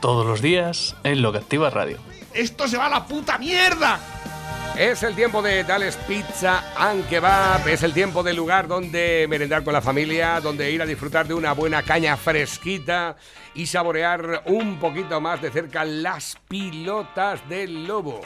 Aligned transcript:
Todos 0.00 0.26
los 0.26 0.40
días 0.40 0.96
en 1.04 1.22
Lo 1.22 1.32
que 1.32 1.38
Activa 1.38 1.70
Radio. 1.70 1.98
¡Esto 2.32 2.66
se 2.68 2.78
va 2.78 2.86
a 2.86 2.90
la 2.90 3.06
puta 3.06 3.38
mierda! 3.38 3.98
Es 4.78 5.02
el 5.02 5.14
tiempo 5.14 5.42
de 5.42 5.62
Dales 5.64 5.96
Pizza 6.08 6.72
and 6.76 7.06
Kebab. 7.08 7.68
Es 7.68 7.82
el 7.82 7.92
tiempo 7.92 8.22
del 8.22 8.36
lugar 8.36 8.66
donde 8.66 9.26
merendar 9.28 9.62
con 9.62 9.74
la 9.74 9.82
familia, 9.82 10.40
donde 10.40 10.70
ir 10.70 10.80
a 10.80 10.86
disfrutar 10.86 11.26
de 11.26 11.34
una 11.34 11.52
buena 11.52 11.82
caña 11.82 12.16
fresquita 12.16 13.16
y 13.54 13.66
saborear 13.66 14.42
un 14.46 14.78
poquito 14.78 15.20
más 15.20 15.42
de 15.42 15.50
cerca 15.50 15.84
las 15.84 16.38
pilotas 16.48 17.46
del 17.48 17.86
lobo. 17.86 18.20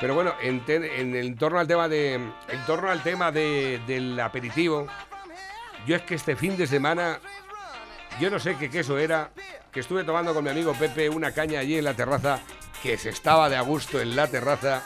Pero 0.00 0.14
bueno, 0.14 0.34
en, 0.42 1.36
torno 1.36 1.60
al 1.60 1.68
tema 1.68 1.86
de, 1.86 2.14
en 2.14 2.66
torno 2.66 2.90
al 2.90 3.02
tema 3.02 3.30
de- 3.30 3.80
del 3.86 4.18
aperitivo, 4.18 4.86
yo 5.86 5.94
es 5.94 6.02
que 6.02 6.16
este 6.16 6.34
fin 6.34 6.56
de 6.56 6.66
semana, 6.66 7.20
yo 8.20 8.30
no 8.30 8.40
sé 8.40 8.56
qué 8.56 8.68
queso 8.68 8.98
era, 8.98 9.30
que 9.74 9.80
estuve 9.80 10.04
tomando 10.04 10.32
con 10.32 10.44
mi 10.44 10.50
amigo 10.50 10.72
Pepe 10.72 11.08
una 11.10 11.32
caña 11.32 11.58
allí 11.58 11.76
en 11.76 11.84
la 11.84 11.94
terraza, 11.94 12.38
que 12.80 12.96
se 12.96 13.08
estaba 13.08 13.48
de 13.48 13.56
a 13.56 13.62
gusto 13.62 14.00
en 14.00 14.14
la 14.14 14.28
terraza, 14.28 14.82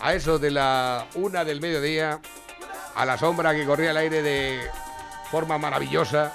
a 0.00 0.14
eso 0.14 0.38
de 0.38 0.50
la 0.50 1.06
una 1.14 1.44
del 1.44 1.60
mediodía, 1.60 2.20
a 2.94 3.04
la 3.04 3.18
sombra 3.18 3.54
que 3.54 3.66
corría 3.66 3.90
el 3.90 3.98
aire 3.98 4.22
de 4.22 4.60
forma 5.30 5.58
maravillosa, 5.58 6.32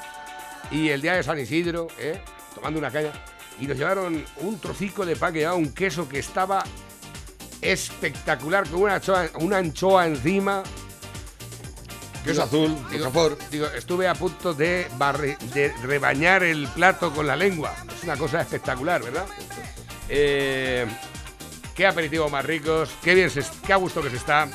y 0.70 0.90
el 0.90 1.02
día 1.02 1.16
de 1.16 1.24
San 1.24 1.40
Isidro, 1.40 1.88
¿eh? 1.98 2.22
tomando 2.54 2.78
una 2.78 2.92
caña, 2.92 3.12
y 3.60 3.66
nos 3.66 3.76
llevaron 3.76 4.24
un 4.38 4.60
trocico 4.60 5.04
de 5.04 5.16
pan 5.16 5.34
que 5.34 5.40
llevaba 5.40 5.58
un 5.58 5.74
queso 5.74 6.08
que 6.08 6.20
estaba 6.20 6.64
espectacular, 7.60 8.70
con 8.70 8.84
una 8.84 9.02
una 9.40 9.58
anchoa 9.58 10.06
encima. 10.06 10.62
Que 12.24 12.32
es 12.32 12.40
azul, 12.40 12.78
digo, 13.50 13.68
estuve 13.68 14.08
a 14.08 14.14
punto 14.14 14.54
de, 14.54 14.88
rebañar 15.84 16.44
el 16.44 16.68
plato 16.68 17.14
con 17.14 17.26
la 17.26 17.36
lengua. 17.36 17.74
Es 17.96 18.04
una 18.04 18.18
cosa 18.18 18.42
espectacular, 18.42 19.02
¿verdad? 19.02 19.26
Eh, 20.10 20.86
qué 21.74 21.88
aperitivo 21.88 22.30
más 22.30 22.46
ricos, 22.46 22.90
qué 23.02 23.16
bien, 23.16 23.30
se, 23.30 23.44
qué 23.66 23.74
a 23.74 23.78
gusto 23.78 24.02
que 24.02 24.10
se 24.10 24.18
está, 24.18 24.48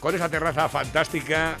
con 0.00 0.14
esa 0.14 0.28
terraza 0.28 0.68
fantástica, 0.68 1.58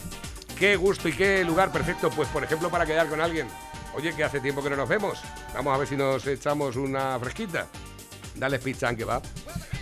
qué 0.58 0.76
gusto 0.76 1.08
y 1.08 1.12
qué 1.12 1.44
lugar 1.44 1.70
perfecto, 1.70 2.10
pues 2.10 2.28
por 2.28 2.42
ejemplo 2.42 2.70
para 2.70 2.86
quedar 2.86 3.08
con 3.08 3.20
alguien. 3.20 3.48
Oye, 3.94 4.14
que 4.14 4.24
hace 4.24 4.40
tiempo 4.40 4.62
que 4.62 4.70
no 4.70 4.76
nos 4.76 4.88
vemos. 4.88 5.18
Vamos 5.54 5.74
a 5.74 5.78
ver 5.78 5.88
si 5.88 5.96
nos 5.96 6.26
echamos 6.26 6.76
una 6.76 7.18
fresquita. 7.18 7.66
Dale 8.36 8.58
pizza 8.58 8.94
que 8.94 9.04
va. 9.04 9.20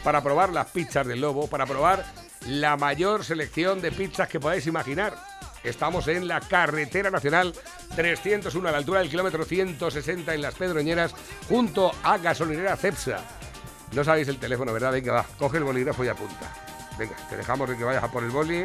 Para 0.02 0.22
probar 0.22 0.52
las 0.52 0.68
pizzas 0.68 1.06
del 1.06 1.20
lobo, 1.20 1.48
para 1.48 1.66
probar 1.66 2.04
la 2.46 2.76
mayor 2.76 3.24
selección 3.24 3.80
de 3.80 3.92
pizzas 3.92 4.28
que 4.28 4.40
podáis 4.40 4.66
imaginar. 4.66 5.35
Estamos 5.64 6.06
en 6.08 6.28
la 6.28 6.40
carretera 6.40 7.10
nacional 7.10 7.52
301 7.94 8.68
a 8.68 8.72
la 8.72 8.78
altura 8.78 9.00
del 9.00 9.10
kilómetro 9.10 9.44
160 9.44 10.34
en 10.34 10.42
Las 10.42 10.54
Pedroñeras, 10.54 11.14
junto 11.48 11.92
a 12.02 12.18
gasolinera 12.18 12.76
Cepsa. 12.76 13.24
No 13.92 14.04
sabéis 14.04 14.28
el 14.28 14.38
teléfono, 14.38 14.72
¿verdad? 14.72 14.92
Venga, 14.92 15.12
va, 15.12 15.26
coge 15.38 15.58
el 15.58 15.64
bolígrafo 15.64 16.04
y 16.04 16.08
apunta. 16.08 16.52
Venga, 16.98 17.16
te 17.28 17.36
dejamos 17.36 17.68
de 17.68 17.76
que 17.76 17.84
vayas 17.84 18.04
a 18.04 18.10
por 18.10 18.22
el 18.24 18.30
boli. 18.30 18.64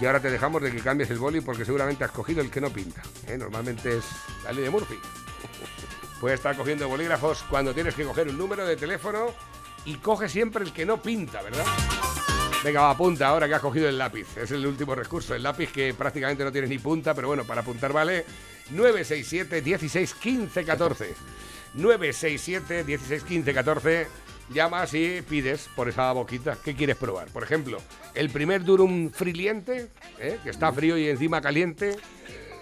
Y 0.00 0.06
ahora 0.06 0.20
te 0.20 0.30
dejamos 0.30 0.62
de 0.62 0.72
que 0.72 0.80
cambies 0.80 1.10
el 1.10 1.18
boli 1.18 1.40
porque 1.40 1.64
seguramente 1.64 2.02
has 2.04 2.10
cogido 2.10 2.40
el 2.40 2.50
que 2.50 2.60
no 2.60 2.70
pinta. 2.70 3.02
¿eh? 3.28 3.36
Normalmente 3.38 3.98
es 3.98 4.04
la 4.44 4.52
ley 4.52 4.64
de 4.64 4.70
Murphy. 4.70 4.98
Puedes 6.20 6.40
estar 6.40 6.56
cogiendo 6.56 6.88
bolígrafos 6.88 7.44
cuando 7.48 7.74
tienes 7.74 7.94
que 7.94 8.04
coger 8.04 8.28
un 8.28 8.38
número 8.38 8.66
de 8.66 8.76
teléfono 8.76 9.32
y 9.84 9.96
coge 9.96 10.28
siempre 10.28 10.64
el 10.64 10.72
que 10.72 10.86
no 10.86 11.00
pinta, 11.00 11.42
¿verdad? 11.42 11.64
Venga, 12.64 12.82
va, 12.82 12.90
apunta 12.90 13.26
ahora 13.26 13.48
que 13.48 13.54
has 13.54 13.60
cogido 13.60 13.88
el 13.88 13.98
lápiz. 13.98 14.36
Es 14.36 14.52
el 14.52 14.64
último 14.64 14.94
recurso. 14.94 15.34
El 15.34 15.42
lápiz 15.42 15.72
que 15.72 15.94
prácticamente 15.94 16.44
no 16.44 16.52
tienes 16.52 16.70
ni 16.70 16.78
punta, 16.78 17.12
pero 17.12 17.26
bueno, 17.26 17.44
para 17.44 17.62
apuntar 17.62 17.92
vale 17.92 18.24
967 18.70 19.62
16 19.62 20.14
15 20.14 20.64
14. 20.64 21.14
967 21.74 22.84
16 22.84 23.22
15 23.24 23.54
14. 23.54 24.06
Llamas 24.50 24.94
y 24.94 25.22
pides 25.22 25.68
por 25.74 25.88
esa 25.88 26.12
boquita. 26.12 26.56
¿Qué 26.62 26.76
quieres 26.76 26.96
probar? 26.96 27.28
Por 27.28 27.42
ejemplo, 27.42 27.78
el 28.14 28.30
primer 28.30 28.62
durum 28.62 29.10
friliente, 29.10 29.88
¿eh? 30.20 30.38
que 30.44 30.50
está 30.50 30.72
frío 30.72 30.96
y 30.96 31.08
encima 31.08 31.40
caliente. 31.40 31.96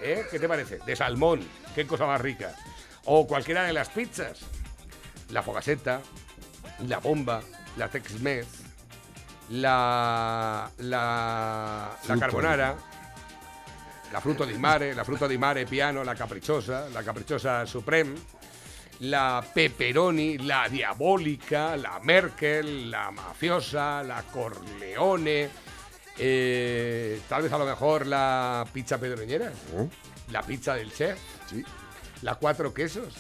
¿eh? 0.01 0.25
¿Qué 0.31 0.39
te 0.39 0.49
parece? 0.49 0.79
De 0.87 0.97
salmón. 0.97 1.41
Qué 1.75 1.87
cosa 1.87 2.07
más 2.07 2.23
rica. 2.23 2.55
O 3.05 3.27
cualquiera 3.27 3.65
de 3.65 3.75
las 3.75 3.91
pizzas. 3.91 4.41
La 5.31 5.43
fogaseta, 5.43 6.01
la 6.87 6.99
bomba, 6.99 7.43
la 7.77 7.89
Tex-Mex, 7.89 8.70
la, 9.51 10.71
la, 10.77 11.97
carbonara, 12.19 12.77
la 14.11 14.21
fruto 14.21 14.45
di 14.45 14.57
mare, 14.57 14.95
la 14.95 15.05
fruto 15.05 15.27
di 15.27 15.39
mare 15.39 15.65
piano, 15.65 16.03
la 16.03 16.15
caprichosa, 16.15 16.89
la 16.89 17.03
caprichosa 17.03 17.65
supreme, 17.65 18.15
la 18.99 19.45
pepperoni, 19.53 20.45
la 20.45 20.67
diabólica, 20.69 21.75
la 21.77 21.99
Merkel, 22.03 22.89
la 22.89 23.11
mafiosa, 23.11 24.03
la 24.03 24.23
Corleone, 24.31 25.51
eh, 26.17 27.21
tal 27.27 27.43
vez 27.43 27.53
a 27.53 27.59
lo 27.59 27.65
mejor 27.65 28.07
la 28.07 28.67
pizza 28.71 28.99
pedroñera, 28.99 29.51
¿Eh? 29.51 29.89
la 30.29 30.43
pizza 30.43 30.75
del 30.75 30.93
chef, 30.93 31.19
Sí, 31.47 31.65
la 32.23 32.37
cuatro 32.37 32.73
quesos, 32.73 33.15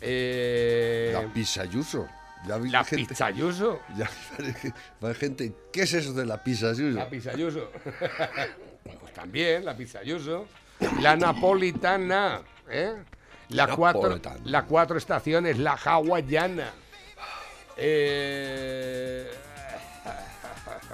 eh, 0.00 1.10
La 1.12 1.22
pizza 1.32 1.64
yuso. 1.64 2.08
Ya 2.46 2.56
vi 2.56 2.70
la 2.70 2.84
gente, 2.84 3.06
pizza 3.06 3.30
yuso, 3.30 3.80
Ya 3.98 4.08
vi 4.38 5.14
gente, 5.18 5.52
¿qué 5.72 5.82
es 5.82 5.92
eso 5.94 6.12
de 6.14 6.24
la 6.26 6.42
pizza 6.42 6.72
yuso? 6.72 6.96
la 6.98 7.08
pizza 7.08 7.32
yuso, 7.34 7.70
pues 9.00 9.12
también 9.12 9.64
la 9.64 9.76
pizza 9.76 10.02
yuso, 10.02 10.46
la 11.00 11.16
napolitana, 11.16 12.40
¿eh? 12.70 12.94
la 13.50 13.66
cuatro, 13.76 14.02
Napolitana. 14.02 14.40
la 14.44 14.64
cuatro 14.64 14.96
estaciones, 14.96 15.58
la 15.58 15.72
hawaiana, 15.74 16.70
eh, 17.76 19.30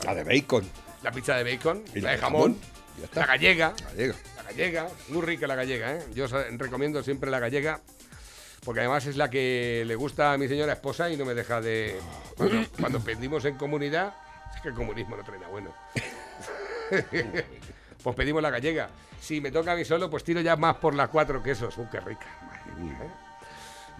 La 0.04 0.14
de 0.14 0.24
bacon. 0.24 0.64
la 1.02 1.12
pizza 1.12 1.36
de 1.36 1.44
bacon, 1.44 1.84
Y 1.94 2.00
la 2.00 2.10
de 2.12 2.18
jamón, 2.18 2.58
Ya 2.98 3.04
está. 3.04 3.20
la 3.20 3.26
gallega, 3.26 3.74
Gallega. 3.84 4.14
La 4.36 4.42
gallega, 4.42 4.88
muy 5.08 5.22
rica 5.22 5.46
la 5.46 5.54
gallega, 5.54 5.94
¿eh? 5.96 6.02
Yo 6.14 6.26
recomiendo 6.56 7.02
siempre 7.02 7.30
la 7.30 7.38
gallega, 7.38 7.80
porque 8.66 8.80
además 8.80 9.06
es 9.06 9.16
la 9.16 9.30
que 9.30 9.84
le 9.86 9.94
gusta 9.94 10.32
a 10.32 10.38
mi 10.38 10.48
señora 10.48 10.72
esposa 10.72 11.08
y 11.08 11.16
no 11.16 11.24
me 11.24 11.34
deja 11.34 11.60
de... 11.60 12.00
Cuando, 12.36 12.66
cuando 12.80 13.00
pedimos 13.00 13.44
en 13.44 13.54
comunidad, 13.54 14.12
es 14.56 14.60
que 14.60 14.70
el 14.70 14.74
comunismo 14.74 15.16
no 15.16 15.22
trae 15.22 15.38
nada 15.38 15.52
bueno. 15.52 15.72
pues 18.02 18.16
pedimos 18.16 18.42
la 18.42 18.50
gallega. 18.50 18.88
Si 19.20 19.40
me 19.40 19.52
toca 19.52 19.70
a 19.70 19.76
mí 19.76 19.84
solo, 19.84 20.10
pues 20.10 20.24
tiro 20.24 20.40
ya 20.40 20.56
más 20.56 20.78
por 20.78 20.96
las 20.96 21.10
cuatro 21.10 21.40
quesos. 21.44 21.78
¡Uh, 21.78 21.88
qué 21.88 22.00
rica! 22.00 22.26
Madre 22.42 22.82
mía, 22.82 22.98
¿eh? 23.04 23.10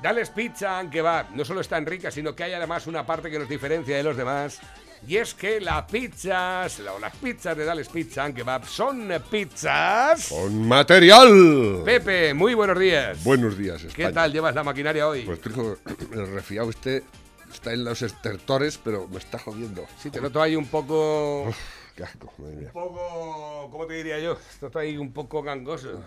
Dales 0.02 0.30
Pizza 0.30 0.80
and 0.80 0.90
Kebab. 0.90 1.30
No 1.30 1.44
solo 1.44 1.60
es 1.60 1.68
tan 1.68 1.86
rica, 1.86 2.10
sino 2.10 2.34
que 2.34 2.42
hay 2.42 2.54
además 2.54 2.88
una 2.88 3.06
parte 3.06 3.30
que 3.30 3.38
nos 3.38 3.48
diferencia 3.48 3.96
de 3.96 4.02
los 4.02 4.16
demás. 4.16 4.58
Y 5.06 5.16
es 5.16 5.34
que 5.34 5.60
las 5.60 5.84
pizzas, 5.84 6.80
o 6.80 6.98
las 6.98 7.14
pizzas 7.16 7.56
de 7.56 7.64
Dales 7.64 7.88
Pizza 7.88 8.24
and 8.24 8.34
Kebab 8.34 8.64
son 8.66 9.12
pizzas. 9.30 10.28
Con 10.28 10.66
material. 10.66 11.82
Pepe, 11.84 12.34
muy 12.34 12.54
buenos 12.54 12.78
días. 12.78 13.22
Buenos 13.22 13.56
días, 13.56 13.84
España. 13.84 14.08
¿Qué 14.08 14.14
tal 14.14 14.32
llevas 14.32 14.54
la 14.54 14.64
maquinaria 14.64 15.06
hoy? 15.06 15.22
Pues 15.22 15.40
trigo, 15.40 15.76
el 16.12 16.32
resfriado 16.32 16.70
este 16.70 17.04
está 17.52 17.72
en 17.72 17.84
los 17.84 18.02
estertores, 18.02 18.78
pero 18.82 19.06
me 19.08 19.18
está 19.18 19.38
jodiendo. 19.38 19.86
sí, 19.98 20.10
te 20.10 20.20
noto 20.20 20.42
ahí 20.42 20.56
un 20.56 20.66
poco... 20.66 21.54
Qué 21.94 22.04
asco, 22.04 22.32
madre 22.38 22.56
mía. 22.56 22.70
Un 22.74 22.82
poco... 22.82 23.68
¿Cómo 23.70 23.86
te 23.86 23.94
diría 23.94 24.18
yo? 24.18 24.36
Te 24.36 24.66
noto 24.66 24.78
ahí 24.78 24.96
un 24.96 25.12
poco 25.12 25.42
gangoso. 25.42 26.02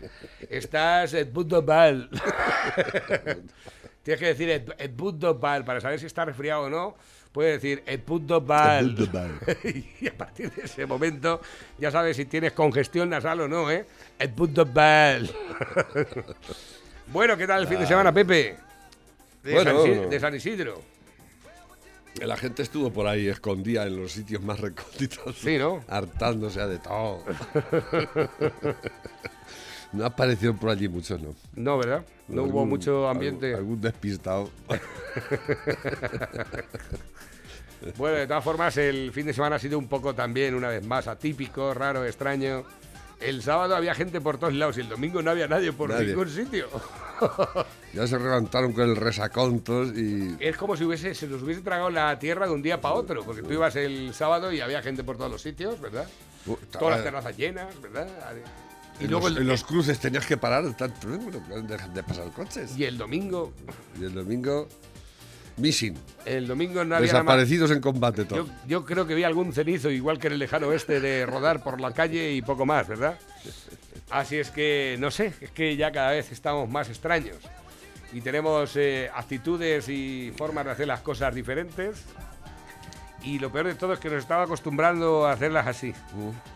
Estás 0.50 1.14
et 1.14 1.32
punto 1.32 1.62
mal. 1.62 2.08
Tienes 4.02 4.20
que 4.20 4.26
decir 4.26 4.48
et, 4.50 4.70
et 4.78 4.94
punto 4.94 5.34
mal 5.34 5.64
para 5.64 5.80
saber 5.80 5.98
si 5.98 6.06
está 6.06 6.24
resfriado 6.24 6.62
o 6.62 6.70
no. 6.70 6.96
Puedes 7.32 7.60
decir 7.62 7.82
et 7.86 8.02
punto 8.02 8.40
mal. 8.40 8.96
y 10.00 10.08
a 10.08 10.16
partir 10.16 10.50
de 10.52 10.62
ese 10.64 10.86
momento 10.86 11.40
ya 11.78 11.90
sabes 11.90 12.16
si 12.16 12.24
tienes 12.24 12.52
congestión 12.52 13.10
nasal 13.10 13.40
o 13.42 13.48
no, 13.48 13.70
¿eh? 13.70 13.84
Et 14.18 14.32
punto 14.34 14.64
mal. 14.66 15.30
bueno, 17.12 17.36
¿qué 17.36 17.46
tal 17.46 17.62
el 17.62 17.68
fin 17.68 17.78
de 17.80 17.86
semana, 17.86 18.12
Pepe? 18.12 18.56
De, 19.42 19.52
Bueno. 19.52 19.82
San, 19.82 19.90
Isi- 19.92 20.08
de 20.08 20.20
San 20.20 20.34
Isidro. 20.34 20.82
La 22.22 22.36
gente 22.36 22.62
estuvo 22.62 22.90
por 22.92 23.06
ahí 23.06 23.28
escondida 23.28 23.86
en 23.86 23.96
los 23.96 24.10
sitios 24.12 24.42
más 24.42 24.58
recónditos. 24.58 25.36
Sí, 25.38 25.56
¿no? 25.58 25.84
Hartándose 25.86 26.66
de 26.66 26.78
todo. 26.78 27.22
No 29.92 30.04
apareció 30.04 30.54
por 30.54 30.70
allí 30.70 30.88
mucho, 30.88 31.16
¿no? 31.18 31.34
No, 31.54 31.78
¿verdad? 31.78 32.04
No 32.28 32.44
hubo 32.44 32.66
mucho 32.66 33.08
ambiente. 33.08 33.46
Algún, 33.54 33.60
algún 33.60 33.80
despistado. 33.80 34.50
Bueno, 37.96 38.16
de 38.16 38.26
todas 38.26 38.42
formas, 38.42 38.76
el 38.76 39.12
fin 39.12 39.26
de 39.26 39.32
semana 39.32 39.56
ha 39.56 39.58
sido 39.60 39.78
un 39.78 39.86
poco 39.86 40.12
también, 40.14 40.54
una 40.54 40.68
vez 40.68 40.84
más, 40.84 41.06
atípico, 41.06 41.72
raro, 41.74 42.04
extraño. 42.04 42.64
El 43.20 43.42
sábado 43.42 43.76
había 43.76 43.94
gente 43.94 44.20
por 44.20 44.38
todos 44.38 44.52
lados 44.54 44.78
y 44.78 44.80
el 44.80 44.88
domingo 44.88 45.22
no 45.22 45.30
había 45.30 45.46
nadie 45.48 45.72
por 45.72 45.90
Nadie. 45.90 46.08
ningún 46.08 46.28
sitio. 46.28 46.68
Ya 47.94 48.06
se 48.06 48.16
levantaron 48.18 48.72
con 48.72 48.84
el 48.84 48.94
resacón 48.94 49.60
todos 49.60 49.96
y. 49.96 50.36
Es 50.38 50.56
como 50.56 50.76
si 50.76 50.84
hubiese, 50.84 51.14
se 51.16 51.26
nos 51.26 51.42
hubiese 51.42 51.62
tragado 51.62 51.90
la 51.90 52.16
tierra 52.18 52.46
de 52.46 52.52
un 52.52 52.62
día 52.62 52.80
para 52.80 52.94
otro, 52.94 53.24
porque 53.24 53.42
tú 53.42 53.52
ibas 53.52 53.74
el 53.76 54.12
sábado 54.14 54.52
y 54.52 54.60
había 54.60 54.82
gente 54.82 55.02
por 55.02 55.16
todos 55.16 55.30
los 55.30 55.42
sitios, 55.42 55.80
¿verdad? 55.80 56.06
Uh, 56.46 56.54
Todas 56.70 56.96
las 56.96 57.02
terrazas 57.04 57.36
llenas, 57.36 57.80
¿verdad? 57.80 58.06
Y 59.00 59.04
en, 59.04 59.10
luego 59.10 59.28
los, 59.28 59.36
el, 59.36 59.42
en 59.42 59.48
los 59.48 59.64
cruces 59.64 59.98
tenías 59.98 60.26
que 60.26 60.36
parar, 60.36 60.64
tanto, 60.76 61.12
¿eh? 61.14 61.18
Dejan 61.62 61.94
de 61.94 62.02
pasar 62.02 62.30
coches. 62.32 62.76
y 62.76 62.84
el 62.84 62.98
domingo, 62.98 63.52
Y 64.00 64.04
el 64.04 64.14
domingo, 64.14 64.68
missing. 65.56 65.96
el 66.24 66.46
domingo 66.46 66.84
no 66.84 66.96
había 66.96 67.12
nada 67.12 67.22
más. 67.24 67.36
Desaparecidos 67.36 67.70
en 67.70 67.80
combate 67.80 68.22
Yo, 68.22 68.26
todos. 68.26 68.48
yo 68.66 68.84
creo 68.84 69.06
que 69.06 69.14
vi 69.14 69.24
algún 69.24 69.52
cenizo, 69.52 69.90
igual 69.90 70.18
que 70.18 70.26
en 70.28 70.32
el 70.34 70.38
lejano 70.40 70.68
oeste, 70.68 71.00
de 71.00 71.26
rodar 71.26 71.62
por 71.62 71.80
la 71.80 71.92
calle 71.92 72.32
y 72.32 72.42
poco 72.42 72.66
más, 72.66 72.88
¿verdad? 72.88 73.18
Así 74.10 74.36
es 74.36 74.50
que, 74.50 74.96
no 74.98 75.10
sé, 75.10 75.32
es 75.40 75.50
que 75.50 75.76
ya 75.76 75.92
cada 75.92 76.12
vez 76.12 76.32
estamos 76.32 76.68
más 76.68 76.88
extraños. 76.88 77.36
Y 78.12 78.22
tenemos 78.22 78.74
eh, 78.76 79.10
actitudes 79.14 79.88
y 79.90 80.32
formas 80.36 80.64
de 80.64 80.70
hacer 80.70 80.86
las 80.86 81.00
cosas 81.02 81.34
diferentes. 81.34 82.04
Y 83.22 83.38
lo 83.38 83.52
peor 83.52 83.66
de 83.66 83.74
todo 83.74 83.92
es 83.92 83.98
que 83.98 84.08
nos 84.08 84.20
estaba 84.20 84.44
acostumbrando 84.44 85.26
a 85.26 85.32
hacerlas 85.32 85.66
así. 85.66 85.92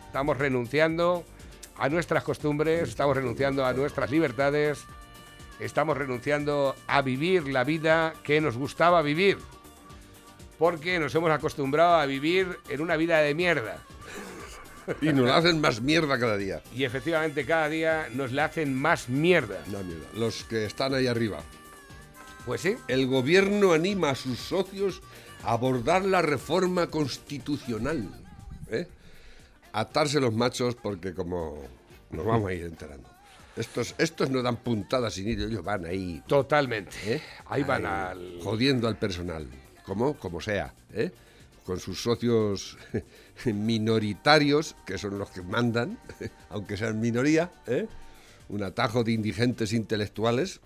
Estamos 0.06 0.38
renunciando 0.38 1.24
a 1.82 1.88
nuestras 1.88 2.22
costumbres, 2.22 2.90
estamos 2.90 3.16
renunciando 3.16 3.66
a 3.66 3.72
nuestras 3.72 4.08
libertades, 4.08 4.84
estamos 5.58 5.96
renunciando 5.96 6.76
a 6.86 7.02
vivir 7.02 7.48
la 7.48 7.64
vida 7.64 8.14
que 8.22 8.40
nos 8.40 8.56
gustaba 8.56 9.02
vivir 9.02 9.38
porque 10.60 11.00
nos 11.00 11.12
hemos 11.16 11.32
acostumbrado 11.32 11.96
a 11.96 12.06
vivir 12.06 12.56
en 12.68 12.82
una 12.82 12.96
vida 12.96 13.18
de 13.18 13.34
mierda. 13.34 13.78
Y 15.00 15.12
nos 15.12 15.28
hacen 15.28 15.60
más 15.60 15.80
mierda 15.80 16.20
cada 16.20 16.36
día. 16.36 16.62
Y 16.72 16.84
efectivamente 16.84 17.44
cada 17.44 17.68
día 17.68 18.06
nos 18.14 18.30
la 18.30 18.44
hacen 18.44 18.72
más 18.72 19.08
mierda. 19.08 19.58
No, 19.66 19.82
mierda. 19.82 20.06
Los 20.14 20.44
que 20.44 20.64
están 20.66 20.94
ahí 20.94 21.08
arriba. 21.08 21.40
Pues 22.46 22.60
sí, 22.60 22.76
El 22.86 23.08
gobierno 23.08 23.72
anima 23.72 24.10
a 24.10 24.14
sus 24.14 24.38
socios 24.38 25.02
a 25.42 25.50
abordar 25.50 26.04
la 26.04 26.22
reforma 26.22 26.86
constitucional. 26.86 28.08
¿eh? 28.70 28.86
Atarse 29.72 30.20
los 30.20 30.34
machos 30.34 30.74
porque 30.74 31.14
como 31.14 31.62
nos 32.10 32.26
vamos 32.26 32.50
a 32.50 32.54
ir 32.54 32.64
enterando. 32.64 33.08
Estos, 33.56 33.94
estos 33.98 34.30
no 34.30 34.42
dan 34.42 34.56
puntadas 34.56 35.14
sin 35.14 35.28
ir, 35.28 35.40
ellos 35.40 35.62
van 35.62 35.84
ahí 35.84 36.22
totalmente. 36.26 36.96
¿eh? 37.04 37.22
Ahí 37.46 37.62
van 37.62 37.84
Ahí, 37.84 37.92
al... 37.92 38.38
Jodiendo 38.42 38.88
al 38.88 38.96
personal, 38.96 39.46
como, 39.84 40.14
como 40.14 40.40
sea, 40.40 40.74
¿eh? 40.92 41.10
con 41.64 41.78
sus 41.78 42.02
socios 42.02 42.78
minoritarios, 43.44 44.74
que 44.86 44.96
son 44.98 45.18
los 45.18 45.30
que 45.30 45.42
mandan, 45.42 45.98
aunque 46.50 46.76
sean 46.76 47.00
minoría, 47.00 47.50
¿eh? 47.66 47.86
un 48.48 48.62
atajo 48.62 49.04
de 49.04 49.12
indigentes 49.12 49.72
intelectuales 49.72 50.60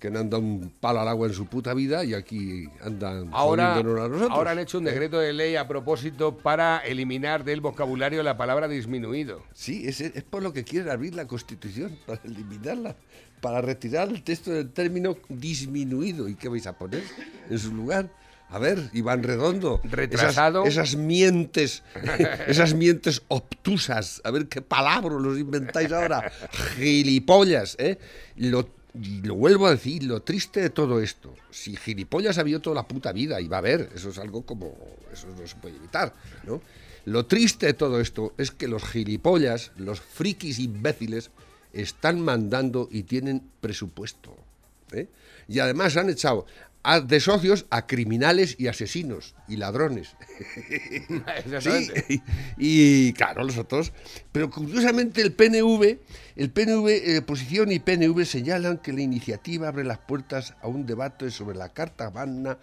que 0.00 0.10
no 0.10 0.18
han 0.18 0.30
dado 0.30 0.42
un 0.42 0.72
palo 0.80 1.00
al 1.00 1.08
agua 1.08 1.28
en 1.28 1.34
su 1.34 1.46
puta 1.46 1.74
vida 1.74 2.02
y 2.04 2.14
aquí 2.14 2.68
andan 2.82 3.28
Ahora, 3.32 3.76
a 3.76 3.82
nosotros. 3.82 4.30
ahora 4.30 4.52
han 4.52 4.58
hecho 4.58 4.78
un 4.78 4.84
decreto 4.84 5.20
de 5.20 5.34
ley 5.34 5.56
a 5.56 5.68
propósito 5.68 6.38
para 6.38 6.78
eliminar 6.78 7.44
del 7.44 7.60
vocabulario 7.60 8.22
la 8.22 8.38
palabra 8.38 8.66
disminuido. 8.66 9.44
Sí, 9.52 9.86
es, 9.86 10.00
es 10.00 10.22
por 10.22 10.42
lo 10.42 10.54
que 10.54 10.64
quieren 10.64 10.90
abrir 10.90 11.14
la 11.14 11.26
Constitución, 11.26 11.98
para 12.06 12.20
eliminarla, 12.24 12.96
para 13.42 13.60
retirar 13.60 14.08
el 14.08 14.22
texto 14.22 14.50
del 14.50 14.70
término 14.70 15.18
disminuido. 15.28 16.28
¿Y 16.28 16.34
qué 16.34 16.48
vais 16.48 16.66
a 16.66 16.72
poner 16.72 17.02
en 17.50 17.58
su 17.58 17.74
lugar? 17.74 18.10
A 18.48 18.58
ver, 18.58 18.90
Iván 18.94 19.22
Redondo. 19.22 19.80
Retrasado. 19.84 20.64
Esas, 20.64 20.88
esas 20.88 20.96
mientes, 20.98 21.82
esas 22.48 22.74
mientes 22.74 23.22
obtusas. 23.28 24.22
A 24.24 24.30
ver 24.30 24.48
qué 24.48 24.62
palabras 24.62 25.20
los 25.20 25.38
inventáis 25.38 25.92
ahora. 25.92 26.32
Gilipollas, 26.76 27.76
¿eh? 27.78 27.98
Lo, 28.36 28.79
y 28.94 29.22
lo 29.22 29.34
vuelvo 29.34 29.66
a 29.66 29.70
decir, 29.70 30.02
lo 30.04 30.22
triste 30.22 30.60
de 30.60 30.70
todo 30.70 31.00
esto, 31.00 31.34
si 31.50 31.76
gilipollas 31.76 32.38
ha 32.38 32.40
habido 32.40 32.60
toda 32.60 32.76
la 32.76 32.88
puta 32.88 33.12
vida 33.12 33.40
y 33.40 33.48
va 33.48 33.56
a 33.56 33.60
haber, 33.60 33.90
eso 33.94 34.10
es 34.10 34.18
algo 34.18 34.42
como, 34.42 34.74
eso 35.12 35.28
no 35.28 35.46
se 35.46 35.56
puede 35.56 35.76
evitar, 35.76 36.14
¿no? 36.44 36.60
Lo 37.04 37.26
triste 37.26 37.66
de 37.66 37.74
todo 37.74 38.00
esto 38.00 38.34
es 38.36 38.50
que 38.50 38.68
los 38.68 38.84
gilipollas, 38.84 39.72
los 39.76 40.00
frikis 40.00 40.58
imbéciles, 40.58 41.30
están 41.72 42.20
mandando 42.20 42.88
y 42.90 43.04
tienen 43.04 43.42
presupuesto. 43.60 44.36
¿Eh? 44.92 45.08
Y 45.48 45.58
además 45.60 45.96
han 45.96 46.08
echado 46.10 46.46
a- 46.82 47.00
de 47.00 47.20
socios 47.20 47.66
a 47.70 47.86
criminales 47.86 48.56
y 48.58 48.68
asesinos 48.68 49.34
y 49.48 49.56
ladrones. 49.56 50.16
Sí, 51.60 51.90
y, 52.08 53.08
y, 53.08 53.12
claro, 53.12 53.44
los 53.44 53.58
otros. 53.58 53.92
Pero 54.32 54.50
curiosamente 54.50 55.20
el 55.22 55.32
PNV, 55.32 55.98
el 56.36 56.50
PNV, 56.50 56.88
eh, 56.88 57.18
oposición 57.18 57.72
y 57.72 57.78
PNV 57.80 58.24
señalan 58.24 58.78
que 58.78 58.92
la 58.92 59.02
iniciativa 59.02 59.68
abre 59.68 59.84
las 59.84 59.98
puertas 59.98 60.54
a 60.62 60.68
un 60.68 60.86
debate 60.86 61.30
sobre 61.30 61.56
la 61.58 61.70
Carta 61.72 62.10
Magna 62.10 62.58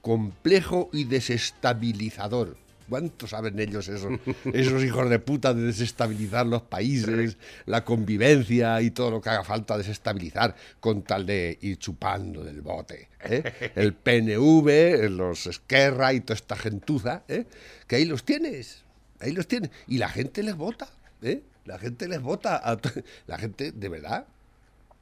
complejo 0.00 0.90
y 0.92 1.04
desestabilizador. 1.04 2.56
¿Cuánto 2.88 3.26
saben 3.26 3.58
ellos 3.58 3.88
eso? 3.88 4.08
Esos 4.52 4.82
hijos 4.84 5.08
de 5.08 5.18
puta 5.18 5.54
de 5.54 5.62
desestabilizar 5.62 6.46
los 6.46 6.62
países, 6.62 7.36
la 7.66 7.84
convivencia 7.84 8.80
y 8.82 8.90
todo 8.90 9.10
lo 9.10 9.20
que 9.20 9.30
haga 9.30 9.44
falta 9.44 9.78
desestabilizar 9.78 10.54
con 10.80 11.02
tal 11.02 11.26
de 11.26 11.58
ir 11.62 11.78
chupando 11.78 12.44
del 12.44 12.60
bote. 12.60 13.08
¿eh? 13.20 13.72
El 13.74 13.94
PNV, 13.94 15.10
los 15.10 15.46
Esquerra 15.46 16.12
y 16.12 16.20
toda 16.20 16.34
esta 16.34 16.56
gentuza, 16.56 17.22
¿eh? 17.28 17.46
que 17.86 17.96
ahí 17.96 18.04
los 18.04 18.24
tienes, 18.24 18.82
ahí 19.20 19.32
los 19.32 19.46
tienes. 19.46 19.70
Y 19.86 19.98
la 19.98 20.08
gente 20.08 20.42
les 20.42 20.56
vota, 20.56 20.88
¿eh? 21.22 21.42
la 21.64 21.78
gente 21.78 22.08
les 22.08 22.20
vota. 22.20 22.56
A 22.56 22.78
la 23.26 23.38
gente, 23.38 23.72
de 23.72 23.88
verdad. 23.88 24.26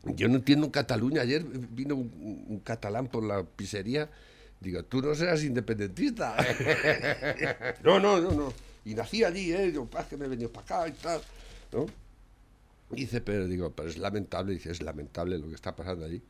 Yo 0.04 0.28
no 0.28 0.36
entiendo 0.36 0.66
en 0.66 0.72
Cataluña. 0.72 1.22
Ayer 1.22 1.44
vino 1.44 1.94
un, 1.94 2.46
un 2.48 2.60
catalán 2.60 3.08
por 3.08 3.22
la 3.22 3.42
pizzería. 3.42 4.08
Digo, 4.60 4.84
tú 4.84 5.00
no 5.00 5.14
serás 5.14 5.42
independentista. 5.42 6.36
no, 7.82 7.98
no, 7.98 8.20
no, 8.20 8.30
no. 8.32 8.52
Y 8.84 8.94
nací 8.94 9.24
allí, 9.24 9.52
¿eh? 9.52 9.72
Yo, 9.72 9.88
"Ah, 9.94 10.06
que 10.08 10.16
me 10.16 10.26
he 10.26 10.28
venido 10.28 10.50
para 10.52 10.64
acá 10.84 10.88
y 10.88 10.92
tal. 10.92 11.20
¿No? 11.72 11.86
Dice, 12.90 13.20
pero 13.20 13.46
digo, 13.46 13.70
pero 13.70 13.88
es 13.88 13.96
lamentable, 13.98 14.52
dice, 14.52 14.70
es 14.70 14.82
lamentable 14.82 15.38
lo 15.38 15.48
que 15.48 15.54
está 15.54 15.74
pasando 15.74 16.04
allí. 16.04 16.20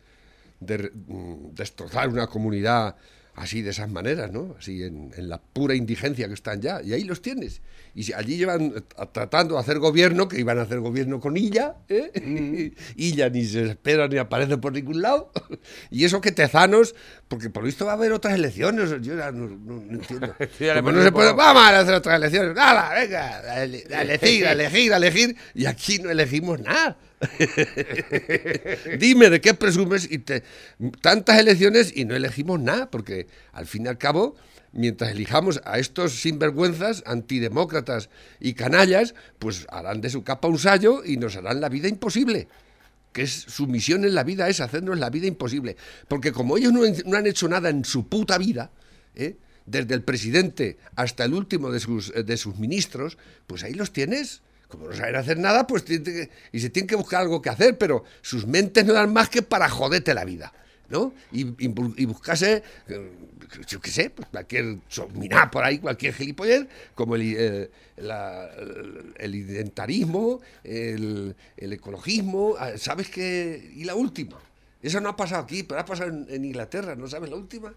De, 0.60 0.90
mm, 0.90 1.54
destrozar 1.54 2.08
una 2.08 2.26
comunidad 2.26 2.96
así 3.34 3.62
de 3.62 3.70
esas 3.70 3.88
maneras, 3.88 4.30
¿no? 4.32 4.54
Así 4.58 4.82
en, 4.82 5.12
en 5.16 5.28
la 5.28 5.40
pura 5.40 5.74
indigencia 5.74 6.28
que 6.28 6.34
están 6.34 6.60
ya. 6.60 6.82
Y 6.82 6.92
ahí 6.92 7.04
los 7.04 7.22
tienes. 7.22 7.62
Y 7.94 8.04
si 8.04 8.12
allí 8.12 8.36
llevan 8.36 8.84
tratando 9.12 9.54
de 9.54 9.60
hacer 9.60 9.78
gobierno, 9.78 10.28
que 10.28 10.38
iban 10.38 10.58
a 10.58 10.62
hacer 10.62 10.78
gobierno 10.80 11.18
con 11.20 11.36
Illa, 11.36 11.76
¿eh? 11.88 12.72
Illa 12.96 13.28
ni 13.30 13.44
se 13.44 13.64
espera 13.70 14.06
ni 14.08 14.18
aparece 14.18 14.58
por 14.58 14.72
ningún 14.72 15.02
lado. 15.02 15.32
y 15.90 16.04
eso 16.04 16.20
que 16.20 16.30
Tezanos, 16.32 16.94
porque 17.28 17.50
por 17.50 17.62
lo 17.62 17.66
visto 17.66 17.84
va 17.86 17.92
a 17.92 17.94
haber 17.94 18.12
otras 18.12 18.34
elecciones, 18.34 18.90
yo 19.02 19.16
ya 19.16 19.32
no, 19.32 19.48
no- 19.48 19.82
no 19.84 19.92
entiendo. 19.98 20.34
Le 20.60 20.74
Como 20.74 20.92
no 20.92 21.02
se 21.02 21.10
puede, 21.12 21.32
vamos 21.32 21.62
a 21.62 21.78
hacer 21.80 21.94
otras 21.94 22.16
elecciones, 22.16 22.54
nada, 22.54 22.94
venga, 22.94 23.38
a 23.40 23.62
elegir, 23.64 24.46
a 24.46 24.52
elegir, 24.52 24.92
a 24.92 24.96
elegir, 24.96 25.36
y 25.54 25.66
aquí 25.66 25.98
no 25.98 26.10
elegimos 26.10 26.60
nada. 26.60 26.96
Dime 28.98 29.30
de 29.30 29.40
qué 29.40 29.54
presumes 29.54 30.08
y 30.10 30.18
te, 30.18 30.42
tantas 31.00 31.38
elecciones 31.38 31.92
y 31.94 32.04
no 32.04 32.16
elegimos 32.16 32.60
nada, 32.60 32.90
porque 32.90 33.26
al 33.52 33.66
fin 33.66 33.84
y 33.86 33.88
al 33.88 33.98
cabo, 33.98 34.36
mientras 34.72 35.12
elijamos 35.12 35.60
a 35.64 35.78
estos 35.78 36.20
sinvergüenzas, 36.20 37.02
antidemócratas 37.06 38.08
y 38.40 38.54
canallas, 38.54 39.14
pues 39.38 39.66
harán 39.70 40.00
de 40.00 40.10
su 40.10 40.22
capa 40.24 40.48
un 40.48 40.58
sallo 40.58 41.04
y 41.04 41.16
nos 41.16 41.36
harán 41.36 41.60
la 41.60 41.68
vida 41.68 41.88
imposible. 41.88 42.48
Que 43.12 43.22
es 43.22 43.32
su 43.32 43.66
misión 43.66 44.04
en 44.04 44.14
la 44.14 44.22
vida 44.22 44.48
es 44.48 44.60
hacernos 44.60 44.98
la 44.98 45.10
vida 45.10 45.26
imposible. 45.26 45.76
Porque 46.06 46.32
como 46.32 46.56
ellos 46.56 46.72
no, 46.72 47.16
han- 47.16 47.26
hecho 47.26 47.48
nada 47.48 47.68
en 47.68 47.84
su 47.84 48.06
puta 48.08 48.38
vida, 48.38 48.70
¿eh? 49.16 49.36
desde 49.66 49.94
el 49.94 50.02
presidente 50.02 50.78
hasta 50.94 51.24
el 51.24 51.34
último 51.34 51.70
de 51.72 51.80
sus, 51.80 52.12
de 52.14 52.36
sus 52.36 52.56
ministros, 52.58 53.18
pues 53.48 53.64
ahí 53.64 53.74
los 53.74 53.92
tienes. 53.92 54.42
Como 54.70 54.86
no 54.86 54.94
saben 54.94 55.16
hacer 55.16 55.38
nada, 55.38 55.66
pues 55.66 55.84
y 56.52 56.60
se 56.60 56.70
tienen 56.70 56.86
que 56.86 56.94
buscar 56.94 57.22
algo 57.22 57.42
que 57.42 57.50
hacer, 57.50 57.76
pero 57.76 58.04
sus 58.22 58.46
mentes 58.46 58.86
no 58.86 58.92
dan 58.92 59.12
más 59.12 59.28
que 59.28 59.42
para 59.42 59.68
joderte 59.68 60.14
la 60.14 60.24
vida. 60.24 60.52
¿no? 60.90 61.14
Y, 61.30 61.46
y 61.46 61.72
y 61.96 62.04
buscase, 62.04 62.62
eh, 62.88 63.10
yo 63.66 63.80
qué 63.80 63.90
sé, 63.90 64.10
pues 64.10 64.28
cualquier 64.28 64.78
mirar 65.14 65.50
por 65.50 65.64
ahí, 65.64 65.78
cualquier 65.78 66.12
gilipollez, 66.12 66.66
como 66.94 67.14
el, 67.14 67.34
eh, 67.36 67.70
el, 69.16 69.34
identarismo, 69.34 70.40
el, 70.64 71.36
el 71.56 71.72
ecologismo, 71.72 72.56
ah, 72.58 72.72
¿sabes 72.76 73.08
qué? 73.08 73.72
Y 73.76 73.84
la 73.84 73.94
última, 73.94 74.38
eso 74.82 75.00
no 75.00 75.10
ha 75.10 75.16
pasado 75.16 75.42
aquí, 75.44 75.62
pero 75.62 75.80
ha 75.80 75.84
pasado 75.84 76.10
en, 76.10 76.26
en 76.28 76.44
Inglaterra, 76.44 76.96
¿no 76.96 77.06
sabes 77.06 77.30
la 77.30 77.36
última? 77.36 77.72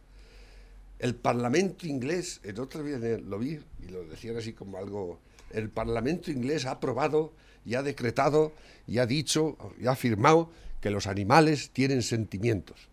El 0.97 1.15
Parlamento 1.15 1.85
inglés, 1.85 2.39
el 2.43 2.59
otro 2.59 2.83
día 2.83 2.97
lo 2.97 3.37
vi 3.37 3.59
y 3.83 3.91
lo 3.91 4.05
decían 4.05 4.37
así 4.37 4.53
como 4.53 4.77
algo 4.77 5.19
el 5.53 5.69
Parlamento 5.69 6.31
inglés 6.31 6.65
ha 6.65 6.71
aprobado 6.71 7.33
y 7.65 7.75
ha 7.75 7.83
decretado 7.83 8.53
y 8.87 8.97
ha 8.97 9.05
dicho 9.05 9.57
y 9.79 9.87
ha 9.87 9.91
afirmado 9.91 10.49
que 10.81 10.89
los 10.89 11.07
animales 11.07 11.69
tienen 11.71 12.01
sentimientos. 12.01 12.89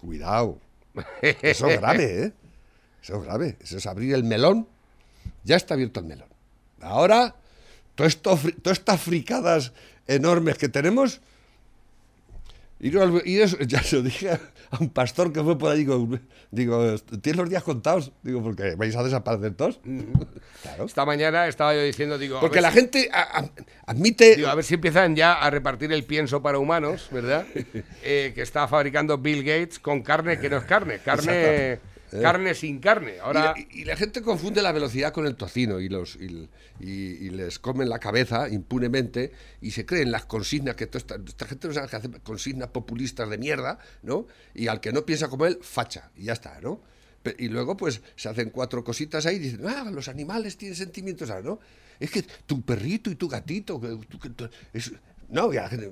Cuidado. 0.00 0.58
Eso 1.22 1.68
es 1.68 1.80
grave, 1.80 2.24
¿eh? 2.24 2.32
Eso 3.02 3.16
es 3.16 3.22
grave. 3.22 3.56
Eso 3.60 3.76
es 3.76 3.86
abrir 3.86 4.14
el 4.14 4.24
melón. 4.24 4.66
Ya 5.44 5.56
está 5.56 5.74
abierto 5.74 6.00
el 6.00 6.06
melón. 6.06 6.28
Ahora, 6.80 7.36
todas 7.94 8.18
estas 8.64 9.00
fricadas 9.00 9.72
enormes 10.06 10.58
que 10.58 10.68
tenemos. 10.68 11.20
Y, 12.86 12.90
no- 12.90 13.20
y 13.24 13.38
eso, 13.40 13.56
ya 13.66 13.82
se 13.82 13.96
lo 13.96 14.02
dije 14.02 14.30
a 14.30 14.38
un 14.78 14.90
pastor 14.90 15.32
que 15.32 15.42
fue 15.42 15.56
por 15.56 15.72
ahí, 15.72 15.78
digo, 15.78 16.06
digo, 16.50 16.96
¿tienes 17.22 17.36
los 17.38 17.48
días 17.48 17.62
contados? 17.62 18.12
Digo, 18.22 18.42
porque 18.42 18.74
vais 18.74 18.94
a 18.94 19.02
desaparecer 19.02 19.54
todos. 19.54 19.80
Claro. 20.64 20.84
Esta 20.86 21.04
mañana 21.04 21.46
estaba 21.46 21.74
yo 21.74 21.82
diciendo, 21.82 22.16
digo, 22.16 22.40
Porque 22.40 22.62
la 22.62 22.70
si- 22.70 22.78
gente 22.78 23.10
a- 23.12 23.40
a- 23.40 23.50
admite... 23.86 24.34
Digo, 24.36 24.48
a 24.48 24.54
ver 24.54 24.64
si 24.64 24.72
empiezan 24.74 25.14
ya 25.14 25.34
a 25.34 25.50
repartir 25.50 25.92
el 25.92 26.04
pienso 26.04 26.40
para 26.42 26.58
humanos, 26.58 27.08
¿verdad? 27.12 27.44
Eh, 28.02 28.32
que 28.34 28.40
está 28.40 28.66
fabricando 28.66 29.18
Bill 29.18 29.44
Gates 29.44 29.78
con 29.78 30.00
carne 30.02 30.38
que 30.38 30.48
no 30.48 30.56
es 30.56 30.64
carne, 30.64 31.00
carne, 31.04 31.80
carne 32.22 32.54
sin 32.54 32.78
carne. 32.78 33.16
Y 33.16 33.18
Ahora, 33.18 33.54
la, 33.56 33.66
y 33.70 33.84
la 33.84 33.96
gente 33.96 34.22
confunde 34.22 34.62
la 34.62 34.72
velocidad 34.72 35.12
con 35.12 35.26
el 35.26 35.36
tocino 35.36 35.80
y, 35.80 35.88
los, 35.88 36.16
y, 36.16 36.48
y- 36.80 36.86
y 37.26 37.30
les 37.30 37.58
comen 37.58 37.88
la 37.88 37.98
cabeza 37.98 38.48
impunemente 38.48 39.32
y 39.60 39.70
se 39.72 39.84
creen 39.86 40.10
las 40.10 40.24
consignas 40.26 40.76
que 40.76 40.84
esta, 40.84 41.16
esta 41.16 41.46
gente 41.46 41.68
no 41.68 41.74
sabe 41.74 41.88
que 41.88 41.96
hace 41.96 42.10
consignas 42.22 42.68
populistas 42.68 43.28
de 43.28 43.38
mierda, 43.38 43.78
¿no? 44.02 44.26
Y 44.54 44.68
al 44.68 44.80
que 44.80 44.92
no 44.92 45.04
piensa 45.06 45.28
como 45.28 45.46
él, 45.46 45.58
facha, 45.62 46.10
y 46.16 46.24
ya 46.24 46.32
está, 46.34 46.60
¿no? 46.60 46.80
Y 47.38 47.48
luego, 47.48 47.74
pues, 47.76 48.02
se 48.16 48.28
hacen 48.28 48.50
cuatro 48.50 48.84
cositas 48.84 49.24
ahí 49.24 49.36
y 49.36 49.38
dicen, 49.38 49.66
ah, 49.66 49.90
los 49.90 50.08
animales 50.08 50.58
tienen 50.58 50.76
sentimientos, 50.76 51.28
¿sabes, 51.28 51.44
¿no? 51.44 51.58
Es 51.98 52.10
que 52.10 52.22
tu 52.22 52.60
perrito 52.62 53.10
y 53.10 53.14
tu 53.14 53.28
gatito, 53.28 53.80
es- 54.74 54.92
no, 55.30 55.50
y 55.52 55.56
la 55.56 55.68
gente, 55.70 55.90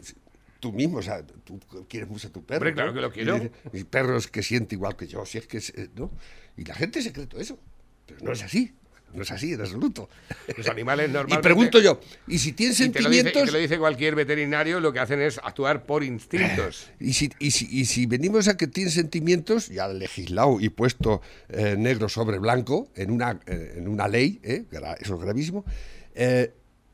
tú 0.63 0.73
mismo, 0.73 0.99
o 0.99 1.03
sea, 1.03 1.27
tú 1.27 1.59
quieres 1.89 2.09
mucho 2.09 2.29
a 2.29 2.31
tu 2.31 2.45
perro. 2.45 2.59
Hombre, 2.59 2.73
claro 2.73 2.91
¿no? 2.91 2.95
que 2.95 3.01
lo 3.01 3.13
quiero. 3.13 3.37
Y 3.37 3.79
mi 3.79 3.83
perro 3.83 4.17
es 4.17 4.29
que 4.29 4.45
siente 4.45 4.77
igual 4.77 4.95
que 4.97 5.09
yo, 5.09 5.27
si 5.27 5.39
es 5.39 5.49
que 5.49 5.59
es, 5.59 5.71
eh, 5.71 5.91
¿no? 5.97 6.13
Y 6.57 6.65
la 6.65 6.77
gente 6.77 7.03
se 7.03 7.13
cree 7.13 7.27
todo 7.27 7.41
eso. 7.41 7.59
Pero 8.07 8.21
no 8.23 8.31
es 8.31 8.45
así, 8.45 8.73
no 9.13 9.23
es 9.23 9.33
así 9.33 9.55
en 9.55 9.61
absoluto. 9.61 10.09
los 10.57 10.69
animales 10.69 11.09
Y 11.11 11.13
normalmente... 11.13 11.43
pregunto 11.43 11.81
yo, 11.81 11.99
¿y 12.29 12.39
si 12.39 12.53
tienen 12.53 12.77
y 12.77 12.91
te 12.91 13.03
lo, 13.03 13.11
dice, 13.11 13.23
y 13.23 13.23
sentimientos? 13.25 13.45
te 13.45 13.51
lo 13.51 13.59
dice 13.59 13.77
cualquier 13.77 14.15
veterinario, 14.15 14.79
lo 14.79 14.93
que 14.93 15.01
hacen 15.01 15.21
es 15.21 15.39
actuar 15.43 15.85
por 15.85 16.05
instintos. 16.05 16.89
Y 17.01 17.15
si, 17.15 17.33
y, 17.41 17.51
si, 17.51 17.67
y 17.69 17.85
si 17.87 18.07
venimos 18.07 18.47
a 18.47 18.57
que 18.57 18.69
tienen 18.69 18.93
sentimientos, 18.93 19.67
ya 19.67 19.89
legislado 19.89 20.61
y 20.61 20.69
puesto 20.69 21.23
eh, 21.49 21.75
negro 21.77 22.09
sobre 22.09 22.39
blanco 22.39 22.89
en 22.95 23.11
una, 23.11 23.41
eh, 23.47 23.75
en 23.79 23.89
una 23.89 24.07
ley, 24.07 24.39
¿eh? 24.45 24.65
Eso 25.01 25.17
es 25.17 25.21
gravísimo, 25.21 25.65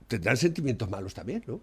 tendrán 0.06 0.38
sentimientos 0.38 0.88
malos 0.88 1.12
también, 1.12 1.44
¿no? 1.46 1.60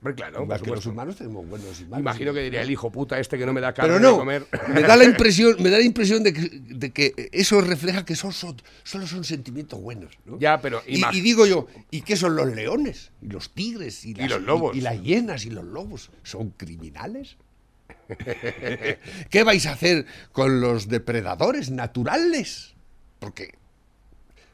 Hombre, 0.00 0.14
claro, 0.14 0.42
Igual 0.44 0.58
por 0.60 0.68
que 0.68 0.74
los 0.76 0.86
humanos 0.86 1.16
tenemos 1.16 1.48
buenos 1.48 1.80
y 1.80 1.84
malos. 1.86 1.98
Imagino 2.00 2.32
que 2.32 2.40
diría 2.40 2.62
el 2.62 2.70
hijo 2.70 2.90
puta 2.92 3.18
este 3.18 3.36
que 3.36 3.44
no 3.44 3.52
me 3.52 3.60
da 3.60 3.74
carne 3.74 3.94
Pero 3.94 3.98
de 3.98 4.12
no, 4.12 4.18
comer. 4.18 4.46
me 4.68 4.82
da 4.82 4.96
la 4.96 5.02
impresión, 5.12 5.56
me 5.60 5.70
da 5.70 5.78
la 5.78 5.82
impresión 5.84 6.22
de 6.22 6.32
que, 6.32 6.48
de 6.52 6.90
que 6.90 7.28
eso 7.32 7.60
refleja 7.60 8.04
que 8.04 8.14
son, 8.14 8.32
son- 8.32 8.62
solo 8.84 9.08
son 9.08 9.24
sentimientos 9.24 9.80
buenos. 9.80 10.16
¿no? 10.24 10.38
Ya, 10.38 10.60
pero 10.60 10.82
y, 10.86 11.04
y 11.16 11.20
digo 11.20 11.46
yo, 11.46 11.66
¿y 11.90 12.02
qué 12.02 12.14
son 12.16 12.36
los 12.36 12.46
leones? 12.54 13.10
Y 13.22 13.26
los 13.28 13.50
tigres 13.50 14.04
y, 14.04 14.14
las- 14.14 14.30
los 14.30 14.42
lobos. 14.42 14.76
Y, 14.76 14.82
las 14.82 15.02
hienas 15.02 15.44
y 15.46 15.50
los 15.50 15.64
lobos. 15.64 16.10
¿Son 16.22 16.50
criminales? 16.50 17.36
¿Qué 19.30 19.42
vais 19.44 19.66
a 19.66 19.72
hacer 19.72 20.06
con 20.32 20.60
los 20.60 20.88
depredadores 20.88 21.70
naturales? 21.70 22.74
Porque 23.18 23.54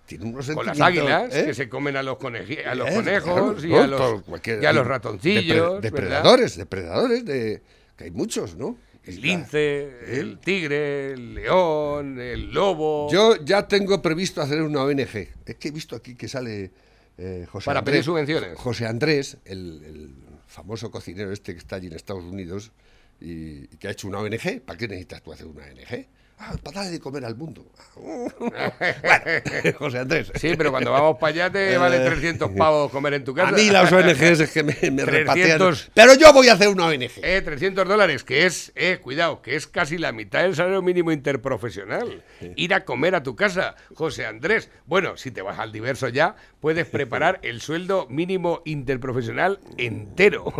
tienen 0.06 0.28
unos 0.34 0.50
Con 0.50 0.66
las 0.66 0.80
águilas 0.80 1.34
¿eh? 1.34 1.44
que 1.46 1.54
se 1.54 1.68
comen 1.68 1.96
a 1.96 2.02
los, 2.02 2.18
coneji- 2.18 2.64
a 2.66 2.74
los 2.74 2.88
Eh, 2.88 2.94
conejos 2.94 3.62
claro, 3.62 3.66
y, 3.66 3.74
a 3.74 3.86
los, 3.86 4.22
y 4.62 4.66
a 4.66 4.72
los 4.72 4.86
ratoncillos. 4.86 5.80
depredadores, 5.82 6.56
depredadores, 6.56 7.24
de, 7.24 7.62
que 7.96 8.04
hay 8.04 8.10
muchos, 8.10 8.56
¿no? 8.56 8.76
El 9.04 9.20
lince, 9.20 10.18
el 10.20 10.38
tigre, 10.38 11.12
el 11.12 11.34
león, 11.34 12.18
el 12.18 12.50
lobo. 12.52 13.08
Yo 13.12 13.36
ya 13.44 13.68
tengo 13.68 14.00
previsto 14.00 14.40
hacer 14.40 14.62
una 14.62 14.82
ONG. 14.82 15.28
Es 15.44 15.56
que 15.58 15.68
he 15.68 15.70
visto 15.70 15.94
aquí 15.94 16.14
que 16.14 16.26
sale 16.26 16.70
eh, 17.18 17.46
José 17.50 17.66
Para 17.66 17.80
Andrés. 17.80 17.92
pedir 17.92 18.04
subvenciones. 18.04 18.58
José 18.58 18.86
Andrés, 18.86 19.36
el, 19.44 19.82
el 19.84 20.14
famoso 20.46 20.90
cocinero 20.90 21.32
este 21.32 21.52
que 21.52 21.58
está 21.58 21.76
allí 21.76 21.88
en 21.88 21.92
Estados 21.92 22.24
Unidos 22.24 22.72
y, 23.20 23.64
y 23.64 23.76
que 23.78 23.88
ha 23.88 23.90
hecho 23.90 24.08
una 24.08 24.20
ONG. 24.20 24.62
¿Para 24.64 24.78
qué 24.78 24.88
necesitas 24.88 25.22
tú 25.22 25.32
hacer 25.34 25.46
una 25.46 25.64
ONG? 25.64 26.06
Ah, 26.38 26.52
para 26.62 26.80
darle 26.80 26.90
de 26.90 27.00
comer 27.00 27.24
al 27.24 27.36
mundo. 27.36 27.64
bueno, 27.96 28.32
José 29.78 29.98
Andrés. 30.00 30.32
Sí, 30.34 30.54
pero 30.58 30.70
cuando 30.72 30.90
vamos 30.90 31.16
para 31.18 31.30
allá 31.32 31.50
te 31.50 31.76
vale 31.78 32.00
300 32.00 32.50
pavos 32.50 32.90
comer 32.90 33.14
en 33.14 33.24
tu 33.24 33.34
casa. 33.34 33.50
A 33.50 33.52
mí 33.52 33.70
las 33.70 33.90
ONGs 33.92 34.40
es 34.40 34.50
que 34.50 34.62
me, 34.62 34.74
me 34.90 35.04
300. 35.04 35.06
repatean. 35.06 35.74
Pero 35.94 36.14
yo 36.14 36.32
voy 36.32 36.48
a 36.48 36.54
hacer 36.54 36.68
una 36.68 36.86
ONG. 36.86 37.10
Eh, 37.22 37.40
300 37.42 37.86
dólares, 37.86 38.24
que 38.24 38.46
es, 38.46 38.72
eh, 38.74 38.98
cuidado, 39.00 39.42
que 39.42 39.54
es 39.54 39.66
casi 39.68 39.96
la 39.96 40.12
mitad 40.12 40.42
del 40.42 40.56
salario 40.56 40.82
mínimo 40.82 41.12
interprofesional. 41.12 42.24
Ir 42.56 42.74
a 42.74 42.84
comer 42.84 43.14
a 43.14 43.22
tu 43.22 43.36
casa, 43.36 43.76
José 43.94 44.26
Andrés. 44.26 44.70
Bueno, 44.86 45.16
si 45.16 45.30
te 45.30 45.40
vas 45.40 45.58
al 45.58 45.72
diverso 45.72 46.08
ya, 46.08 46.34
puedes 46.60 46.86
preparar 46.86 47.38
el 47.42 47.60
sueldo 47.60 48.06
mínimo 48.10 48.60
interprofesional 48.64 49.60
entero. 49.78 50.52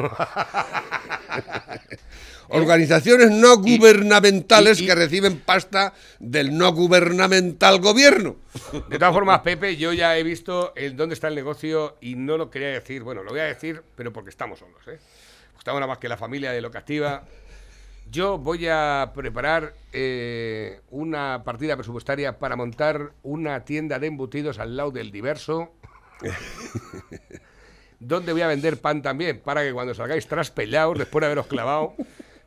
Organizaciones 2.49 3.31
no 3.31 3.57
gubernamentales 3.59 4.81
y- 4.81 4.85
y- 4.85 4.87
que 4.87 4.95
reciben 4.95 5.41
pasta 5.41 5.93
del 6.19 6.57
no 6.57 6.73
gubernamental 6.73 7.81
gobierno. 7.81 8.37
De 8.89 8.99
todas 8.99 9.15
formas, 9.15 9.41
Pepe, 9.41 9.77
yo 9.77 9.93
ya 9.93 10.17
he 10.19 10.23
visto 10.23 10.73
el 10.77 10.97
dónde 10.97 11.15
está 11.15 11.29
el 11.29 11.35
negocio 11.35 11.97
y 12.01 12.15
no 12.17 12.37
lo 12.37 12.51
quería 12.51 12.69
decir. 12.69 13.03
Bueno, 13.03 13.23
lo 13.23 13.31
voy 13.31 13.41
a 13.41 13.45
decir, 13.45 13.83
pero 13.97 14.13
porque 14.13 14.31
estamos 14.31 14.59
solos, 14.59 14.81
¿eh? 14.89 14.99
Estamos 15.59 15.81
nada 15.81 15.89
más 15.93 15.99
que 15.99 16.09
la 16.09 16.17
familia 16.17 16.53
de 16.53 16.61
Locativa. 16.61 17.25
Yo 18.11 18.37
voy 18.37 18.67
a 18.69 19.13
preparar 19.15 19.73
eh, 19.95 20.81
una 20.91 21.43
partida 21.43 21.75
presupuestaria 21.75 22.39
para 22.39 22.55
montar 22.55 23.13
una 23.23 23.65
tienda 23.65 23.99
de 23.99 24.09
embutidos 24.09 24.59
al 24.59 24.77
lado 24.77 24.91
del 24.91 25.11
diverso. 25.11 25.73
donde 28.01 28.33
voy 28.33 28.43
a 28.43 28.47
vender 28.49 28.79
pan 28.81 29.01
también, 29.03 29.41
para 29.41 29.63
que 29.63 29.73
cuando 29.73 29.95
salgáis 29.95 30.27
traspellados, 30.27 30.99
después 30.99 31.21
de 31.23 31.27
haberos 31.27 31.47
clavado, 31.47 31.95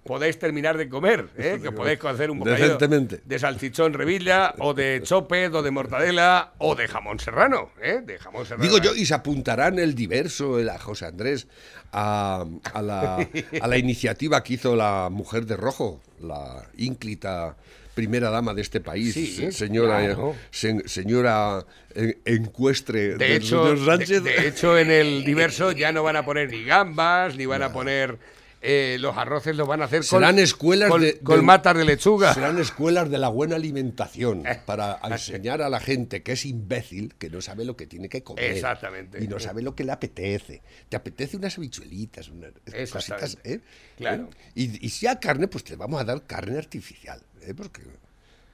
podáis 0.08 0.40
terminar 0.40 0.78
de 0.78 0.90
comer, 0.90 1.28
¿eh? 1.38 1.60
que 1.62 1.72
podéis 1.72 2.04
hacer 2.04 2.32
un 2.32 2.40
bocadillo 2.40 2.78
de 3.26 3.40
salchichón 3.40 3.94
revilla, 3.94 4.54
o 4.58 4.74
de 4.74 5.02
chopet, 5.04 5.54
o 5.54 5.62
de 5.62 5.70
mortadela, 5.72 6.54
o 6.58 6.74
de 6.76 6.88
jamón 6.88 7.20
serrano, 7.20 7.70
¿eh? 7.82 8.02
De 8.04 8.18
jamón 8.18 8.46
serrano. 8.46 8.64
Digo 8.64 8.78
yo, 8.80 8.96
y 8.96 9.06
se 9.06 9.14
apuntarán 9.14 9.78
el 9.78 9.94
diverso, 9.94 10.58
el 10.60 10.70
a 10.70 10.80
José 10.80 11.06
Andrés, 11.06 11.48
a, 11.92 12.46
a 12.74 12.82
la, 12.82 13.18
a 13.62 13.68
la 13.68 13.78
iniciativa 13.78 14.42
que 14.44 14.54
hizo 14.56 14.76
la 14.76 15.10
mujer 15.12 15.46
de 15.46 15.58
rojo, 15.58 16.02
la 16.22 16.64
ínclita 16.78 17.56
primera 17.94 18.30
dama 18.30 18.54
de 18.54 18.62
este 18.62 18.80
país, 18.80 19.16
Sí, 19.16 19.52
señora, 19.52 19.98
claro. 20.06 20.36
se- 20.52 20.88
señora 20.88 21.66
en- 21.96 22.16
encuestre 22.26 23.16
De 23.16 23.18
del 23.18 23.32
hecho, 23.38 23.64
señor 23.76 23.80
de, 23.80 23.86
Sánchez. 23.86 24.24
de 24.24 24.48
hecho, 24.48 24.78
en 24.78 24.92
el 24.92 25.24
diverso 25.24 25.72
ya 25.72 25.92
no 25.92 26.04
van 26.04 26.16
a 26.16 26.24
poner 26.24 26.52
ni 26.52 26.64
gambas, 26.64 27.36
ni 27.36 27.48
van 27.48 27.64
a 27.64 27.74
poner 27.74 28.20
eh, 28.62 28.98
los 29.00 29.16
arroces, 29.18 29.56
los 29.56 29.68
van 29.68 29.82
a 29.82 29.86
hacer 29.86 30.00
con, 30.00 30.20
Serán 30.20 30.40
escuelas 30.40 30.90
con, 30.90 31.02
de- 31.02 31.20
con 31.20 31.38
de- 31.38 31.42
matas 31.44 31.78
de 31.78 31.86
lechuga. 31.86 32.34
Serán 32.34 32.58
escuelas 32.60 33.10
de 33.10 33.18
la 33.18 33.30
buena 33.30 33.56
alimentación 33.56 34.46
Eh. 34.48 34.60
para 34.66 35.00
enseñar 35.04 35.62
a 35.62 35.70
la 35.70 35.80
gente 35.80 36.24
que 36.24 36.34
es 36.34 36.46
imbécil, 36.46 37.14
que 37.20 37.30
no 37.30 37.42
sabe 37.42 37.66
lo 37.66 37.76
que 37.78 37.86
tiene 37.88 38.10
que 38.10 38.24
comer. 38.24 38.46
Exactamente. 38.52 39.24
Y 39.24 39.28
no 39.28 39.40
sabe 39.40 39.62
lo 39.62 39.76
que 39.76 39.84
le 39.84 39.92
apetece. 39.92 40.62
Te 40.90 40.98
apetece 40.98 41.38
unas 41.38 41.58
habichuelitas, 41.58 42.30
unas 42.30 42.52
cositas, 42.92 43.38
¿eh? 43.44 43.60
Claro. 43.98 44.30
¿Eh? 44.32 44.52
Y, 44.56 44.86
y 44.86 44.90
si 44.90 45.08
a 45.08 45.20
carne, 45.20 45.48
pues 45.48 45.64
te 45.64 45.76
vamos 45.76 46.02
a 46.02 46.04
dar 46.04 46.24
carne 46.26 46.58
artificial, 46.58 47.22
¿eh? 47.42 47.54
Porque 47.56 47.82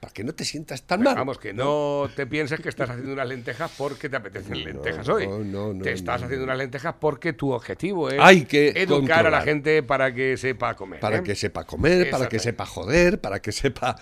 para 0.04 0.12
que 0.12 0.22
no 0.24 0.34
te 0.34 0.44
sientas 0.44 0.82
tan 0.82 1.02
mal. 1.02 1.14
Vamos, 1.14 1.38
que 1.38 1.54
no 1.54 2.08
te 2.14 2.26
pienses 2.26 2.60
que 2.60 2.68
estás 2.68 2.90
haciendo 2.90 3.14
unas 3.14 3.26
lentejas 3.26 3.70
porque 3.78 4.10
te 4.10 4.16
apetecen 4.16 4.62
lentejas 4.64 5.08
hoy. 5.08 5.26
no, 5.26 5.38
no, 5.72 5.82
te 5.82 5.90
no, 5.90 5.94
estás 5.94 6.20
no, 6.20 6.26
haciendo 6.26 6.44
unas 6.44 6.58
lentejas 6.58 6.94
porque 7.00 7.32
tu 7.32 7.52
objetivo 7.52 8.10
es 8.10 8.20
Hay 8.20 8.44
que 8.44 8.68
educar 8.76 9.26
a 9.26 9.30
la 9.30 9.40
gente 9.40 9.82
para 9.82 10.12
que 10.12 10.36
sepa 10.36 10.74
comer. 10.74 11.00
Para 11.00 11.18
¿eh? 11.18 11.22
que 11.22 11.34
sepa 11.34 11.64
comer, 11.64 12.10
para 12.10 12.28
que 12.28 12.38
sepa 12.38 12.66
joder, 12.66 13.18
para 13.20 13.40
que 13.40 13.50
sepa 13.52 13.96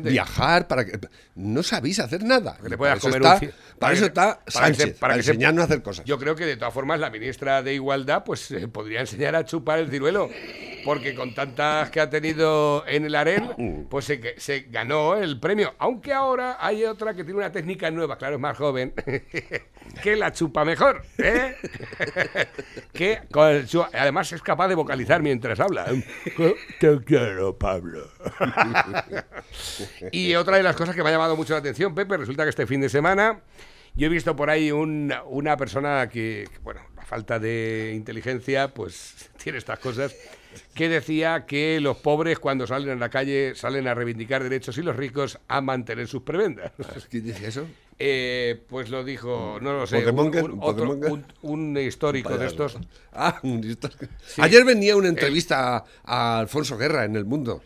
viajar, 0.00 0.66
para 0.66 0.84
que 0.84 0.98
no 1.34 1.62
sabéis 1.62 2.00
hacer 2.00 2.22
nada. 2.24 2.56
Que 2.62 2.70
te 2.70 2.78
para 2.78 2.94
eso 2.94 3.00
comer 3.08 3.20
un 3.22 3.26
está, 3.28 3.40
ci- 3.46 3.52
para 3.78 3.92
eso 3.94 4.06
está 4.06 4.24
para 4.24 4.44
que 4.44 4.50
se- 4.50 4.58
Sánchez, 4.58 4.86
para 4.98 5.00
para 5.00 5.14
que 5.16 5.22
se- 5.22 5.30
enseñarnos 5.32 5.62
a 5.62 5.64
hacer 5.66 5.82
cosas. 5.82 6.04
Yo 6.06 6.18
creo 6.18 6.34
que 6.36 6.46
de 6.46 6.56
todas 6.56 6.72
formas 6.72 7.00
la 7.00 7.10
ministra 7.10 7.62
de 7.62 7.74
Igualdad 7.74 8.24
pues 8.24 8.50
eh, 8.50 8.68
podría 8.68 9.00
enseñar 9.00 9.34
a 9.36 9.44
chupar 9.44 9.78
el 9.78 9.90
ciruelo, 9.90 10.30
porque 10.84 11.14
con 11.14 11.34
tantas 11.34 11.90
que 11.90 12.00
ha 12.00 12.08
tenido 12.10 12.84
en 12.86 13.04
el 13.04 13.14
AREN, 13.14 13.86
pues 13.90 14.04
se, 14.06 14.34
se 14.38 14.60
ganó 14.70 15.16
el 15.16 15.33
premio. 15.40 15.74
Aunque 15.78 16.12
ahora 16.12 16.56
hay 16.60 16.84
otra 16.84 17.14
que 17.14 17.24
tiene 17.24 17.38
una 17.38 17.52
técnica 17.52 17.90
nueva, 17.90 18.16
claro, 18.18 18.34
es 18.36 18.40
más 18.40 18.56
joven, 18.56 18.92
que 20.02 20.16
la 20.16 20.32
chupa 20.32 20.64
mejor, 20.64 21.02
¿eh? 21.18 21.56
que 22.92 23.20
con 23.30 23.66
su- 23.66 23.84
además 23.92 24.32
es 24.32 24.42
capaz 24.42 24.68
de 24.68 24.74
vocalizar 24.74 25.22
mientras 25.22 25.60
habla. 25.60 25.86
Te 26.80 27.00
quiero, 27.04 27.56
Pablo. 27.58 28.08
y 30.12 30.34
otra 30.34 30.56
de 30.56 30.62
las 30.62 30.76
cosas 30.76 30.94
que 30.94 31.02
me 31.02 31.08
ha 31.08 31.12
llamado 31.12 31.36
mucho 31.36 31.52
la 31.54 31.58
atención, 31.60 31.94
Pepe, 31.94 32.16
resulta 32.16 32.44
que 32.44 32.50
este 32.50 32.66
fin 32.66 32.80
de 32.80 32.88
semana 32.88 33.40
Yo 33.96 34.06
he 34.06 34.10
visto 34.10 34.34
por 34.34 34.50
ahí 34.50 34.72
un- 34.72 35.12
una 35.26 35.56
persona 35.56 36.08
que, 36.08 36.48
que, 36.52 36.58
bueno, 36.60 36.80
falta 37.04 37.38
de 37.38 37.92
inteligencia, 37.94 38.68
pues 38.68 39.14
tiene 39.42 39.58
estas 39.58 39.78
cosas, 39.78 40.14
que 40.74 40.88
decía 40.88 41.46
que 41.46 41.80
los 41.80 41.96
pobres 41.98 42.38
cuando 42.38 42.66
salen 42.66 42.90
a 42.90 42.94
la 42.96 43.08
calle 43.10 43.54
salen 43.54 43.86
a 43.88 43.94
reivindicar 43.94 44.42
derechos 44.42 44.78
y 44.78 44.82
los 44.82 44.96
ricos 44.96 45.38
a 45.48 45.60
mantener 45.60 46.06
sus 46.08 46.22
prebendas. 46.22 46.72
¿Quién 47.10 47.24
dice 47.24 47.46
eso? 47.48 47.66
Eh, 47.98 48.60
pues 48.68 48.90
lo 48.90 49.04
dijo, 49.04 49.58
no 49.60 49.72
lo 49.72 49.86
sé, 49.86 49.98
un, 50.42 50.58
otro- 50.60 50.90
un- 51.12 51.24
un 51.42 51.76
histórico 51.78 52.30
de 52.36 52.46
estos. 52.46 52.76
Ah, 53.12 53.38
un 53.44 53.62
histórico. 53.62 54.06
Ayer 54.38 54.64
venía 54.64 54.96
una 54.96 55.08
entrevista 55.08 55.76
a, 55.76 55.84
a 56.04 56.38
Alfonso 56.40 56.76
Guerra 56.76 57.04
en 57.04 57.14
El 57.14 57.24
Mundo. 57.24 57.62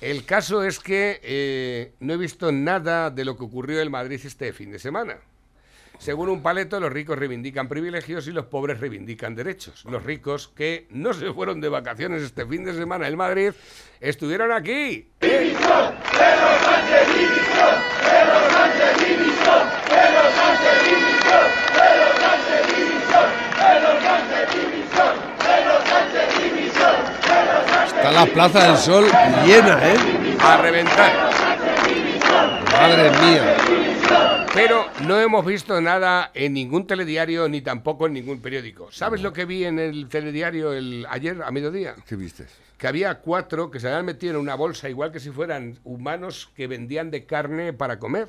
El 0.00 0.24
caso 0.24 0.62
es 0.64 0.78
que 0.80 1.20
eh, 1.22 1.92
no 2.00 2.14
he 2.14 2.16
visto 2.16 2.50
nada 2.52 3.10
de 3.10 3.24
lo 3.24 3.36
que 3.36 3.44
ocurrió 3.44 3.80
en 3.80 3.90
Madrid 3.90 4.20
este 4.24 4.52
fin 4.52 4.70
de 4.72 4.78
semana. 4.80 5.16
Según 6.02 6.28
un 6.30 6.42
paleto, 6.42 6.80
los 6.80 6.92
ricos 6.92 7.16
reivindican 7.16 7.68
privilegios 7.68 8.26
y 8.26 8.32
los 8.32 8.46
pobres 8.46 8.80
reivindican 8.80 9.36
derechos. 9.36 9.84
Los 9.88 10.02
ricos 10.02 10.48
que 10.48 10.88
no 10.90 11.12
se 11.12 11.32
fueron 11.32 11.60
de 11.60 11.68
vacaciones 11.68 12.22
este 12.22 12.44
fin 12.44 12.64
de 12.64 12.74
semana 12.74 13.06
en 13.06 13.16
Madrid 13.16 13.52
estuvieron 14.00 14.50
aquí. 14.50 15.10
Está 27.86 28.10
la 28.10 28.26
Plaza 28.26 28.66
del 28.66 28.76
Sol 28.76 29.04
llena, 29.46 29.78
¿eh? 29.84 29.96
A 30.40 30.56
reventar. 30.56 31.12
Madre 32.72 33.10
mía. 33.20 33.91
Pero 34.54 34.84
no 35.06 35.18
hemos 35.18 35.46
visto 35.46 35.80
nada 35.80 36.30
en 36.34 36.52
ningún 36.52 36.86
telediario 36.86 37.48
ni 37.48 37.62
tampoco 37.62 38.06
en 38.06 38.12
ningún 38.12 38.40
periódico. 38.42 38.92
¿Sabes 38.92 39.22
lo 39.22 39.32
que 39.32 39.46
vi 39.46 39.64
en 39.64 39.78
el 39.78 40.08
telediario 40.08 40.74
el, 40.74 41.06
ayer 41.08 41.42
a 41.42 41.50
mediodía? 41.50 41.94
¿Qué 42.06 42.16
viste? 42.16 42.46
que 42.82 42.88
había 42.88 43.20
cuatro 43.20 43.70
que 43.70 43.78
se 43.78 43.86
habían 43.86 44.04
metido 44.04 44.34
en 44.34 44.40
una 44.40 44.56
bolsa 44.56 44.88
igual 44.88 45.12
que 45.12 45.20
si 45.20 45.30
fueran 45.30 45.78
humanos 45.84 46.50
que 46.56 46.66
vendían 46.66 47.12
de 47.12 47.26
carne 47.26 47.72
para 47.72 48.00
comer. 48.00 48.28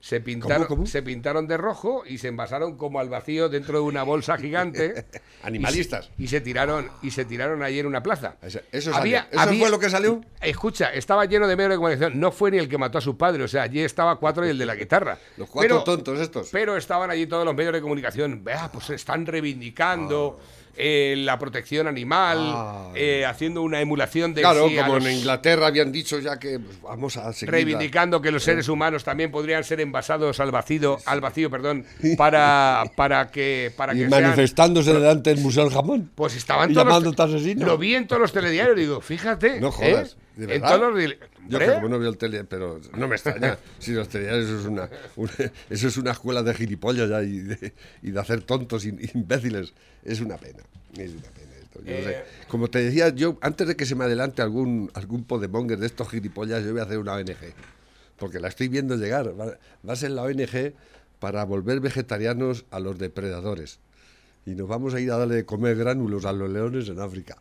Se 0.00 0.20
pintaron, 0.20 0.66
cómo? 0.66 0.86
se 0.86 1.02
pintaron 1.02 1.46
de 1.48 1.56
rojo 1.56 2.04
y 2.06 2.18
se 2.18 2.28
envasaron 2.28 2.76
como 2.76 3.00
al 3.00 3.08
vacío 3.08 3.48
dentro 3.48 3.78
de 3.78 3.84
una 3.84 4.04
bolsa 4.04 4.38
gigante. 4.38 5.06
Animalistas. 5.42 6.10
Y 6.18 6.28
se, 6.28 6.36
y 6.36 6.38
se 6.38 6.40
tiraron 6.40 6.88
y 7.02 7.10
se 7.10 7.24
tiraron 7.24 7.62
ayer 7.62 7.80
en 7.80 7.86
una 7.86 8.02
plaza. 8.02 8.36
Eso- 8.42 8.60
eso 8.70 8.92
salió. 8.92 9.18
¿Eso 9.30 9.54
fue 9.54 9.70
lo 9.70 9.78
que 9.78 9.90
salió? 9.90 10.20
Escucha, 10.40 10.92
estaba 10.92 11.24
lleno 11.24 11.48
de 11.48 11.56
medios 11.56 11.70
de 11.70 11.76
comunicación. 11.76 12.20
No 12.20 12.30
fue 12.30 12.50
ni 12.50 12.58
el 12.58 12.68
que 12.68 12.78
mató 12.78 12.98
a 12.98 13.00
su 13.00 13.16
padre, 13.16 13.42
o 13.42 13.48
sea, 13.48 13.62
allí 13.62 13.80
estaba 13.80 14.16
cuatro 14.20 14.46
y 14.46 14.50
el 14.50 14.58
de 14.58 14.66
la 14.66 14.76
guitarra. 14.76 15.18
Los 15.36 15.48
cuatro 15.50 15.68
Pero- 15.68 15.84
tontos 15.84 16.20
estos. 16.20 16.48
pero 16.52 16.76
estaban 16.76 17.10
allí 17.10 17.26
todos 17.26 17.44
los 17.44 17.54
medios 17.54 17.72
de 17.72 17.80
comunicación. 17.80 18.42
Vea, 18.44 18.70
pues 18.72 18.90
están 18.90 19.26
reivindicando 19.26 20.38
eh, 20.78 21.14
la 21.18 21.38
protección 21.38 21.86
animal, 21.88 22.38
Ah. 22.40 22.92
eh, 22.94 23.26
haciendo 23.26 23.62
una 23.62 23.80
emulación 23.80 24.32
de 24.34 24.42
Claro, 24.42 24.68
sí 24.68 24.76
como 24.76 24.94
los- 24.94 25.06
en 25.06 25.12
Inglaterra 25.18 25.66
habían 25.66 25.90
dicho 25.90 26.18
ya 26.20 26.38
que 26.38 26.58
pues, 26.60 26.80
vamos 26.82 27.16
a 27.16 27.32
seguir. 27.32 27.50
reivindicando 27.52 28.22
que 28.22 28.30
los 28.30 28.42
seres 28.44 28.68
humanos 28.68 29.02
también 29.04 29.30
podrían 29.30 29.64
ser 29.64 29.80
envasados 29.80 30.40
al 30.40 30.50
vacío, 30.50 30.98
al 31.04 31.20
vacío, 31.20 31.50
perdón, 31.50 31.84
para 32.16 32.84
para 32.96 33.30
que 33.30 33.72
para 33.76 33.92
Y 33.94 33.98
que 33.98 34.08
sean- 34.08 34.22
manifestándose 34.22 34.92
delante 34.94 35.30
del 35.34 35.40
Museo 35.42 35.64
del 35.64 35.72
Jamón. 35.72 36.10
pues 36.14 36.36
estaban 36.36 36.72
todos 36.72 37.18
asesino. 37.18 37.66
Lo 37.66 37.76
vi 37.78 37.94
en 37.94 38.06
todos 38.06 38.22
los 38.22 38.32
telediarios, 38.32 38.76
digo, 38.76 39.00
fíjate. 39.00 39.60
No 39.60 39.70
jodas, 39.72 40.16
¿eh? 40.36 40.46
¿de 40.46 40.54
En 40.54 40.62
todos 40.62 40.94
los 40.94 41.14
Yo 41.48 41.58
que 41.58 41.66
como 41.72 41.88
no 41.88 41.98
veo 41.98 42.10
el 42.10 42.16
tele, 42.18 42.44
pero 42.44 42.80
no 42.96 43.08
me 43.08 43.16
extraña. 43.16 43.58
si 43.80 43.92
los 43.92 44.08
telediarios 44.08 44.46
eso 44.50 44.60
es 44.60 44.66
una, 44.66 44.88
una- 45.16 45.52
eso 45.70 45.88
es 45.88 45.96
una 45.96 46.12
escuela 46.12 46.42
de 46.42 46.54
gilipollas 46.54 47.08
ya 47.08 47.22
y 47.22 47.38
de, 47.38 47.72
y 48.02 48.10
de 48.12 48.20
hacer 48.20 48.42
tontos 48.42 48.84
y 48.84 48.90
imbéciles. 49.14 49.72
Es 50.04 50.20
una 50.20 50.36
pena. 50.36 50.62
Es 50.96 51.12
una 51.12 51.28
pena 51.28 51.56
esto. 51.60 51.80
Yo 51.84 51.96
no 51.96 52.04
sé. 52.04 52.10
Eh. 52.10 52.24
Como 52.48 52.68
te 52.68 52.78
decía, 52.80 53.08
yo 53.10 53.38
antes 53.40 53.66
de 53.66 53.76
que 53.76 53.86
se 53.86 53.94
me 53.94 54.04
adelante 54.04 54.42
algún 54.42 54.90
algún 54.94 55.24
podemonger 55.24 55.78
de 55.78 55.86
estos 55.86 56.08
gilipollas, 56.08 56.64
yo 56.64 56.72
voy 56.72 56.80
a 56.80 56.84
hacer 56.84 56.98
una 56.98 57.14
ONG. 57.14 57.36
Porque 58.16 58.40
la 58.40 58.48
estoy 58.48 58.68
viendo 58.68 58.96
llegar. 58.96 59.38
Va, 59.38 59.58
va 59.86 59.92
a 59.92 59.96
ser 59.96 60.10
la 60.10 60.22
ONG 60.22 60.74
para 61.18 61.44
volver 61.44 61.80
vegetarianos 61.80 62.64
a 62.70 62.80
los 62.80 62.98
depredadores. 62.98 63.78
Y 64.46 64.54
nos 64.54 64.68
vamos 64.68 64.94
a 64.94 65.00
ir 65.00 65.10
a 65.10 65.18
darle 65.18 65.34
de 65.36 65.44
comer 65.44 65.76
gránulos 65.76 66.24
a 66.24 66.32
los 66.32 66.48
leones 66.50 66.88
en 66.88 67.00
África. 67.00 67.36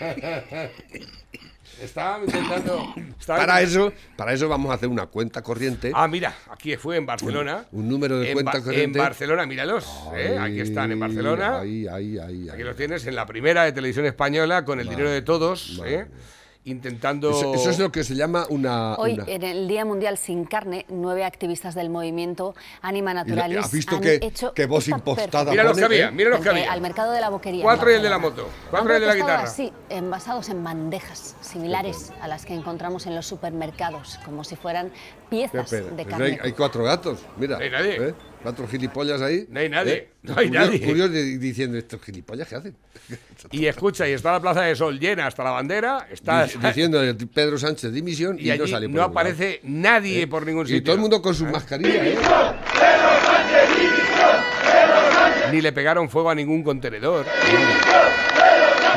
Estaba 1.82 2.24
intentando. 2.24 2.94
Para 3.26 3.62
intentando- 3.62 3.88
eso, 3.90 3.92
para 4.16 4.32
eso 4.32 4.48
vamos 4.48 4.70
a 4.70 4.74
hacer 4.74 4.88
una 4.88 5.06
cuenta 5.06 5.42
corriente. 5.42 5.92
Ah, 5.94 6.08
mira, 6.08 6.34
aquí 6.50 6.76
fue 6.76 6.96
en 6.96 7.06
Barcelona. 7.06 7.64
Un- 7.72 7.82
un 7.82 7.88
número 7.88 8.18
de 8.18 8.28
En 8.28 8.34
cuenta 8.34 8.60
corriente. 8.62 8.98
En 8.98 9.04
Barcelona, 9.04 9.46
míralos. 9.46 9.86
¿eh? 10.16 10.36
Aquí 10.40 10.60
están 10.60 10.90
en 10.92 11.00
Barcelona. 11.00 11.60
Ahí, 11.60 11.86
ahí, 11.86 12.18
ahí. 12.18 12.48
Aquí 12.48 12.62
los 12.62 12.76
tienes 12.76 13.06
en 13.06 13.14
la 13.14 13.26
primera 13.26 13.64
de 13.64 13.72
televisión 13.72 14.06
española 14.06 14.64
con 14.64 14.80
el 14.80 14.88
dinero 14.88 15.10
de 15.10 15.22
todos, 15.22 15.80
¿eh? 15.84 16.06
Intentando. 16.64 17.30
Eso, 17.30 17.54
eso 17.54 17.70
es 17.70 17.78
lo 17.78 17.90
que 17.90 18.04
se 18.04 18.14
llama 18.14 18.46
una. 18.48 18.94
Hoy, 18.96 19.14
una- 19.14 19.24
en 19.26 19.42
el 19.42 19.66
Día 19.68 19.84
Mundial 19.84 20.16
sin 20.18 20.44
Carne, 20.44 20.86
nueve 20.88 21.24
activistas 21.24 21.74
del 21.74 21.90
movimiento 21.90 22.54
Anima 22.80 23.12
Naturalis 23.14 23.58
¿has 23.58 23.72
visto 23.72 23.96
han 23.96 24.02
que- 24.02 24.18
hecho 24.22 24.52
que 24.54 24.66
voz 24.66 24.86
impostada 24.88 25.50
Mira 25.50 25.64
los 25.64 25.76
que 25.76 25.84
había, 25.84 26.10
mira 26.10 26.30
los 26.30 26.40
que 26.40 26.48
había. 26.50 26.72
Al 26.72 26.80
mercado 26.80 27.12
de 27.12 27.20
la 27.20 27.30
boquería. 27.30 27.62
Cuatro 27.64 27.90
y 27.90 27.94
el 27.94 28.02
de 28.02 28.10
la 28.10 28.18
moto, 28.18 28.48
cuatro 28.70 28.92
y 28.92 28.96
el 28.96 29.00
de 29.02 29.06
la 29.08 29.14
guitarra. 29.14 29.42
así, 29.42 29.72
envasados 29.88 30.48
en 30.48 30.62
bandejas 30.62 31.36
similares 31.40 32.12
a 32.20 32.28
las 32.28 32.44
que 32.46 32.54
encontramos 32.54 33.06
en 33.06 33.14
los 33.14 33.26
supermercados, 33.26 34.18
como 34.24 34.44
si 34.44 34.56
fueran 34.56 34.92
piezas 35.28 35.70
de 35.70 35.82
Pues 35.82 36.06
carne. 36.06 36.24
hay, 36.26 36.38
hay 36.42 36.52
cuatro 36.52 36.84
gatos, 36.84 37.20
mira. 37.36 37.56
No 37.58 37.64
hay 37.64 37.70
nadie. 37.70 38.08
¿eh? 38.08 38.14
Cuatro 38.42 38.66
gilipollas 38.66 39.20
ahí. 39.22 39.46
No 39.50 39.60
hay 39.60 39.68
nadie, 39.68 39.92
¿eh? 39.94 40.08
no 40.22 40.34
hay 40.36 40.48
Curio- 40.48 40.60
nadie. 40.60 40.80
Curiosos 40.80 41.12
di- 41.12 41.36
diciendo, 41.38 41.78
¿estos 41.78 42.02
gilipollas 42.02 42.48
qué 42.48 42.56
hacen? 42.56 42.76
Y 43.52 43.66
escucha, 43.66 44.08
y 44.08 44.12
está 44.12 44.32
la 44.32 44.40
Plaza 44.40 44.62
de 44.62 44.74
Sol 44.74 44.98
llena 44.98 45.26
hasta 45.28 45.44
la 45.44 45.50
bandera, 45.50 46.06
está. 46.10 46.46
Dic- 46.46 46.58
Diciendo 46.60 47.00
Pedro 47.32 47.56
Sánchez 47.58 47.92
dimisión 47.92 48.36
y, 48.38 48.50
y 48.50 48.58
no 48.58 48.64
no, 48.64 48.66
sale 48.66 48.88
por 48.88 48.96
lado. 48.96 49.10
aparece 49.10 49.60
nadie 49.62 50.26
por 50.26 50.44
ningún 50.44 50.64
Y 50.66 50.70
sitio. 50.70 50.82
todo 50.84 50.94
el 50.96 51.00
mundo 51.00 51.22
con 51.22 51.34
sus 51.34 51.48
mascarillas, 51.50 51.94
¿eh? 52.04 52.18
Ni 55.52 55.60
le 55.60 55.72
pegaron 55.72 56.08
fuego 56.08 56.30
a 56.30 56.34
ningún 56.34 56.62
contenedor. 56.62 57.26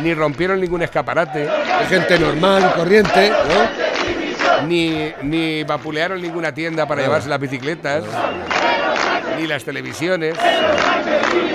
Ni 0.02 0.14
rompieron 0.14 0.60
ningún 0.60 0.82
escaparate. 0.82 1.48
Hay 1.50 1.86
gente 1.88 2.18
normal, 2.20 2.74
corriente, 2.76 3.30
¿no? 3.30 4.68
Ni, 4.68 5.12
ni 5.24 5.64
vapulearon 5.64 6.22
ninguna 6.22 6.54
tienda 6.54 6.88
para 6.88 7.02
llevarse 7.02 7.28
las 7.30 7.40
bicicletas. 7.40 8.04
Ni 9.38 9.48
las 9.48 9.64
televisiones. 9.64 10.36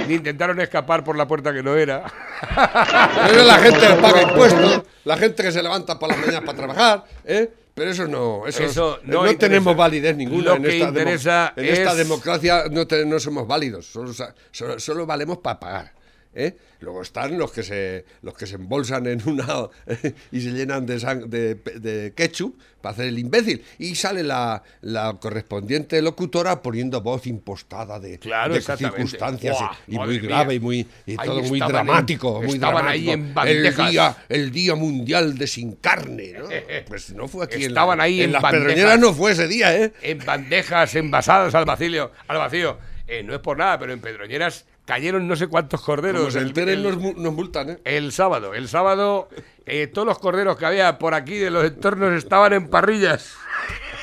Ni 0.07 0.15
intentaron 0.15 0.61
escapar 0.61 1.05
por 1.05 1.17
la 1.17 1.27
puerta 1.27 1.53
que 1.53 1.63
no 1.63 1.77
era. 1.77 2.03
Pero 3.29 3.45
la 3.45 3.59
gente 3.59 3.81
que 3.87 3.95
paga 3.95 4.23
impuestos, 4.23 4.83
la 5.05 5.17
gente 5.17 5.43
que 5.43 5.53
se 5.53 5.63
levanta 5.63 5.99
por 5.99 6.09
las 6.09 6.19
mañanas 6.19 6.43
para 6.43 6.57
trabajar, 6.57 7.05
¿eh? 7.25 7.51
Pero 7.75 7.93
eso 7.93 8.07
no, 8.09 8.47
eso, 8.47 8.63
Eso 8.65 8.99
es- 9.01 9.09
no 9.09 9.25
tenemos 9.37 9.75
validez 9.77 10.17
ninguna 10.17 10.51
Lo 10.51 10.57
en, 10.57 10.63
que 10.65 10.77
esta, 10.77 10.89
interesa 10.89 11.53
en 11.57 11.65
esta 11.67 11.93
es- 11.93 11.97
democracia 11.97 12.65
no, 12.71 12.87
te- 12.87 13.07
no 13.07 13.19
somos 13.21 13.47
válidos, 13.47 13.87
solo, 13.87 14.13
solo, 14.51 14.79
solo 14.81 15.07
valemos 15.07 15.39
para 15.39 15.61
pagar. 15.61 15.93
¿Eh? 16.35 16.57
Luego 16.81 17.03
están 17.03 17.37
los 17.39 17.53
que 17.53 17.63
se 17.63 18.05
los 18.23 18.35
que 18.35 18.47
se 18.47 18.55
embolsan 18.57 19.07
en 19.07 19.21
una 19.29 19.47
y 20.33 20.41
se 20.41 20.53
llenan 20.53 20.87
de, 20.87 20.97
sang- 20.99 21.27
de, 21.27 21.55
de 21.57 22.13
ketchup 22.15 22.59
para 22.81 22.95
hacer 22.95 23.07
el 23.09 23.19
imbécil 23.19 23.63
y 23.79 23.95
sale 23.97 24.23
la, 24.23 24.63
la 24.81 25.19
correspondiente 25.21 26.01
locutora 26.01 26.63
poniendo 26.63 27.03
voz 27.03 27.27
impostada 27.27 28.01
de, 28.01 28.19
Claro, 28.19 28.55
de 28.55 28.61
circunstancias 28.63 29.57
y 29.87 29.99
muy 29.99 30.19
grave 30.19 30.55
y 30.55 30.61
muy 30.61 30.87
y 31.05 31.17
todo 31.17 31.43
muy 31.43 31.59
estaban 31.59 31.81
en- 31.81 31.87
dramático 31.87 32.43
muy 32.43 32.55
estaban 32.55 32.89
ahí 32.89 33.11
en 33.11 33.27
el 33.27 33.33
bandejas. 33.35 33.91
día 33.91 34.17
el 34.29 34.51
día 34.51 34.75
mundial 34.77 35.37
de 35.37 35.47
sin 35.47 35.73
carne 35.77 36.35
¿no? 36.39 36.47
pues 36.89 37.13
no 37.13 37.29
fue 37.29 37.45
aquí 37.45 37.57
en 37.57 37.63
la- 37.63 37.69
Estaban 37.69 38.01
ahí 38.01 38.23
en 38.23 38.33
las 38.33 38.41
bandejas. 38.43 38.67
pedroñeras 38.69 38.99
no 39.01 39.13
fue 39.13 39.33
ese 39.33 39.49
día 39.49 39.77
eh 39.77 39.93
en 40.03 40.25
bandejas 40.25 40.95
envasadas 40.95 41.55
al 41.55 41.65
vacío. 41.67 42.11
Al 42.29 42.39
vacío. 42.39 42.79
Eh, 43.07 43.23
no 43.25 43.35
es 43.35 43.41
por 43.41 43.59
nada, 43.59 43.79
pero 43.79 43.93
en 43.93 44.01
Pedroñeras 44.01 44.65
cayeron 44.91 45.29
no 45.29 45.37
sé 45.37 45.47
cuántos 45.47 45.81
corderos. 45.83 46.21
Como 46.21 46.31
se 46.33 46.41
enteren 46.41 46.79
el- 46.79 46.83
nos, 46.83 46.97
mu- 46.97 47.15
nos 47.17 47.33
multan 47.33 47.71
eh 47.71 47.81
El 47.85 48.11
sábado, 48.11 48.55
el 48.55 48.69
sábado, 48.69 49.29
eh, 49.65 49.87
todos 49.87 50.05
los 50.05 50.19
corderos 50.19 50.57
que 50.57 50.67
había 50.67 50.99
por 50.99 51.15
aquí 51.15 51.37
de 51.39 51.49
los 51.51 51.65
entornos 51.65 52.13
estaban 52.15 52.53
en 52.55 52.69
parrillas. 52.69 53.37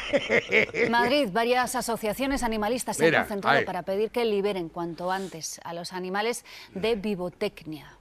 Madrid, 0.89 1.27
varias 1.33 1.75
asociaciones 1.75 2.41
animalistas 2.41 2.95
se 2.95 3.03
Mira, 3.03 3.19
han 3.19 3.25
concentrado 3.25 3.65
para 3.65 3.83
pedir 3.83 4.11
que 4.11 4.23
liberen 4.23 4.69
cuanto 4.69 5.11
antes 5.11 5.59
a 5.65 5.73
los 5.73 5.91
animales 5.91 6.45
de 6.73 6.95
vivotecnia. 6.95 7.91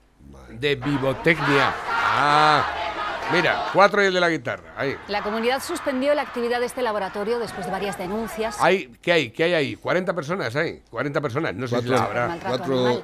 De 0.49 0.75
vivotecnia. 0.75 1.73
Ah, 1.89 3.16
mira, 3.31 3.65
cuatro 3.73 4.01
y 4.03 4.07
el 4.07 4.13
de 4.13 4.19
la 4.19 4.29
guitarra. 4.29 4.73
Ahí. 4.77 4.95
La 5.07 5.21
comunidad 5.23 5.61
suspendió 5.61 6.13
la 6.15 6.21
actividad 6.23 6.59
de 6.59 6.65
este 6.65 6.81
laboratorio 6.81 7.39
después 7.39 7.65
de 7.65 7.71
varias 7.71 7.97
denuncias 7.97 8.57
Hay, 8.59 8.91
¿Qué 9.01 9.11
hay? 9.11 9.29
¿Qué 9.31 9.43
hay 9.45 9.53
ahí? 9.53 9.75
¿40 9.75 10.13
personas 10.15 10.55
hay? 10.55 10.81
40 10.89 11.21
personas, 11.21 11.55
no 11.55 11.67
sé 11.67 11.79
si 11.81 11.87
Cuatro. 11.87 11.91
las 11.91 12.01
por 12.07 12.17
habrá. 12.17 12.39
cuatro- 12.49 12.85
animal. 12.87 13.03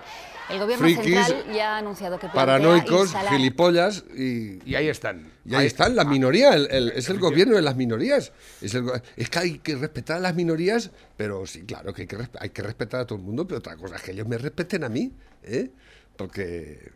El 0.49 0.59
gobierno 0.59 0.83
frikis, 0.85 1.25
central 1.25 1.53
ya 1.55 1.75
ha 1.75 1.77
anunciado 1.77 2.19
que 2.19 2.27
paranoicos, 2.27 3.03
instalar- 3.05 3.33
gilipollas 3.33 4.03
y, 4.13 4.59
Y 4.69 4.75
ahí 4.75 4.89
están. 4.89 5.31
y 5.45 5.55
ahí 5.55 5.65
están, 5.65 5.95
la 5.95 6.03
minoría, 6.03 6.53
el- 6.53 6.67
el- 6.69 6.89
es 6.91 7.07
el 7.07 7.17
gobierno 7.17 7.55
de 7.55 7.61
las 7.61 7.77
minorías. 7.77 8.33
Es, 8.61 8.73
el 8.75 8.83
go- 8.83 8.93
es 9.15 9.29
que 9.29 9.39
hay 9.39 9.59
que 9.59 9.75
respetar 9.77 10.17
a 10.17 10.19
las 10.19 10.35
minorías, 10.35 10.91
pero 11.15 11.45
sí, 11.47 11.63
claro 11.63 11.93
que 11.93 12.01
hay 12.01 12.07
que, 12.09 12.17
hay 12.41 12.49
que 12.49 12.61
respetar 12.61 12.99
a 12.99 13.05
todo 13.07 13.19
el 13.19 13.23
mundo, 13.23 13.47
pero 13.47 13.59
otra 13.59 13.77
cosa 13.77 13.95
es 13.95 14.01
que 14.01 14.11
ellos 14.11 14.27
me 14.27 14.37
respeten 14.37 14.83
a 14.83 14.89
mí, 14.89 15.13
¿eh? 15.43 15.69
Porque 16.17 16.91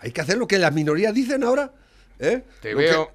hay 0.00 0.10
que 0.12 0.20
hacer 0.20 0.36
lo 0.36 0.46
que 0.46 0.58
las 0.58 0.72
minorías 0.72 1.14
dicen 1.14 1.42
ahora, 1.44 1.72
¿eh? 2.18 2.42
Te 2.60 2.72
Lo 2.72 2.78
que- 2.78 2.84
veo, 2.84 3.12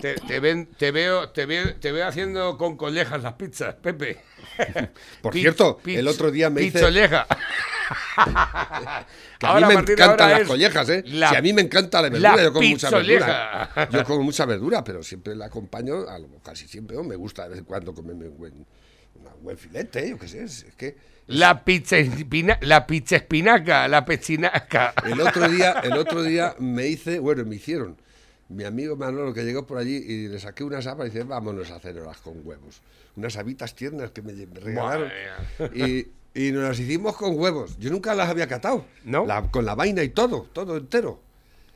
te, 0.00 0.14
te 0.14 0.40
ven, 0.40 0.66
te 0.76 0.90
veo, 0.90 1.30
te 1.30 1.46
veo, 1.46 1.74
te 1.76 1.92
veo 1.92 2.06
haciendo 2.06 2.56
con 2.58 2.76
collejas 2.76 3.22
las 3.22 3.34
pizzas, 3.34 3.74
Pepe. 3.76 4.18
Por 5.22 5.32
cierto, 5.34 5.80
el 5.86 6.08
otro 6.08 6.30
día 6.30 6.50
me 6.50 6.62
hice... 6.62 6.78
Pizolleja. 6.78 7.26
Que 9.38 9.46
a 9.46 9.50
Ahora, 9.50 9.68
mí 9.68 9.74
me 9.76 9.80
encantan 9.92 10.30
las 10.30 10.42
collejas, 10.48 10.88
¿eh? 10.90 11.02
la- 11.06 11.30
si 11.30 11.36
a 11.36 11.42
mí 11.42 11.52
me 11.52 11.62
encanta 11.62 12.02
la 12.02 12.08
verdura, 12.10 12.36
la 12.36 12.42
yo 12.42 12.52
como 12.52 12.68
mucha 12.68 12.90
verdura. 12.90 13.70
Yo 13.92 14.04
como 14.04 14.22
mucha 14.24 14.44
verdura, 14.46 14.84
pero 14.84 15.02
siempre 15.02 15.34
la 15.36 15.46
acompaño, 15.46 16.08
a 16.08 16.18
lo- 16.18 16.28
casi 16.42 16.66
siempre, 16.66 16.96
me 17.02 17.14
gusta 17.16 17.44
de 17.44 17.50
vez 17.50 17.58
en 17.60 17.64
cuando 17.64 17.94
comerme 17.94 18.26
un 18.28 18.36
buen, 18.36 18.52
un 19.14 19.42
buen 19.42 19.56
filete, 19.56 20.10
yo 20.10 20.18
qué 20.18 20.26
sé, 20.28 20.42
es, 20.42 20.64
es 20.64 20.74
que... 20.74 20.96
La 21.28 21.62
pizza, 21.64 21.96
espina- 21.98 22.58
la 22.62 22.86
pizza 22.86 23.16
espinaca, 23.16 23.86
la 23.86 24.04
pechinaca. 24.04 24.92
El 25.04 25.20
otro 25.20 25.48
día, 25.48 25.72
el 25.84 25.92
otro 25.92 26.22
día 26.22 26.54
me 26.58 26.86
hice, 26.88 27.18
bueno, 27.20 27.44
me 27.44 27.56
hicieron, 27.56 27.96
mi 28.48 28.64
amigo 28.64 28.96
Manolo 28.96 29.32
que 29.34 29.44
llegó 29.44 29.66
por 29.66 29.78
allí 29.78 29.96
y 29.96 30.28
le 30.28 30.38
saqué 30.38 30.64
unas 30.64 30.86
habas 30.86 31.08
y 31.08 31.10
dice, 31.10 31.24
vámonos 31.24 31.70
a 31.70 31.76
hacerlas 31.76 32.18
con 32.18 32.40
huevos. 32.46 32.80
Unas 33.16 33.36
habitas 33.36 33.74
tiernas 33.74 34.10
que 34.10 34.22
me, 34.22 34.32
regalaron. 34.32 35.10
Y, 35.74 36.06
y 36.34 36.52
nos 36.52 36.62
las 36.62 36.78
hicimos 36.78 37.16
con 37.16 37.38
huevos. 37.38 37.78
Yo 37.78 37.90
nunca 37.90 38.14
las 38.14 38.28
había 38.28 38.46
catado. 38.46 38.84
¿No? 39.04 39.26
La- 39.26 39.42
con 39.50 39.64
la 39.64 39.74
vaina 39.74 40.02
y 40.02 40.10
todo, 40.10 40.48
todo 40.52 40.76
entero. 40.76 41.20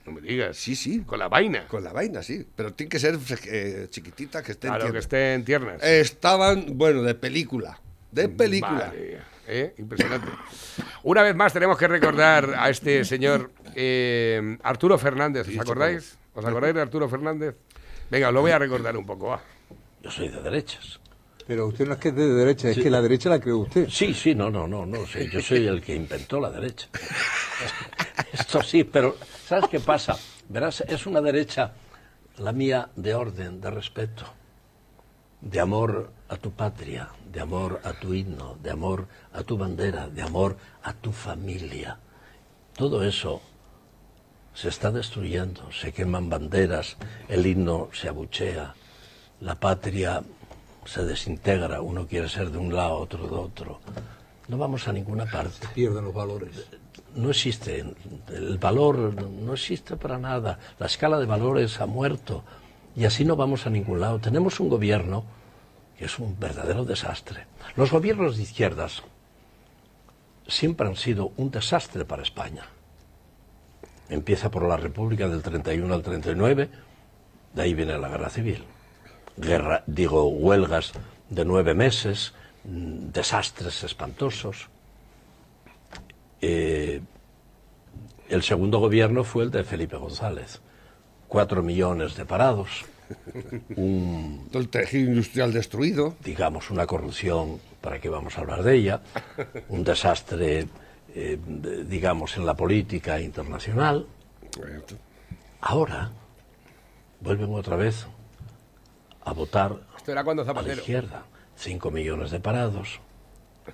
No 0.06 0.12
me 0.12 0.20
digas. 0.20 0.56
Sí, 0.56 0.74
sí. 0.74 1.00
Con 1.00 1.18
la 1.18 1.28
vaina. 1.28 1.66
Con 1.68 1.85
la 1.85 1.92
vaina, 1.92 2.22
sí. 2.22 2.46
Pero 2.56 2.72
tiene 2.72 2.88
que 2.90 2.98
ser 2.98 3.18
eh, 3.46 3.87
chiquitita, 3.90 4.42
que 4.42 4.52
esté 4.52 4.68
A 4.68 4.78
lo 4.78 4.92
que 4.92 4.98
estén 4.98 5.44
tiernas. 5.44 5.82
Estaban, 5.82 6.76
bueno, 6.78 7.02
de 7.02 7.14
película. 7.14 7.78
De 8.11 8.28
película. 8.28 8.92
¿eh? 9.46 9.74
Impresionante. 9.78 10.28
Una 11.02 11.22
vez 11.22 11.35
más 11.37 11.52
tenemos 11.52 11.78
que 11.78 11.87
recordar 11.87 12.54
a 12.56 12.68
este 12.70 13.04
señor 13.04 13.50
eh, 13.74 14.58
Arturo 14.62 14.98
Fernández. 14.98 15.48
¿Os 15.48 15.58
acordáis? 15.58 16.18
¿Os 16.35 16.45
acordáis 16.45 16.75
de 16.75 16.81
Arturo 16.81 17.09
Fernández? 17.09 17.57
Venga, 18.11 18.29
os 18.29 18.35
lo 18.35 18.40
voy 18.40 18.51
a 18.51 18.59
recordar 18.59 18.97
un 18.97 19.07
poco. 19.07 19.29
va. 19.29 19.40
Yo 20.03 20.11
soy 20.11 20.29
de 20.29 20.40
derechas. 20.42 20.99
Pero 21.47 21.66
usted 21.66 21.87
no 21.87 21.95
es 21.95 21.99
que 21.99 22.09
es 22.09 22.16
de 22.16 22.29
derecha, 22.33 22.71
es 22.71 22.79
que 22.79 22.90
la 22.90 23.03
derecha 23.03 23.29
la 23.29 23.40
creó 23.40 23.59
usted. 23.59 23.88
Sí, 23.88 24.14
sí, 24.14 24.35
no, 24.35 24.51
no, 24.51 24.66
no, 24.66 24.87
no, 24.87 25.07
sí, 25.07 25.29
yo 25.31 25.40
soy 25.40 25.66
el 25.66 25.83
que 25.83 25.95
inventó 25.95 26.40
la 26.40 26.51
derecha. 26.51 26.88
Esto 28.33 28.62
sí, 28.62 28.85
pero 28.85 29.16
¿sabes 29.47 29.68
qué 29.68 29.81
pasa? 29.81 30.16
Verás, 30.49 30.83
es 30.83 31.07
una 31.07 31.21
derecha, 31.21 31.73
la 32.38 32.53
mía, 32.53 32.90
de 32.97 33.14
orden, 33.14 33.61
de 33.61 33.71
respeto, 33.71 34.25
de 35.40 35.61
amor 35.61 36.12
a 36.29 36.37
tu 36.37 36.53
patria, 36.53 37.09
de 37.31 37.40
amor 37.40 37.81
a 37.85 37.92
tu 37.92 38.14
himno, 38.14 38.57
de 38.62 38.71
amor 38.71 39.07
a 39.33 39.42
tu 39.42 39.59
bandera, 39.59 40.09
de 40.09 40.23
amor 40.23 40.57
a 40.83 40.92
tu 40.92 41.12
familia. 41.12 41.99
Todo 42.77 43.05
eso 43.05 43.42
se 44.55 44.69
está 44.69 44.91
destruyendo, 44.91 45.71
se 45.73 45.93
queman 45.93 46.29
banderas, 46.29 46.97
el 47.29 47.47
himno 47.47 47.88
se 47.93 48.09
abuchea, 48.09 48.75
la 49.41 49.55
patria 49.55 50.23
se 50.85 51.05
desintegra, 51.05 51.81
uno 51.81 52.07
quiere 52.07 52.29
ser 52.29 52.51
de 52.51 52.59
un 52.59 52.75
lado, 52.75 52.99
otro 52.99 53.27
de 53.27 53.35
otro. 53.35 53.81
No 54.49 54.59
vamos 54.59 54.88
a 54.88 54.93
ninguna 54.93 55.27
parte. 55.27 55.69
Pierden 55.75 56.05
los 56.05 56.15
valores. 56.15 56.67
No 57.15 57.31
existe, 57.31 57.85
el 58.29 58.59
valor 58.59 59.15
no 59.23 59.53
existe 59.53 59.97
para 59.97 60.19
nada, 60.19 60.59
la 60.79 60.87
escala 60.87 61.19
de 61.19 61.27
valores 61.27 61.81
ha 61.81 61.87
muerto 61.87 62.43
y 62.97 63.05
así 63.05 63.25
no 63.25 63.37
vamos 63.37 63.67
a 63.67 63.71
ningún 63.71 64.01
lado. 64.01 64.19
Tenemos 64.19 64.61
un 64.61 64.69
gobierno 64.69 65.25
que 65.99 66.07
es 66.07 66.19
un 66.19 66.38
verdadero 66.38 66.85
desastre. 66.85 67.47
Los 67.77 67.91
gobiernos 67.91 68.37
de 68.37 68.43
izquierdas 68.43 69.03
siempre 70.47 70.88
han 70.88 70.97
sido 70.97 71.33
un 71.37 71.51
desastre 71.51 72.05
para 72.05 72.23
España. 72.23 72.67
Empieza 74.12 74.51
por 74.51 74.68
la 74.68 74.77
República 74.77 75.27
del 75.27 75.42
31 75.42 75.94
al 75.94 76.03
39, 76.03 76.68
de 77.55 77.62
ahí 77.62 77.72
viene 77.72 77.96
la 77.96 78.11
guerra 78.11 78.29
civil. 78.29 78.62
Guerra, 79.38 79.85
digo, 79.87 80.29
huelgas 80.29 80.92
de 81.31 81.46
nueve 81.46 81.72
meses, 81.72 82.35
mm, 82.64 83.11
desastres 83.11 83.83
espantosos. 83.85 84.68
Eh, 86.42 87.01
el 88.29 88.42
segundo 88.42 88.81
gobierno 88.81 89.25
fue 89.25 89.44
el 89.44 89.51
de 89.51 89.64
Felipe 89.64 89.96
González. 89.96 90.61
Cuatro 91.27 91.62
millones 91.62 92.14
de 92.14 92.27
parados, 92.27 92.85
un, 93.77 94.46
el 94.53 94.68
tejido 94.68 95.09
industrial 95.09 95.55
destruido. 95.55 96.16
digamos, 96.22 96.70
una 96.70 96.87
corrupción, 96.87 97.61
¿para 97.81 97.98
qué 97.98 98.11
vamos 98.11 98.37
a 98.37 98.42
hablar 98.42 98.62
de 98.62 98.77
ella? 98.77 99.01
Un 99.70 99.85
desastre, 99.85 100.66
eh, 101.14 101.38
digamos, 101.88 102.37
en 102.37 102.46
la 102.46 102.55
política 102.55 103.20
internacional. 103.20 104.07
Ahora 105.61 106.11
vuelven 107.20 107.55
otra 107.55 107.77
vez 107.77 108.07
a 109.25 109.33
votar 109.33 109.77
Esto 109.96 110.12
era 110.12 110.25
cuando 110.25 110.42
a 110.42 110.62
la 110.62 110.75
izquierda. 110.75 111.25
Cinco 111.57 111.90
millones 111.90 112.31
de 112.31 112.40
parados. 112.40 113.01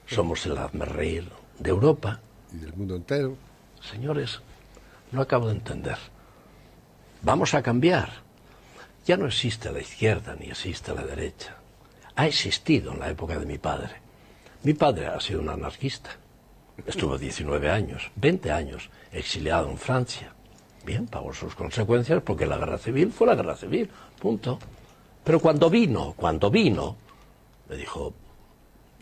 Somos 0.07 0.45
el 0.47 0.57
reír 0.73 1.29
de 1.59 1.71
Europa. 1.71 2.21
Y 2.53 2.57
del 2.59 2.75
mundo 2.75 2.97
entero. 2.97 3.37
Señores, 3.81 4.41
no 5.13 5.23
acabo 5.23 5.47
de 5.47 5.55
entender. 5.55 5.99
Vamos 7.23 7.55
a 7.55 7.63
cambiar. 7.63 8.11
Ya 9.07 9.17
no 9.17 9.27
existe 9.27 9.73
la 9.73 9.81
izquierda 9.81 10.37
ni 10.39 10.51
existe 10.51 10.95
la 10.95 11.03
derecha. 11.03 11.57
Ha 12.17 12.27
existido 12.27 12.93
en 12.93 13.01
la 13.01 13.09
época 13.09 13.39
de 13.39 13.47
mi 13.47 13.59
padre. 13.59 13.95
Mi 14.65 14.75
padre 14.75 15.07
ha 15.07 15.21
sido 15.21 15.41
un 15.41 15.49
anarquista. 15.49 16.11
Estuvo 16.87 17.19
19 17.19 17.71
años, 17.71 18.11
20 18.17 18.51
años, 18.51 18.91
exiliado 19.13 19.71
en 19.71 19.79
Francia. 19.79 20.33
Bien, 20.85 21.07
pagó 21.07 21.35
sus 21.35 21.55
consecuencias 21.55 22.23
porque 22.23 22.47
la 22.47 22.57
guerra 22.57 22.79
civil 22.79 23.13
fue 23.13 23.27
la 23.27 23.35
guerra 23.35 23.57
civil, 23.57 23.91
punto. 24.21 24.59
Pero 25.25 25.41
cuando 25.41 25.69
vino, 25.69 26.15
cuando 26.17 26.51
vino, 26.51 26.97
me 27.69 27.77
dijo, 27.77 28.15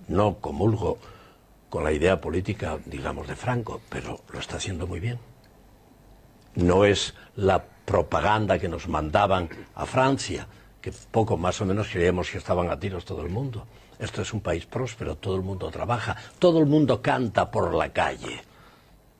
no 0.08 0.36
comulgo 0.38 0.98
con 1.68 1.84
la 1.84 1.92
idea 1.92 2.20
política, 2.20 2.78
digamos, 2.84 3.28
de 3.28 3.36
Franco, 3.36 3.80
pero 3.88 4.20
lo 4.32 4.40
está 4.40 4.56
haciendo 4.56 4.86
muy 4.86 4.98
bien. 4.98 5.18
No 6.54 6.84
es 6.84 7.14
la 7.36 7.62
propaganda 7.62 8.58
que 8.58 8.68
nos 8.68 8.88
mandaban 8.88 9.48
a 9.74 9.86
Francia, 9.86 10.48
que 10.80 10.92
poco 11.10 11.36
más 11.36 11.60
o 11.60 11.66
menos 11.66 11.88
creíamos 11.88 12.30
que 12.30 12.38
estaban 12.38 12.70
a 12.70 12.80
tiros 12.80 13.04
todo 13.04 13.22
el 13.22 13.30
mundo. 13.30 13.66
Esto 13.98 14.22
es 14.22 14.32
un 14.34 14.40
país 14.40 14.66
próspero, 14.66 15.16
todo 15.16 15.36
el 15.36 15.42
mundo 15.42 15.70
trabaja, 15.70 16.16
todo 16.38 16.58
el 16.58 16.66
mundo 16.66 17.00
canta 17.00 17.50
por 17.50 17.74
la 17.74 17.90
calle. 17.92 18.42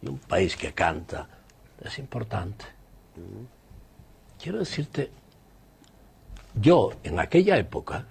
Y 0.03 0.09
un 0.09 0.19
país 0.19 0.57
que 0.57 0.73
canta 0.75 1.27
es 1.83 1.99
importante. 1.99 2.65
Quiero 4.43 4.59
decirte, 4.59 5.11
yo 6.55 6.93
en 7.03 7.19
aquella 7.19 7.57
época, 7.57 8.05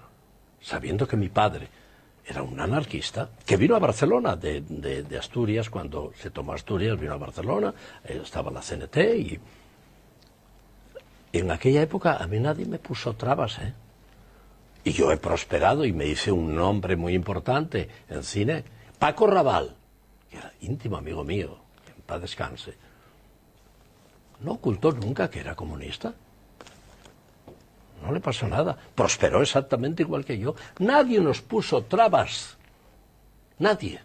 sabiendo 0.61 1.07
que 1.07 1.17
mi 1.17 1.29
padre 1.29 1.67
era 2.25 2.41
un 2.41 2.59
anarquista, 2.59 3.29
que 3.45 3.55
vino 3.57 3.75
a 3.75 3.79
Barcelona 3.79 4.35
de, 4.35 4.61
de- 4.61 5.17
Asturias, 5.19 5.69
cuando 5.69 6.11
se 6.19 6.31
tomó 6.31 6.53
Asturias, 6.53 6.99
vino 6.99 7.13
a 7.13 7.17
Barcelona, 7.17 7.71
eh, 8.03 8.19
estaba 8.23 8.49
la 8.49 8.61
CNT 8.61 8.97
y 9.15 9.39
en 11.33 11.51
aquella 11.51 11.81
época 11.83 12.17
a 12.17 12.25
mí 12.25 12.39
nadie 12.39 12.65
me 12.65 12.79
puso 12.79 13.13
trabas, 13.13 13.59
¿eh? 13.59 13.73
Y 14.85 14.93
yo 14.93 15.11
he 15.11 15.17
prosperado 15.17 15.83
y 15.83 15.91
me 15.91 16.05
hice 16.05 16.31
un 16.31 16.55
nombre 16.55 16.95
muy 16.95 17.15
importante 17.15 17.89
en 18.07 18.23
cine. 18.23 18.63
Paco 18.99 19.25
Raval, 19.25 19.75
que 20.29 20.37
era 20.37 20.53
íntimo 20.61 20.95
amigo 20.95 21.23
mío, 21.23 21.57
en 21.87 22.03
paz 22.03 22.21
descanse, 22.21 22.75
no 24.41 24.53
ocultó 24.53 24.91
nunca 24.91 25.27
que 25.27 25.39
era 25.39 25.55
comunista. 25.55 26.13
No 28.03 28.11
le 28.11 28.19
pasó 28.19 28.47
nada. 28.47 28.77
Prosperó 28.93 29.41
exactamente 29.41 30.03
igual 30.03 30.23
que 30.23 30.37
yo. 30.37 30.53
Nadie 30.77 31.19
nos 31.19 31.41
puso 31.41 31.85
trabas. 31.85 32.55
Nadie. 33.57 33.99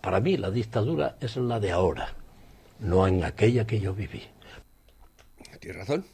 Para 0.00 0.18
mí 0.20 0.38
la 0.38 0.50
dictadura 0.50 1.16
es 1.20 1.36
la 1.36 1.60
de 1.60 1.72
ahora, 1.72 2.14
no 2.80 3.06
en 3.06 3.22
aquella 3.22 3.66
que 3.66 3.80
yo 3.80 3.92
viví. 3.92 4.22
Tienes 5.60 5.76
razón. 5.76 6.06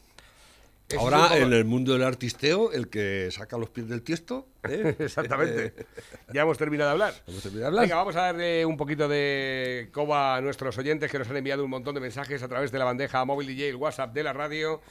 Ahora, 0.96 1.37
en 1.37 1.53
el 1.53 1.64
mundo 1.66 1.92
del 1.92 2.03
artisteo, 2.03 2.72
el 2.72 2.88
que 2.88 3.29
saca 3.31 3.59
los 3.59 3.68
pies 3.68 3.88
del 3.88 4.03
tiesto. 4.03 4.46
¿eh? 4.68 4.96
Exactamente. 4.98 5.74
Ya 6.33 6.42
hemos 6.42 6.59
terminado 6.59 6.90
de 6.90 6.92
hablar. 6.92 7.14
Hemos 7.27 7.42
terminado 7.42 7.62
de 7.62 7.68
hablar. 7.68 7.85
Venga, 7.85 7.96
vamos 7.96 8.16
a 8.16 8.20
darle 8.20 8.66
un 8.66 8.77
poquito 8.77 9.09
de 9.09 9.88
coba 9.92 10.37
a 10.37 10.40
nuestros 10.42 10.77
oyentes 10.77 11.11
que 11.11 11.18
nos 11.18 11.29
han 11.29 11.38
enviado 11.38 11.64
un 11.64 11.70
montón 11.70 11.94
de 11.94 12.01
mensajes 12.01 12.42
a 12.42 12.48
través 12.48 12.70
de 12.70 12.79
la 12.79 12.85
bandeja 12.85 13.24
móvil 13.24 13.46
DJ, 13.46 13.70
el 13.70 13.77
WhatsApp 13.77 14.12
de 14.12 14.22
la 14.22 14.33
radio. 14.33 14.83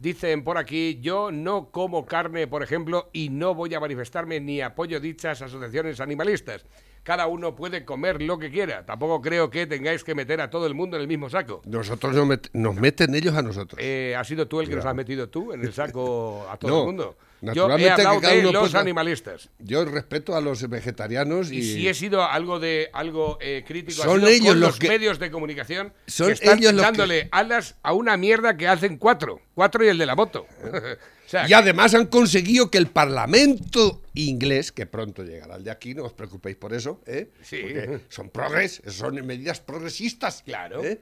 Dicen 0.00 0.42
por 0.42 0.58
aquí, 0.58 0.98
yo 1.00 1.30
no 1.30 1.70
como 1.70 2.06
carne, 2.06 2.46
por 2.46 2.62
ejemplo, 2.62 3.10
y 3.12 3.28
no 3.28 3.54
voy 3.54 3.72
a 3.74 3.80
manifestarme 3.80 4.40
ni 4.40 4.60
apoyo 4.60 4.98
dichas 4.98 5.42
asociaciones 5.42 6.00
animalistas. 6.00 6.64
Cada 7.02 7.26
uno 7.26 7.54
puede 7.56 7.84
comer 7.84 8.20
lo 8.22 8.38
que 8.38 8.50
quiera. 8.50 8.84
Tampoco 8.84 9.20
creo 9.20 9.50
que 9.50 9.66
tengáis 9.66 10.04
que 10.04 10.14
meter 10.14 10.40
a 10.40 10.50
todo 10.50 10.66
el 10.66 10.74
mundo 10.74 10.96
en 10.96 11.02
el 11.02 11.08
mismo 11.08 11.28
saco. 11.30 11.62
Nosotros 11.66 12.14
nos, 12.14 12.26
met- 12.26 12.50
nos 12.52 12.74
meten 12.74 13.14
ellos 13.14 13.34
a 13.34 13.42
nosotros. 13.42 13.80
Eh, 13.82 14.14
¿Has 14.16 14.26
sido 14.28 14.46
tú 14.46 14.60
el 14.60 14.68
que 14.68 14.76
nos 14.76 14.84
has 14.84 14.94
metido 14.94 15.28
tú 15.28 15.52
en 15.52 15.62
el 15.62 15.72
saco 15.72 16.46
a 16.50 16.56
todo 16.56 16.70
No, 16.70 16.80
el 16.80 16.86
mundo? 16.86 17.16
Yo 17.42 17.46
he 17.46 17.54
naturalmente 17.54 17.86
que 17.86 17.90
hablado 18.02 18.20
cada 18.20 18.34
de 18.34 18.40
uno 18.40 18.52
los 18.52 18.74
animalistas. 18.74 19.48
Yo 19.58 19.84
respeto 19.86 20.36
a 20.36 20.40
los 20.40 20.68
vegetarianos 20.68 21.50
y, 21.50 21.58
Y 21.58 21.62
si 21.62 21.88
he 21.88 21.94
sido 21.94 22.22
algo 22.24 22.60
de 22.60 22.90
algo 22.92 23.38
eh, 23.40 23.64
crítico 23.66 24.02
Son 24.02 24.26
ellos 24.26 24.48
con 24.48 24.60
los 24.60 24.68
los 24.70 24.78
que- 24.78 24.88
medios 24.88 25.18
de 25.18 25.30
comunicación 25.30 25.92
Son 26.06 26.26
que 26.28 26.32
están 26.34 26.58
ellos 26.58 26.72
los 26.74 26.82
que- 26.82 26.86
dándole 26.86 27.28
alas 27.32 27.76
a 27.82 27.92
una 27.94 28.16
mierda 28.16 28.56
que 28.56 28.68
hacen 28.68 28.98
cuatro, 28.98 29.40
cuatro 29.54 29.84
y 29.84 29.88
el 29.88 29.96
de 29.98 30.06
la 30.06 30.14
moto. 30.16 30.46
o 30.64 31.28
sea, 31.30 31.48
y 31.48 31.52
además 31.54 31.94
han 31.94 32.06
conseguido 32.06 32.70
que 32.70 32.76
el 32.78 32.88
Parlamento 32.88 34.02
inglés, 34.14 34.72
que 34.72 34.84
pronto 34.86 35.22
llegará 35.24 35.56
el 35.56 35.64
de 35.64 35.70
aquí, 35.70 35.94
no 35.94 36.04
os 36.04 36.12
preocupéis 36.12 36.56
por 36.56 36.74
eso, 36.74 37.00
¿eh? 37.06 37.30
Sí. 37.42 37.58
Porque 37.62 38.00
son 38.10 38.28
progres, 38.30 38.82
son 38.88 39.14
medidas 39.26 39.60
progresistas. 39.60 40.42
Claro. 40.44 40.84
¿eh? 40.84 41.00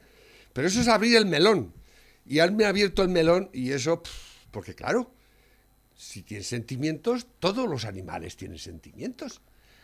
Pero 0.52 0.68
eso 0.68 0.80
es 0.80 0.88
abrir 0.88 1.16
el 1.16 1.26
melón. 1.26 1.72
Y 2.26 2.40
han 2.40 2.56
me 2.56 2.64
abierto 2.66 3.02
el 3.02 3.08
melón 3.08 3.48
y 3.52 3.72
eso, 3.72 4.02
pff, 4.02 4.10
porque 4.50 4.74
claro, 4.74 5.10
si 5.98 6.22
tienen 6.22 6.44
sentimientos, 6.44 7.26
todos 7.40 7.68
los 7.68 7.84
animales 7.84 8.36
tienen 8.36 8.58
sentimientos. 8.58 9.40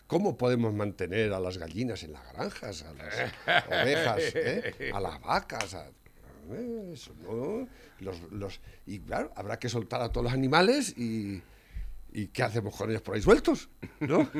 ¿Cómo 0.07 0.37
podemos 0.37 0.73
mantener 0.73 1.33
a 1.33 1.41
las 1.41 1.59
gallinas 1.59 2.03
en 2.05 2.13
las 2.13 2.33
granjas, 2.33 2.83
a 2.85 2.93
las 2.95 3.67
ovejas, 3.69 4.23
eh? 4.35 4.91
a 4.95 5.01
las 5.01 5.21
vacas? 5.21 5.75
a- 5.75 5.89
eh, 6.53 6.91
eso 6.93 7.13
no. 7.23 7.67
Los, 8.01 8.21
los- 8.31 8.61
y 8.87 9.01
claro, 9.01 9.33
habrá 9.35 9.59
que 9.59 9.69
soltar 9.69 10.03
a 10.03 10.11
todos 10.11 10.25
los 10.25 10.33
animales 10.35 10.95
y, 10.97 11.43
y 12.15 12.29
¿qué 12.29 12.43
hacemos 12.45 12.75
con 12.77 12.89
ellos 12.89 13.03
por 13.03 13.17
ahí 13.17 13.21
sueltos? 13.23 13.69
¿No? 14.01 14.31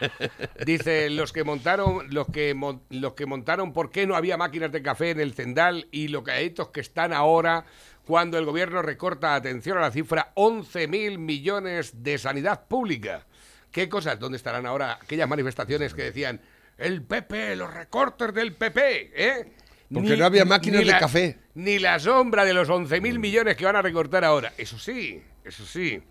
Dice 0.66 1.08
los 1.10 1.32
que 1.32 1.44
montaron, 1.44 2.12
los 2.12 2.26
que 2.26 2.52
mon- 2.54 2.82
los 2.90 3.14
que 3.14 3.26
montaron 3.26 3.72
por 3.72 3.90
qué 3.90 4.06
no 4.06 4.16
había 4.16 4.36
máquinas 4.36 4.72
de 4.72 4.82
café 4.82 5.10
en 5.10 5.20
el 5.20 5.32
Cendal 5.32 5.86
y 5.90 6.08
los 6.08 6.22
calladitos 6.24 6.68
que 6.70 6.80
están 6.80 7.12
ahora 7.12 7.64
cuando 8.04 8.36
el 8.38 8.44
gobierno 8.44 8.82
recorta, 8.82 9.34
atención 9.36 9.78
a 9.78 9.82
la 9.82 9.90
cifra, 9.92 10.32
11.000 10.34 11.18
millones 11.18 12.02
de 12.02 12.18
sanidad 12.18 12.66
pública. 12.66 13.24
¿Qué 13.70 13.88
cosas? 13.88 14.18
¿Dónde 14.18 14.36
estarán 14.36 14.66
ahora 14.66 14.98
aquellas 15.00 15.28
manifestaciones 15.28 15.94
que 15.94 16.02
decían 16.02 16.40
el 16.76 17.02
PP, 17.02 17.56
los 17.56 17.72
recortes 17.72 18.34
del 18.34 18.54
PP? 18.54 19.12
¿eh? 19.14 19.52
Porque 19.92 20.16
no 20.16 20.24
había 20.26 20.44
máquinas 20.44 20.80
de 20.80 20.98
café. 20.98 21.38
Ni 21.54 21.78
la 21.78 21.98
sombra 22.00 22.44
de 22.44 22.54
los 22.54 22.68
11.000 22.68 23.18
millones 23.18 23.56
que 23.56 23.64
van 23.64 23.76
a 23.76 23.82
recortar 23.82 24.24
ahora. 24.24 24.52
Eso 24.58 24.78
sí, 24.78 25.22
eso 25.44 25.64
sí. 25.64 26.02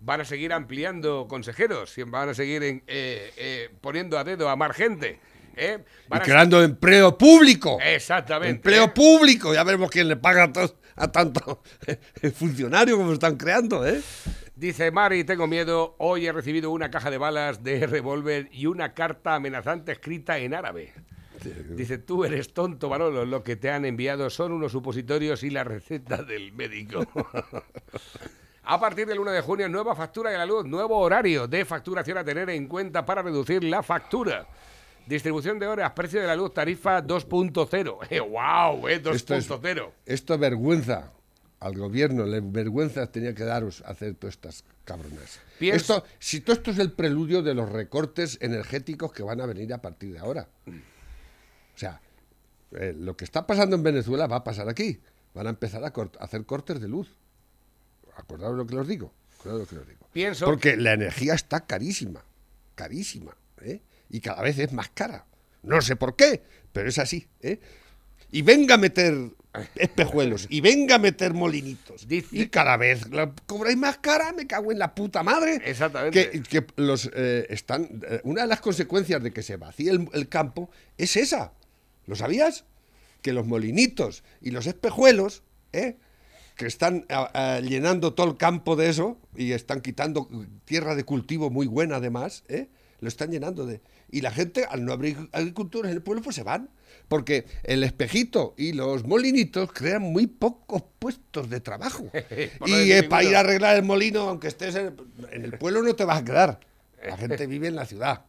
Van 0.00 0.20
a 0.20 0.24
seguir 0.24 0.52
ampliando 0.52 1.26
consejeros, 1.28 1.96
y 1.98 2.02
van 2.04 2.28
a 2.28 2.34
seguir 2.34 2.62
en- 2.62 2.82
eh, 2.86 3.32
eh, 3.36 3.70
poniendo 3.80 4.18
a 4.18 4.24
dedo 4.24 4.48
a 4.48 4.56
más 4.56 4.76
gente. 4.76 5.18
¿eh? 5.56 5.78
Y 6.06 6.08
Van 6.08 6.20
a- 6.20 6.24
creando 6.24 6.62
empleo 6.62 7.18
público. 7.18 7.78
Exactamente. 7.82 8.56
Empleo 8.56 8.94
público. 8.94 9.52
Ya 9.52 9.64
veremos 9.64 9.90
quién 9.90 10.06
le 10.08 10.16
paga 10.16 10.44
a, 10.44 10.52
to- 10.52 10.78
a 10.96 11.10
tanto 11.10 11.62
funcionario 12.34 12.96
como 12.96 13.12
están 13.12 13.36
creando, 13.36 13.86
¿eh? 13.86 14.00
Dice 14.54 14.90
Mari, 14.90 15.24
tengo 15.24 15.46
miedo. 15.46 15.94
Hoy 15.98 16.26
he 16.26 16.32
recibido 16.32 16.70
una 16.70 16.90
caja 16.90 17.10
de 17.10 17.18
balas 17.18 17.62
de 17.62 17.86
revólver 17.86 18.48
y 18.52 18.66
una 18.66 18.92
carta 18.94 19.34
amenazante 19.36 19.92
escrita 19.92 20.38
en 20.38 20.54
árabe. 20.54 20.92
Dice, 21.70 21.98
tú 21.98 22.24
eres 22.24 22.52
tonto, 22.52 22.88
Manolo. 22.88 23.24
Lo 23.24 23.44
que 23.44 23.54
te 23.54 23.70
han 23.70 23.84
enviado 23.84 24.28
son 24.30 24.50
unos 24.50 24.72
supositorios 24.72 25.44
y 25.44 25.50
la 25.50 25.62
receta 25.62 26.22
del 26.24 26.52
médico. 26.52 27.06
A 28.70 28.78
partir 28.78 29.06
del 29.06 29.18
1 29.18 29.30
de 29.30 29.40
junio, 29.40 29.66
nueva 29.68 29.94
factura 29.94 30.30
de 30.30 30.36
la 30.36 30.44
luz, 30.44 30.66
nuevo 30.66 30.98
horario 30.98 31.48
de 31.48 31.64
facturación 31.64 32.18
a 32.18 32.24
tener 32.24 32.50
en 32.50 32.66
cuenta 32.68 33.04
para 33.06 33.22
reducir 33.22 33.64
la 33.64 33.82
factura. 33.82 34.46
Distribución 35.06 35.58
de 35.58 35.66
horas, 35.66 35.92
precio 35.92 36.20
de 36.20 36.26
la 36.26 36.36
luz, 36.36 36.52
tarifa 36.52 37.02
2.0. 37.02 37.98
Eh, 38.10 38.20
¡Wow! 38.20 38.86
Eh, 38.88 39.02
2.0. 39.02 39.14
Esto 39.14 39.34
es- 39.36 39.46
Esto 40.04 40.34
es 40.34 40.40
vergüenza. 40.40 41.12
Al 41.60 41.76
gobierno 41.78 42.26
le 42.26 42.40
vergüenza 42.42 43.10
tenía 43.10 43.34
que 43.34 43.42
daros 43.44 43.82
hacer 43.86 44.14
todas 44.16 44.34
estas 44.34 44.64
cabronas. 44.84 45.40
Pienso- 45.58 45.96
Esto, 45.96 46.06
si 46.18 46.40
todo 46.42 46.54
esto 46.54 46.70
es 46.70 46.78
el 46.78 46.92
preludio 46.92 47.42
de 47.42 47.54
los 47.54 47.70
recortes 47.72 48.36
energéticos 48.42 49.12
que 49.12 49.22
van 49.22 49.40
a 49.40 49.46
venir 49.46 49.72
a 49.72 49.78
partir 49.80 50.12
de 50.12 50.18
ahora. 50.18 50.46
O 50.66 51.78
sea, 51.78 52.02
eh, 52.72 52.94
lo 52.94 53.16
que 53.16 53.24
está 53.24 53.46
pasando 53.46 53.76
en 53.76 53.82
Venezuela 53.82 54.26
va 54.26 54.36
a 54.36 54.44
pasar 54.44 54.68
aquí. 54.68 55.00
Van 55.34 55.46
a 55.46 55.50
empezar 55.50 55.82
a, 55.84 55.92
cort- 55.92 56.18
a 56.20 56.24
hacer 56.24 56.44
cortes 56.44 56.80
de 56.82 56.88
luz. 56.88 57.16
Acordaos 58.18 58.56
lo 58.56 58.66
que 58.66 58.76
os 58.76 58.86
digo. 58.86 59.12
lo 59.44 59.64
que 59.66 59.76
os 59.78 59.86
digo. 59.86 60.06
Pienso- 60.12 60.44
Porque 60.46 60.76
la 60.76 60.92
energía 60.92 61.34
está 61.34 61.60
carísima. 61.66 62.24
Carísima. 62.74 63.36
¿eh? 63.62 63.80
Y 64.10 64.20
cada 64.20 64.42
vez 64.42 64.58
es 64.58 64.72
más 64.72 64.88
cara. 64.90 65.26
No 65.62 65.80
sé 65.80 65.96
por 65.96 66.16
qué, 66.16 66.42
pero 66.72 66.88
es 66.88 66.98
así. 66.98 67.26
¿eh? 67.40 67.60
Y 68.30 68.42
venga 68.42 68.74
a 68.74 68.78
meter 68.78 69.14
espejuelos. 69.76 70.46
y 70.50 70.60
venga 70.60 70.96
a 70.96 70.98
meter 70.98 71.34
molinitos. 71.34 72.06
Dice- 72.06 72.28
Y 72.36 72.48
cada 72.48 72.76
vez 72.76 73.08
la 73.10 73.32
cobráis 73.46 73.76
más 73.76 73.98
cara. 73.98 74.32
Me 74.32 74.46
cago 74.46 74.72
en 74.72 74.78
la 74.78 74.94
puta 74.94 75.22
madre. 75.22 75.60
Exactamente. 75.64 76.30
Que, 76.30 76.42
que 76.42 76.66
los 76.76 77.10
eh, 77.14 77.46
están. 77.50 77.88
eh, 78.08 78.20
una 78.24 78.42
de 78.42 78.48
las 78.48 78.60
consecuencias 78.60 79.22
de 79.22 79.32
que 79.32 79.42
se 79.42 79.56
vacíe 79.56 79.90
el, 79.90 80.08
el 80.12 80.28
campo 80.28 80.70
es 80.96 81.16
esa. 81.16 81.52
¿Lo 82.06 82.16
sabías? 82.16 82.64
Que 83.22 83.32
los 83.32 83.46
molinitos 83.46 84.22
y 84.40 84.50
los 84.50 84.66
espejuelos, 84.66 85.42
¿eh? 85.72 85.96
Que 86.58 86.66
están 86.66 87.06
llenando 87.62 88.14
todo 88.14 88.26
el 88.26 88.36
campo 88.36 88.74
de 88.74 88.88
eso 88.88 89.16
y 89.36 89.52
están 89.52 89.80
quitando 89.80 90.28
tierra 90.64 90.96
de 90.96 91.04
cultivo 91.04 91.50
muy 91.50 91.68
buena 91.68 91.96
además, 91.96 92.42
¿eh? 92.48 92.68
lo 93.00 93.06
están 93.06 93.30
llenando 93.30 93.64
de... 93.64 93.80
Y 94.10 94.22
la 94.22 94.32
gente, 94.32 94.64
al 94.68 94.84
no 94.84 94.92
haber 94.92 95.16
agricultura 95.30 95.88
en 95.88 95.94
el 95.94 96.02
pueblo, 96.02 96.20
pues 96.20 96.34
se 96.34 96.42
van. 96.42 96.68
Porque 97.06 97.46
el 97.62 97.84
espejito 97.84 98.54
y 98.56 98.72
los 98.72 99.04
molinitos 99.06 99.72
crean 99.72 100.02
muy 100.02 100.26
pocos 100.26 100.82
puestos 100.98 101.48
de 101.48 101.60
trabajo. 101.60 102.10
Y 102.66 102.90
eh, 102.90 103.04
para 103.04 103.22
ir 103.22 103.36
a 103.36 103.40
arreglar 103.40 103.76
el 103.76 103.84
molino, 103.84 104.22
aunque 104.22 104.48
estés 104.48 104.74
en, 104.74 104.96
en 105.30 105.44
el 105.44 105.58
pueblo, 105.58 105.82
no 105.82 105.94
te 105.94 106.04
vas 106.04 106.22
a 106.22 106.24
quedar. 106.24 106.60
La 107.06 107.16
gente 107.16 107.46
vive 107.46 107.68
en 107.68 107.76
la 107.76 107.86
ciudad. 107.86 108.24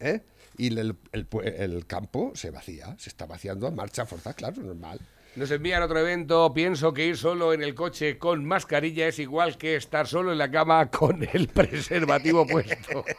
¿eh? 0.00 0.22
Y 0.56 0.68
el, 0.68 0.96
el 1.12 1.26
el 1.42 1.86
campo 1.86 2.32
se 2.34 2.50
vacía, 2.50 2.96
se 2.98 3.10
está 3.10 3.26
vaciando 3.26 3.66
a 3.66 3.70
marcha 3.70 4.06
forzada, 4.06 4.34
claro, 4.34 4.62
normal. 4.62 5.00
Nos 5.36 5.50
envían 5.50 5.82
otro 5.82 5.98
evento. 5.98 6.54
Pienso 6.54 6.94
que 6.94 7.06
ir 7.06 7.16
solo 7.16 7.52
en 7.52 7.62
el 7.62 7.74
coche 7.74 8.18
con 8.18 8.44
mascarilla 8.44 9.08
es 9.08 9.18
igual 9.18 9.58
que 9.58 9.74
estar 9.74 10.06
solo 10.06 10.30
en 10.30 10.38
la 10.38 10.50
cama 10.50 10.90
con 10.90 11.26
el 11.32 11.48
preservativo 11.54 12.46
puesto. 12.46 13.04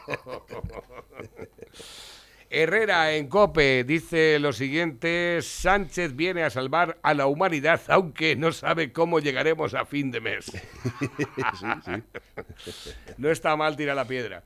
Herrera 2.50 3.14
en 3.14 3.28
Cope 3.28 3.84
dice 3.84 4.38
lo 4.38 4.52
siguiente, 4.52 5.40
Sánchez 5.42 6.14
viene 6.14 6.42
a 6.42 6.50
salvar 6.50 6.98
a 7.02 7.14
la 7.14 7.26
humanidad 7.26 7.80
aunque 7.88 8.36
no 8.36 8.52
sabe 8.52 8.92
cómo 8.92 9.20
llegaremos 9.20 9.74
a 9.74 9.84
fin 9.84 10.10
de 10.10 10.20
mes. 10.20 10.52
No 13.18 13.30
está 13.30 13.56
mal 13.56 13.76
tirar 13.76 13.96
la 13.96 14.06
piedra. 14.06 14.42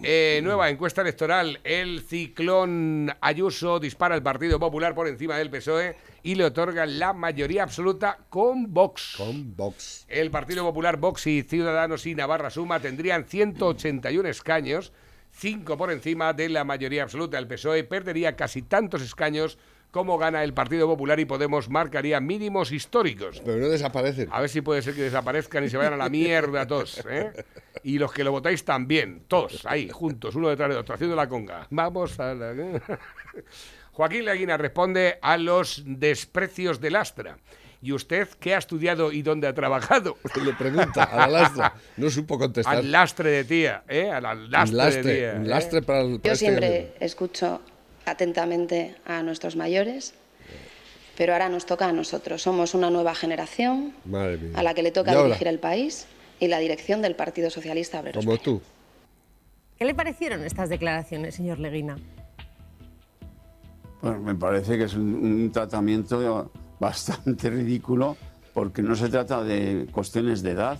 Eh, 0.00 0.40
nueva 0.42 0.70
encuesta 0.70 1.02
electoral. 1.02 1.60
El 1.64 2.02
ciclón 2.02 3.12
Ayuso 3.20 3.78
dispara 3.78 4.14
al 4.14 4.22
Partido 4.22 4.58
Popular 4.58 4.94
por 4.94 5.06
encima 5.08 5.36
del 5.36 5.50
PSOE 5.50 5.96
y 6.22 6.34
le 6.34 6.44
otorga 6.44 6.86
la 6.86 7.12
mayoría 7.12 7.64
absoluta 7.64 8.18
con 8.30 8.72
Vox. 8.72 9.14
Con 9.16 9.54
Vox. 9.56 10.06
El 10.08 10.30
Partido 10.30 10.64
Popular, 10.64 10.96
Vox 10.96 11.26
y 11.26 11.42
Ciudadanos 11.42 12.06
y 12.06 12.14
Navarra 12.14 12.50
Suma 12.50 12.80
tendrían 12.80 13.24
181 13.24 14.28
escaños, 14.28 14.92
5 15.32 15.76
por 15.76 15.90
encima 15.90 16.32
de 16.32 16.48
la 16.48 16.64
mayoría 16.64 17.02
absoluta. 17.02 17.38
El 17.38 17.46
PSOE 17.46 17.84
perdería 17.84 18.36
casi 18.36 18.62
tantos 18.62 19.02
escaños 19.02 19.58
como 19.90 20.16
gana 20.16 20.42
el 20.42 20.54
Partido 20.54 20.86
Popular 20.86 21.20
y 21.20 21.26
Podemos 21.26 21.68
marcaría 21.68 22.18
mínimos 22.18 22.72
históricos. 22.72 23.42
Pero 23.44 23.58
no 23.58 23.68
desaparecen. 23.68 24.28
A 24.32 24.40
ver 24.40 24.48
si 24.48 24.62
puede 24.62 24.80
ser 24.80 24.94
que 24.94 25.02
desaparezcan 25.02 25.64
y 25.64 25.68
se 25.68 25.76
vayan 25.76 25.92
a 25.92 25.96
la 25.98 26.08
mierda 26.08 26.66
todos, 26.66 27.04
¿eh? 27.08 27.44
Y 27.82 27.98
los 27.98 28.12
que 28.12 28.24
lo 28.24 28.32
votáis 28.32 28.64
también, 28.64 29.24
todos, 29.28 29.66
ahí, 29.66 29.90
juntos, 29.90 30.34
uno 30.34 30.48
detrás 30.48 30.70
de 30.70 30.76
otro, 30.76 30.94
haciendo 30.94 31.14
la 31.14 31.28
conga. 31.28 31.66
Vamos 31.70 32.18
a 32.18 32.34
la... 32.34 32.54
Joaquín 33.92 34.24
Laguina 34.24 34.56
responde 34.56 35.18
a 35.20 35.36
los 35.36 35.82
desprecios 35.84 36.80
del 36.80 36.96
Astra. 36.96 37.36
¿Y 37.84 37.90
usted 37.92 38.28
qué 38.38 38.54
ha 38.54 38.58
estudiado 38.58 39.10
y 39.10 39.22
dónde 39.22 39.48
ha 39.48 39.54
trabajado? 39.54 40.16
Le 40.44 40.52
pregunta 40.54 41.02
a 41.02 41.16
la 41.16 41.26
lastra. 41.26 41.74
No 41.96 42.08
supo 42.10 42.38
contestar. 42.38 42.76
Al 42.76 42.92
lastre 42.92 43.30
de 43.30 43.44
tía, 43.44 43.82
¿eh? 43.88 44.08
Al 44.08 44.22
lastre, 44.22 44.70
un 44.70 44.76
lastre, 44.76 45.02
de 45.02 45.18
tía. 45.18 45.32
un 45.36 45.44
¿eh? 45.44 45.48
lastre 45.48 45.82
para 45.82 46.00
el 46.02 46.20
para 46.20 46.22
Yo 46.22 46.32
este 46.32 46.46
siempre 46.46 46.94
escucho 47.00 47.60
atentamente 48.06 48.94
a 49.04 49.24
nuestros 49.24 49.56
mayores, 49.56 50.14
pero 51.16 51.32
ahora 51.32 51.48
nos 51.48 51.66
toca 51.66 51.88
a 51.88 51.92
nosotros. 51.92 52.40
Somos 52.40 52.74
una 52.74 52.88
nueva 52.88 53.16
generación 53.16 53.92
Madre 54.04 54.38
mía. 54.38 54.52
a 54.54 54.62
la 54.62 54.74
que 54.74 54.84
le 54.84 54.92
toca 54.92 55.20
dirigir 55.20 55.48
el 55.48 55.58
país 55.58 56.06
y 56.38 56.46
la 56.46 56.60
dirección 56.60 57.02
del 57.02 57.16
Partido 57.16 57.50
Socialista 57.50 57.98
Obrero 57.98 58.20
Como 58.20 58.38
tú. 58.38 58.62
¿Qué 59.76 59.84
le 59.84 59.94
parecieron 59.94 60.44
estas 60.44 60.68
declaraciones, 60.68 61.34
señor 61.34 61.58
Leguina? 61.58 61.96
Pues 64.00 64.18
me 64.20 64.36
parece 64.36 64.78
que 64.78 64.84
es 64.84 64.94
un, 64.94 65.14
un 65.14 65.50
tratamiento 65.52 66.48
bastante 66.82 67.48
ridículo 67.58 68.16
porque 68.52 68.82
no 68.82 68.94
se 68.96 69.08
trata 69.08 69.42
de 69.42 69.86
cuestiones 69.92 70.42
de 70.42 70.50
edad. 70.50 70.78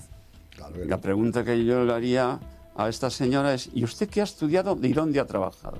Claro 0.51 0.85
La 0.85 0.99
pregunta 0.99 1.45
que 1.45 1.65
yo 1.65 1.85
le 1.85 1.93
haría 1.95 2.39
a 2.77 2.89
esta 2.89 3.09
señora 3.09 3.55
es, 3.55 3.71
¿y 3.73 3.85
usted 3.85 4.11
qué 4.11 4.21
ha 4.21 4.25
estudiado 4.25 4.77
y 4.83 4.93
dónde 4.93 5.21
ha 5.21 5.27
trabajado? 5.27 5.79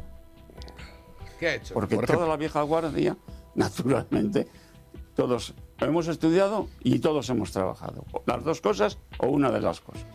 ¿Qué 1.39 1.49
ha 1.49 1.55
hecho? 1.57 1.75
Porque 1.75 1.97
Por 1.97 2.07
toda 2.07 2.27
la 2.27 2.37
vieja 2.37 2.63
guardia, 2.63 3.17
naturalmente, 3.57 4.47
todos 5.17 5.55
hemos 5.81 6.07
estudiado 6.07 6.69
y 6.85 7.01
todos 7.01 7.29
hemos 7.29 7.51
trabajado. 7.51 8.05
Las 8.25 8.45
dos 8.45 8.61
cosas 8.61 8.99
o 9.19 9.27
una 9.27 9.51
de 9.51 9.61
las 9.61 9.81
cosas. 9.81 10.07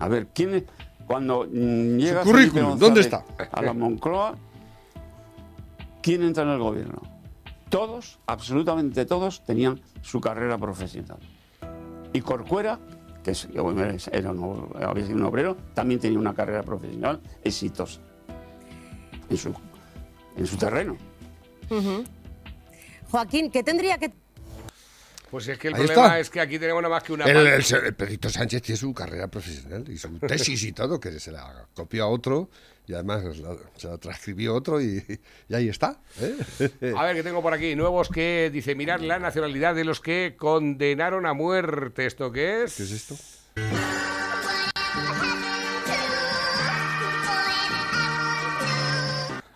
A 0.00 0.08
ver, 0.08 0.28
¿quién 0.34 0.54
es- 0.54 0.64
cuando 1.06 1.44
mm, 1.44 1.98
llega 1.98 2.24
Su 2.24 2.30
currículum, 2.30 2.78
¿dónde 2.78 3.02
González 3.02 3.48
a 3.52 3.62
la 3.62 3.72
Moncloa, 3.74 4.34
¿quién 6.02 6.22
entra 6.22 6.42
en 6.42 6.48
el 6.48 6.58
gobierno? 6.58 7.15
Todos, 7.68 8.18
absolutamente 8.26 9.04
todos, 9.06 9.44
tenían 9.44 9.80
su 10.02 10.20
carrera 10.20 10.56
profesional. 10.56 11.18
Y 12.12 12.20
Corcuera, 12.20 12.78
que 13.24 13.32
era 14.12 14.32
un, 14.32 14.70
había 14.80 15.06
sido 15.06 15.18
un 15.18 15.24
obrero, 15.24 15.56
también 15.74 16.00
tenía 16.00 16.18
una 16.18 16.34
carrera 16.34 16.62
profesional 16.62 17.20
exitosa 17.42 18.00
en 19.28 19.36
su, 19.36 19.52
en 20.36 20.46
su 20.46 20.56
terreno. 20.56 20.96
Joaquín, 23.10 23.50
¿qué 23.50 23.62
tendría 23.62 23.98
que 23.98 24.12
Pues 25.36 25.48
es 25.48 25.58
que 25.58 25.68
el 25.68 25.74
Ahí 25.74 25.80
problema 25.84 26.06
está. 26.06 26.18
es 26.20 26.30
que 26.30 26.40
aquí 26.40 26.58
tenemos 26.58 26.80
nada 26.82 26.94
más 26.94 27.02
que 27.02 27.12
una 27.12 27.26
El, 27.26 27.34
pan- 27.34 27.46
el, 27.46 27.84
el 27.88 27.94
Pedrito 27.94 28.30
Sánchez 28.30 28.62
tiene 28.62 28.78
su 28.78 28.94
carrera 28.94 29.28
profesional 29.28 29.84
y 29.86 29.98
su 29.98 30.18
tesis 30.26 30.62
y 30.62 30.72
todo, 30.72 30.98
que 30.98 31.20
se 31.20 31.30
la 31.30 31.66
copió 31.74 32.04
a 32.04 32.06
otro 32.06 32.48
y 32.86 32.94
además 32.94 33.22
se 33.76 33.86
la 33.86 33.98
transcribió 33.98 34.54
otro 34.54 34.80
y, 34.80 35.04
y 35.50 35.54
ahí 35.54 35.68
está. 35.68 36.00
¿eh? 36.22 36.94
A 36.96 37.04
ver, 37.04 37.16
que 37.16 37.22
tengo 37.22 37.42
por 37.42 37.52
aquí 37.52 37.76
nuevos 37.76 38.08
que 38.08 38.48
dice 38.50 38.74
mirar 38.74 39.02
la 39.02 39.18
nacionalidad 39.18 39.74
de 39.74 39.84
los 39.84 40.00
que 40.00 40.36
condenaron 40.38 41.26
a 41.26 41.34
muerte. 41.34 42.06
¿Esto 42.06 42.32
qué 42.32 42.62
es? 42.64 42.74
¿Qué 42.76 42.84
es 42.84 42.90
esto? 42.92 43.14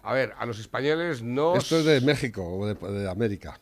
A 0.03 0.12
ver, 0.12 0.33
a 0.38 0.47
los 0.47 0.59
españoles 0.59 1.23
no. 1.23 1.57
Esto 1.57 1.79
es 1.79 1.85
de 1.85 2.01
México 2.01 2.43
o 2.45 2.66
de, 2.66 2.75
de 3.01 3.09
América. 3.09 3.61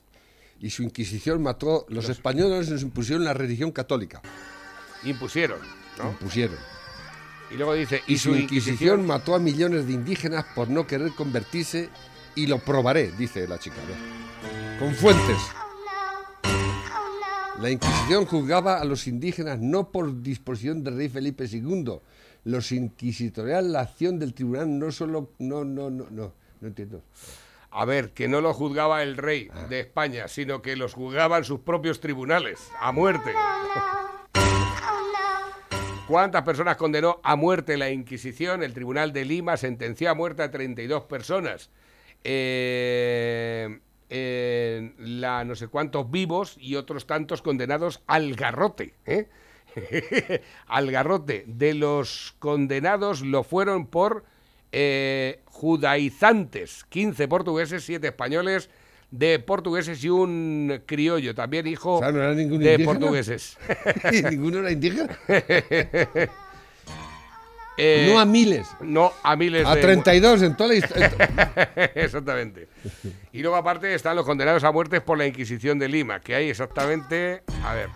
Y 0.61 0.71
su 0.71 0.83
Inquisición 0.83 1.42
mató, 1.42 1.87
los 1.88 2.09
españoles 2.09 2.68
nos 2.68 2.83
impusieron 2.83 3.25
la 3.25 3.35
religión 3.35 3.71
católica. 3.71 4.21
Impusieron, 5.05 5.61
¿no? 5.99 6.11
Impusieron. 6.11 6.57
Y 7.51 7.55
luego 7.55 7.75
dice, 7.75 8.03
Y 8.07 8.18
su 8.18 8.35
Inquisición 8.35 9.07
mató 9.07 9.35
a 9.35 9.38
millones 9.38 9.87
de 9.87 9.92
indígenas 9.92 10.44
por 10.55 10.68
no 10.68 10.87
querer 10.87 11.12
convertirse 11.12 11.88
y 12.35 12.47
lo 12.47 12.59
probaré, 12.59 13.12
dice 13.12 13.47
la 13.47 13.59
chica. 13.59 13.77
Con 14.79 14.94
fuentes. 14.94 15.38
La 17.61 17.71
Inquisición 17.71 18.27
juzgaba 18.27 18.81
a 18.81 18.85
los 18.85 19.07
indígenas 19.07 19.59
no 19.59 19.90
por 19.90 20.23
disposición 20.23 20.85
del 20.85 20.97
rey 20.97 21.09
Felipe 21.09 21.47
II. 21.51 22.01
Los 22.44 22.71
inquisitorial 22.71 23.73
la 23.73 23.81
acción 23.81 24.18
del 24.18 24.33
tribunal 24.33 24.79
no 24.79 24.92
solo... 24.92 25.33
No, 25.38 25.64
no, 25.64 25.90
no, 25.90 26.07
no, 26.11 26.33
no 26.61 26.68
entiendo. 26.68 27.03
A 27.70 27.85
ver, 27.85 28.11
que 28.12 28.28
no 28.28 28.40
lo 28.40 28.54
juzgaba 28.54 29.02
el 29.02 29.16
rey 29.16 29.48
Ah. 29.52 29.64
de 29.68 29.81
España, 29.81 30.28
sino 30.28 30.62
que 30.62 30.74
los 30.76 30.94
juzgaban 30.94 31.44
sus 31.44 31.61
propios 31.61 32.00
tribunales, 32.00 32.70
a 32.81 32.92
muerte. 32.92 33.33
¿Cuántas 36.07 36.42
personas 36.42 36.76
condenó 36.78 37.20
a 37.22 37.37
muerte 37.37 37.76
la 37.76 37.90
Inquisición? 37.90 38.62
El 38.62 38.72
Tribunal 38.72 39.12
de 39.12 39.26
Lima 39.26 39.59
sentenció 39.59 40.11
a 40.11 40.14
muerte 40.14 40.42
a 40.42 40.50
32 40.50 41.04
personas. 41.04 41.68
Eh, 42.24 43.78
eh, 44.09 44.94
la 44.98 45.44
no 45.44 45.54
sé 45.54 45.68
cuántos 45.68 46.11
vivos 46.11 46.57
y 46.59 46.76
otros 46.76 47.07
tantos 47.07 47.42
condenados 47.42 48.02
al 48.07 48.35
garrote. 48.37 48.94
¿eh? 49.04 49.28
al 50.66 50.90
garrote. 50.90 51.44
De 51.46 51.74
los 51.74 52.35
condenados 52.38 53.20
lo 53.20 53.42
fueron 53.44 53.87
por 53.87 54.24
eh, 54.72 55.40
judaizantes, 55.46 56.85
15 56.88 57.28
portugueses, 57.28 57.85
7 57.85 58.07
españoles, 58.09 58.70
de 59.11 59.38
portugueses 59.38 60.02
y 60.04 60.11
un 60.11 60.83
criollo, 60.85 61.35
también 61.35 61.66
hijo 61.66 61.96
O 61.96 61.98
sea, 62.00 62.12
no 62.12 62.18
era 62.22 62.35
ningún 62.35 62.59
de 62.61 62.72
indígena. 62.74 62.98
portugueses. 62.98 63.57
¿Ninguno 64.31 64.59
era 64.59 64.70
indígena? 64.70 65.18
Eh, 67.81 68.09
no 68.12 68.18
a 68.18 68.24
miles. 68.24 68.66
No 68.81 69.12
a 69.22 69.37
miles 69.37 69.64
A 69.64 69.76
de... 69.76 69.81
32 69.81 70.42
en 70.42 70.57
toda 70.57 70.70
la 70.70 70.74
historia. 70.74 71.12
Exactamente. 71.94 72.66
Y 73.33 73.40
luego 73.40 73.54
aparte 73.54 73.94
están 73.94 74.16
los 74.16 74.26
condenados 74.26 74.64
a 74.64 74.72
muerte 74.72 75.00
por 75.00 75.16
la 75.16 75.28
Inquisición 75.28 75.78
de 75.78 75.87
Lima, 75.87 76.18
que 76.18 76.35
hay 76.35 76.50
exactamente... 76.50 77.44
A 77.62 77.74
ver, 77.74 77.88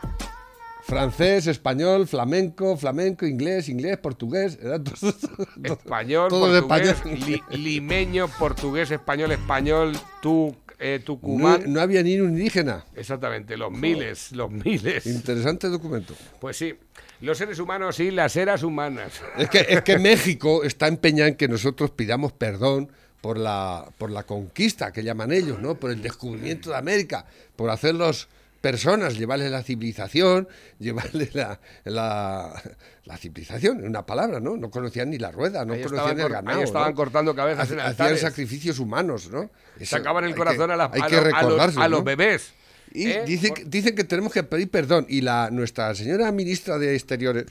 Francés, 0.92 1.46
español, 1.46 2.07
flamenco, 2.07 2.76
flamenco, 2.76 3.24
inglés, 3.24 3.70
inglés, 3.70 3.96
portugués. 3.96 4.59
Español, 5.64 6.28
portugués, 6.28 7.02
li- 7.07 7.42
limeño, 7.50 8.28
portugués, 8.38 8.90
español, 8.90 9.33
español, 9.33 9.92
tu, 10.20 10.55
eh, 10.78 10.98
No, 10.98 11.05
tucumán... 11.07 11.62
no 11.72 11.81
había 11.81 12.02
ni 12.02 12.20
un 12.20 12.31
indígena. 12.37 12.85
Exactamente, 12.94 13.57
los 13.57 13.72
miles, 13.72 14.33
los 14.33 14.50
miles. 14.50 15.07
Interesante 15.07 15.68
documento. 15.68 16.14
Pues 16.40 16.59
sí, 16.59 16.74
los 17.22 17.38
seres 17.38 17.59
humanos 17.59 17.98
y 17.98 18.11
las 18.11 18.37
eras 18.37 18.62
humanas. 18.62 19.12
Es 19.38 19.48
que, 19.48 19.64
es 19.66 19.81
que 19.81 19.98
México 19.98 20.62
está 20.62 20.88
empeñado 20.88 21.28
en 21.28 21.37
que 21.37 21.48
nosotros 21.48 21.90
pidamos 21.92 22.33
perdón 22.33 22.92
por 23.22 23.38
la, 23.38 23.87
por 23.96 24.11
la 24.11 24.24
conquista 24.24 24.92
que 24.92 25.02
llaman 25.02 25.33
ellos, 25.33 25.59
¿no? 25.59 25.76
Por 25.76 25.90
el 25.90 26.02
descubrimiento 26.02 26.68
de 26.68 26.76
América, 26.76 27.24
por 27.57 27.70
hacerlos 27.70 28.28
personas, 28.62 29.18
llevarles 29.18 29.51
la 29.51 29.62
civilización, 29.62 30.48
llevarles 30.79 31.35
la, 31.35 31.61
la, 31.85 32.62
la 33.05 33.16
civilización, 33.18 33.81
en 33.81 33.88
una 33.88 34.07
palabra, 34.07 34.40
¿no? 34.40 34.57
No 34.57 34.70
conocían 34.70 35.11
ni 35.11 35.18
la 35.18 35.31
rueda, 35.31 35.66
no 35.66 35.75
Ahí 35.75 35.83
conocían 35.83 36.18
el 36.20 36.29
ganado. 36.31 36.57
ahí 36.59 36.64
estaban 36.64 36.90
¿no? 36.90 36.94
cortando 36.94 37.35
cabezas 37.35 37.68
Hac- 37.68 37.72
en 37.75 37.81
Hacían 37.81 38.16
sacrificios 38.16 38.79
humanos, 38.79 39.29
¿no? 39.31 39.51
Eso 39.79 39.96
Sacaban 39.96 40.25
el 40.25 40.35
corazón 40.35 40.68
que- 40.68 40.72
a, 40.72 40.77
la- 40.77 40.90
hay 40.92 41.01
a 41.03 41.09
lo- 41.09 41.37
a 41.37 41.42
los, 41.66 41.77
a 41.77 41.88
los 41.88 42.05
bebés. 42.05 42.55
Y 42.94 43.09
¿eh? 43.09 43.25
dice 43.27 43.53
que- 43.53 43.64
dicen 43.64 43.94
que 43.94 44.05
tenemos 44.05 44.33
que 44.33 44.42
pedir 44.42 44.70
perdón. 44.70 45.07
Y 45.09 45.20
la 45.22 45.51
nuestra 45.51 45.94
señora 45.94 46.31
ministra 46.33 46.79
de 46.79 46.94
Exteriores, 46.94 47.46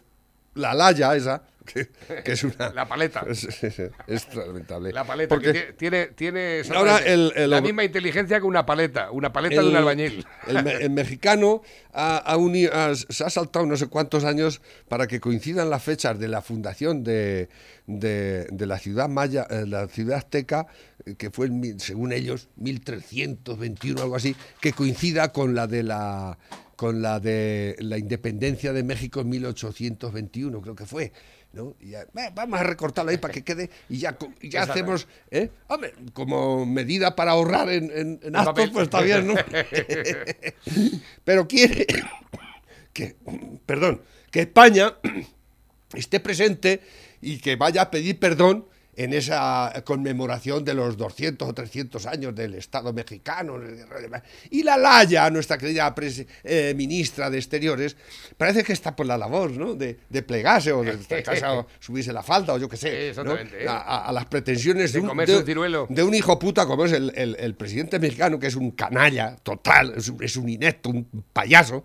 la 0.55 0.73
Laya 0.73 1.15
esa, 1.15 1.43
que, 1.65 1.89
que 2.25 2.31
es 2.33 2.43
una... 2.43 2.69
La 2.73 2.87
paleta. 2.87 3.23
Es, 3.29 3.43
es- 3.63 3.79
es 4.07 4.35
lamentable. 4.35 4.91
La 4.91 5.03
paleta, 5.05 5.29
Porque 5.33 5.53
que 5.53 5.73
tiene, 5.73 6.07
tiene, 6.07 6.61
Ahora 6.75 6.97
exactamente 6.97 7.13
el- 7.13 7.33
el- 7.43 7.49
la 7.51 7.61
misma 7.61 7.83
inteligencia 7.83 8.39
que 8.39 8.45
una 8.45 8.65
paleta, 8.65 9.11
una 9.11 9.31
paleta 9.31 9.61
de 9.61 9.69
un 9.69 9.75
albañil. 9.75 10.25
El, 10.47 10.63
me- 10.63 10.73
el 10.73 10.89
mexicano 10.89 11.61
ha, 11.93 12.17
ha 12.17 12.37
uni- 12.37 12.65
ha- 12.65 12.95
se 12.95 13.23
ha 13.23 13.29
saltado 13.29 13.65
no 13.65 13.77
sé 13.77 13.87
cuántos 13.87 14.23
años 14.25 14.61
para 14.89 15.07
que 15.07 15.19
coincidan 15.19 15.69
las 15.69 15.83
fechas 15.83 16.17
de 16.19 16.27
la 16.27 16.41
fundación 16.41 17.03
de, 17.03 17.47
de- 17.87 18.45
de 18.51 18.65
la 18.65 18.77
ciudad 18.79 19.07
maya, 19.07 19.45
eh, 19.49 19.65
la 19.67 19.87
ciudad 19.87 20.17
azteca, 20.17 20.65
que 21.17 21.29
fue, 21.31 21.49
según 21.77 22.11
ellos, 22.13 22.49
1321 22.57 24.01
algo 24.01 24.15
así, 24.15 24.35
que 24.59 24.73
coincida 24.73 25.31
con 25.31 25.55
la 25.55 25.67
de 25.67 25.83
la 25.83 26.37
con 26.75 27.01
la 27.03 27.19
de 27.19 27.75
la 27.79 27.99
independencia 27.99 28.73
de 28.73 28.81
México 28.83 29.21
en 29.21 29.29
1821, 29.29 30.61
creo 30.61 30.75
que 30.75 30.85
fue. 30.87 31.11
¿no? 31.53 31.75
Y 31.81 31.89
ya, 31.89 32.01
"Eh, 32.03 32.31
vamos 32.33 32.59
a 32.59 32.63
recortarlo 32.63 33.11
ahí 33.11 33.17
para 33.17 33.33
que 33.33 33.43
quede 33.43 33.69
y 33.89 33.97
ya, 33.97 34.17
ya 34.41 34.63
hacemos, 34.63 35.05
¿eh? 35.29 35.49
Hombre, 35.67 35.93
como 36.13 36.65
medida 36.65 37.13
para 37.15 37.31
ahorrar 37.31 37.69
en, 37.69 37.91
en- 37.91 38.19
en 38.23 38.35
actos, 38.37 38.69
pues 38.71 38.83
está 38.85 39.01
bien, 39.01 39.27
¿no? 39.27 39.33
Pero 41.25 41.47
quiere 41.47 41.85
que, 42.93 43.15
perdón, 43.65 44.01
que 44.31 44.41
España 44.41 44.95
esté 45.93 46.19
presente 46.19 46.81
y 47.21 47.37
que 47.39 47.55
vaya 47.57 47.83
a 47.83 47.91
pedir 47.91 48.17
perdón 48.17 48.65
en 49.03 49.13
esa 49.13 49.71
conmemoración 49.85 50.63
de 50.63 50.73
los 50.73 50.97
200 50.97 51.47
o 51.49 51.53
300 51.53 52.05
años 52.05 52.35
del 52.35 52.55
Estado 52.55 52.93
mexicano. 52.93 53.59
Y 54.49 54.63
la 54.63 54.77
Laya, 54.77 55.29
nuestra 55.29 55.57
querida 55.57 55.93
eh, 56.43 56.73
ministra 56.75 57.29
de 57.29 57.37
Exteriores, 57.37 57.95
parece 58.37 58.63
que 58.63 58.73
está 58.73 58.95
por 58.95 59.05
la 59.05 59.17
labor, 59.17 59.51
¿no? 59.51 59.73
De, 59.75 59.97
de 60.09 60.21
plegarse 60.23 60.71
o 60.71 60.83
de 60.83 60.97
subirse 61.79 62.11
la 62.13 62.23
falda 62.23 62.53
o 62.53 62.57
yo 62.57 62.67
qué 62.69 62.77
sé. 62.77 62.89
Sí, 62.89 62.95
¿no? 63.23 63.33
exactamente, 63.33 63.63
¿eh? 63.63 63.67
A, 63.69 64.11
las 64.11 64.25
pretensiones 64.25 64.91
De 64.93 65.01
de, 65.01 65.07
un, 65.07 65.17
de- 65.25 65.37
un 65.37 65.45
ciruelo. 65.45 65.87
de 65.89 66.03
un 66.03 66.13
hijo 66.13 66.37
puta 66.37 66.65
como 66.65 66.85
es 66.85 66.91
el, 66.91 67.11
el- 67.15 67.35
el 67.39 67.55
presidente 67.55 67.99
mexicano, 67.99 68.39
que 68.39 68.47
es 68.47 68.55
un 68.55 68.71
canalla 68.71 69.35
total, 69.37 69.93
es 69.97 70.09
un, 70.09 70.23
es 70.23 70.36
un 70.36 70.49
inepto, 70.49 70.89
un 70.89 71.05
payaso, 71.34 71.84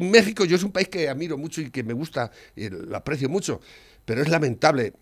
México 0.00 0.44
yo 0.44 0.56
es 0.56 0.62
un 0.62 0.72
país 0.72 0.88
que 0.88 1.08
admiro 1.08 1.36
mucho 1.38 1.60
y 1.60 1.70
que 1.70 1.82
me 1.82 1.92
gusta 1.92 2.30
y 2.54 2.68
lo 2.68 2.96
aprecio 2.96 3.28
mucho, 3.28 3.60
pero 4.04 4.22
es 4.22 4.28
lamentable, 4.28 4.92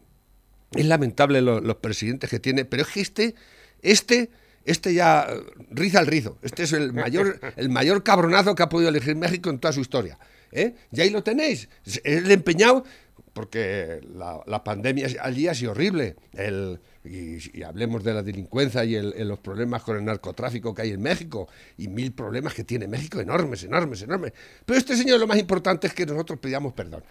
es 0.76 0.86
lamentable 0.86 1.40
lo- 1.42 1.60
los 1.60 1.76
presidentes 1.76 2.30
que 2.30 2.40
tiene, 2.40 2.64
pero 2.64 2.82
es 2.82 2.88
que 2.88 3.00
este, 3.00 3.34
este, 3.82 4.30
este 4.64 4.94
ya 4.94 5.26
riza 5.70 6.00
el 6.00 6.06
rizo, 6.06 6.38
este 6.42 6.62
es 6.64 6.72
el 6.72 6.92
mayor, 6.92 7.38
el 7.56 7.68
mayor 7.68 8.02
cabronazo 8.02 8.54
que 8.54 8.62
ha 8.62 8.68
podido 8.68 8.88
elegir 8.90 9.16
México 9.16 9.50
en 9.50 9.58
toda 9.58 9.72
su 9.72 9.80
historia, 9.80 10.18
¿eh? 10.52 10.74
Y 10.92 11.00
ahí 11.00 11.10
lo 11.10 11.22
tenéis, 11.22 11.68
es 11.84 12.00
el 12.04 12.30
empeñado 12.30 12.84
porque 13.32 14.00
la, 14.14 14.40
la 14.46 14.62
pandemia 14.62 15.08
allí 15.20 15.48
ha 15.48 15.54
sido 15.54 15.72
horrible. 15.72 16.14
El, 16.34 16.78
y, 17.04 17.58
y 17.58 17.62
hablemos 17.64 18.04
de 18.04 18.14
la 18.14 18.22
delincuencia 18.22 18.84
y 18.84 18.94
el- 18.94 19.12
el- 19.16 19.26
los 19.28 19.40
problemas 19.40 19.82
con 19.82 19.96
el 19.96 20.04
narcotráfico 20.04 20.72
que 20.72 20.82
hay 20.82 20.90
en 20.92 21.02
México 21.02 21.48
y 21.76 21.88
mil 21.88 22.12
problemas 22.12 22.54
que 22.54 22.62
tiene 22.62 22.86
México, 22.86 23.20
enormes, 23.20 23.64
enormes, 23.64 24.02
enormes. 24.02 24.32
Pero 24.64 24.78
este 24.78 24.96
señor 24.96 25.18
lo 25.18 25.26
más 25.26 25.36
importante 25.38 25.88
es 25.88 25.94
que 25.94 26.06
nosotros 26.06 26.38
pidamos 26.38 26.72
perdón. 26.74 27.02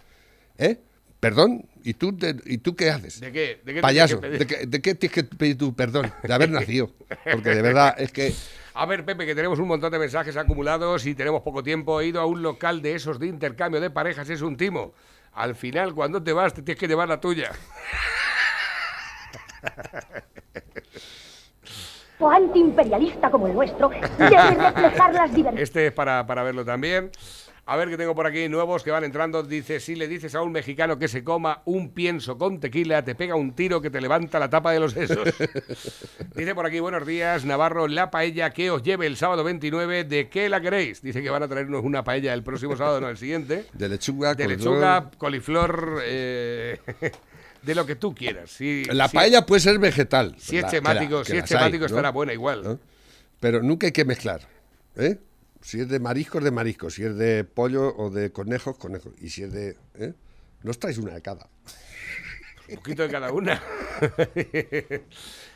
¿eh? 0.57 0.80
¿Perdón? 1.20 1.66
¿Y 1.86 1.93
tú, 1.95 2.15
te- 2.17 2.36
¿Y 2.45 2.59
tú 2.59 2.75
qué 2.75 2.89
haces? 2.89 3.19
¿De 3.19 3.31
qué? 3.31 3.61
¿De 3.63 3.73
qué 3.73 3.81
Payaso, 3.81 4.19
tienes 4.19 4.39
que 4.39 4.55
¿de 4.55 4.57
qué, 4.59 4.65
de 4.65 4.81
qué 4.81 4.95
tienes 4.95 5.13
que 5.13 5.23
pedir 5.23 5.57
tu 5.57 5.75
perdón? 5.75 6.11
De 6.23 6.34
haber 6.34 6.49
nacido. 6.49 6.91
Porque 7.31 7.49
de 7.49 7.61
verdad 7.61 7.95
es 7.97 8.11
que... 8.11 8.34
A 8.75 8.86
ver, 8.88 9.05
Pepe, 9.05 9.25
que 9.27 9.36
tenemos 9.36 9.59
un 9.59 9.67
montón 9.67 9.91
de 9.91 9.99
mensajes 9.99 10.36
acumulados 10.36 11.05
y 11.05 11.13
tenemos 11.13 11.41
poco 11.41 11.61
tiempo. 11.61 12.01
He 12.01 12.07
ido 12.07 12.19
a 12.21 12.25
un 12.25 12.41
local 12.41 12.81
de 12.81 12.95
esos 12.95 13.19
de 13.19 13.27
intercambio 13.27 13.79
de 13.79 13.91
parejas, 13.91 14.27
es 14.29 14.41
un 14.41 14.57
timo. 14.57 14.93
Al 15.34 15.55
final, 15.55 15.93
cuando 15.93 16.23
te 16.23 16.34
vas, 16.34 16.53
te 16.55 16.63
tienes 16.63 16.79
que 16.79 16.88
llevar 16.88 17.07
la 17.07 17.19
tuya. 17.19 17.51
O 22.19 22.29
antiimperialista 22.29 23.29
como 23.29 23.47
el 23.47 23.53
nuestro 23.53 23.89
debe 23.89 24.55
reflejar 24.55 25.13
las 25.13 25.34
diversidades. 25.34 25.59
Este 25.59 25.88
es 25.88 25.93
para, 25.93 26.25
para 26.25 26.43
verlo 26.43 26.63
también. 26.63 27.11
A 27.66 27.78
ver 27.78 27.88
que 27.89 27.95
tengo 27.95 28.14
por 28.14 28.28
aquí 28.28 28.49
nuevos 28.49 28.84
que 28.84 28.91
van 28.91 29.05
entrando. 29.05 29.41
Dice, 29.41 29.80
si 29.80 29.95
le 29.95 30.09
dices 30.09 30.36
a 30.36 30.41
un 30.41 30.51
mexicano 30.51 30.99
que 30.99 31.07
se 31.07 31.24
coma 31.24 31.61
un 31.64 31.91
pienso 31.93 32.38
con 32.38 32.59
tequila, 32.59 33.05
te 33.05 33.16
pega 33.16 33.36
un 33.36 33.53
tiro 33.55 33.82
que 33.82 33.89
te 33.89 34.01
levanta 34.01 34.38
la 34.38 34.49
tapa 34.49 34.74
de 34.74 34.82
los 34.82 34.91
sesos. 34.91 35.24
Dice 36.36 36.55
por 36.55 36.66
aquí, 36.66 36.82
buenos 36.82 37.07
días, 37.07 37.45
Navarro, 37.45 37.88
la 37.88 38.11
paella 38.11 38.49
que 38.49 38.70
os 38.70 38.84
lleve 38.84 39.07
el 39.07 39.16
sábado 39.16 39.45
29, 39.45 40.03
¿de 40.03 40.28
qué 40.28 40.49
la 40.49 40.59
queréis? 40.59 41.01
Dice 41.01 41.22
que 41.24 41.30
van 41.30 41.41
a 41.43 41.47
traernos 41.47 41.86
una 41.86 42.03
paella 42.03 42.34
el 42.34 42.43
próximo 42.43 42.76
sábado, 42.76 42.99
no 42.99 43.07
el 43.07 43.16
siguiente. 43.18 43.66
De 43.74 43.88
lechuga, 43.88 44.36
De 44.36 44.45
lechuga, 44.45 45.09
coliflor, 45.18 46.01
eh, 46.03 46.80
de 47.61 47.76
lo 47.76 47.86
que 47.86 47.95
tú 47.95 48.14
quieras. 48.14 48.49
Si, 48.51 48.84
La 48.86 49.07
si- 49.07 49.16
paella 49.16 49.45
puede 49.45 49.61
ser 49.61 49.80
vegetal. 49.80 50.36
Si 50.38 50.57
es 50.57 50.66
que 50.66 50.72
temático, 50.82 51.20
la- 51.20 51.24
que 51.24 51.32
si 51.32 51.38
es 51.38 51.43
hay, 51.43 51.47
temático 51.47 51.80
¿no? 51.80 51.86
estará 51.86 52.09
buena 52.09 52.34
igual. 52.34 52.78
Pero 53.39 53.64
nunca 53.64 53.86
hay 53.88 53.93
que 53.93 54.03
mezclar. 54.03 54.41
¿eh? 54.97 55.18
Si 55.64 55.80
es 55.80 55.88
de 55.88 55.99
mariscos, 55.99 56.43
de 56.43 56.51
mariscos. 56.51 56.93
Si 56.95 57.03
es 57.03 57.16
de 57.16 57.45
pollo 57.45 57.95
o 57.95 58.09
de 58.09 58.32
conejos, 58.32 58.78
conejos. 58.78 59.14
Y 59.20 59.30
si 59.30 59.43
es 59.43 59.53
de... 59.53 59.78
¿eh? 59.95 60.14
No 60.61 60.72
os 60.72 60.78
traéis 60.78 60.97
una 60.97 61.14
de 61.14 61.22
cada. 61.22 61.47
Un 62.70 62.76
poquito 62.76 63.03
de 63.03 63.09
cada 63.09 63.32
una. 63.32 63.61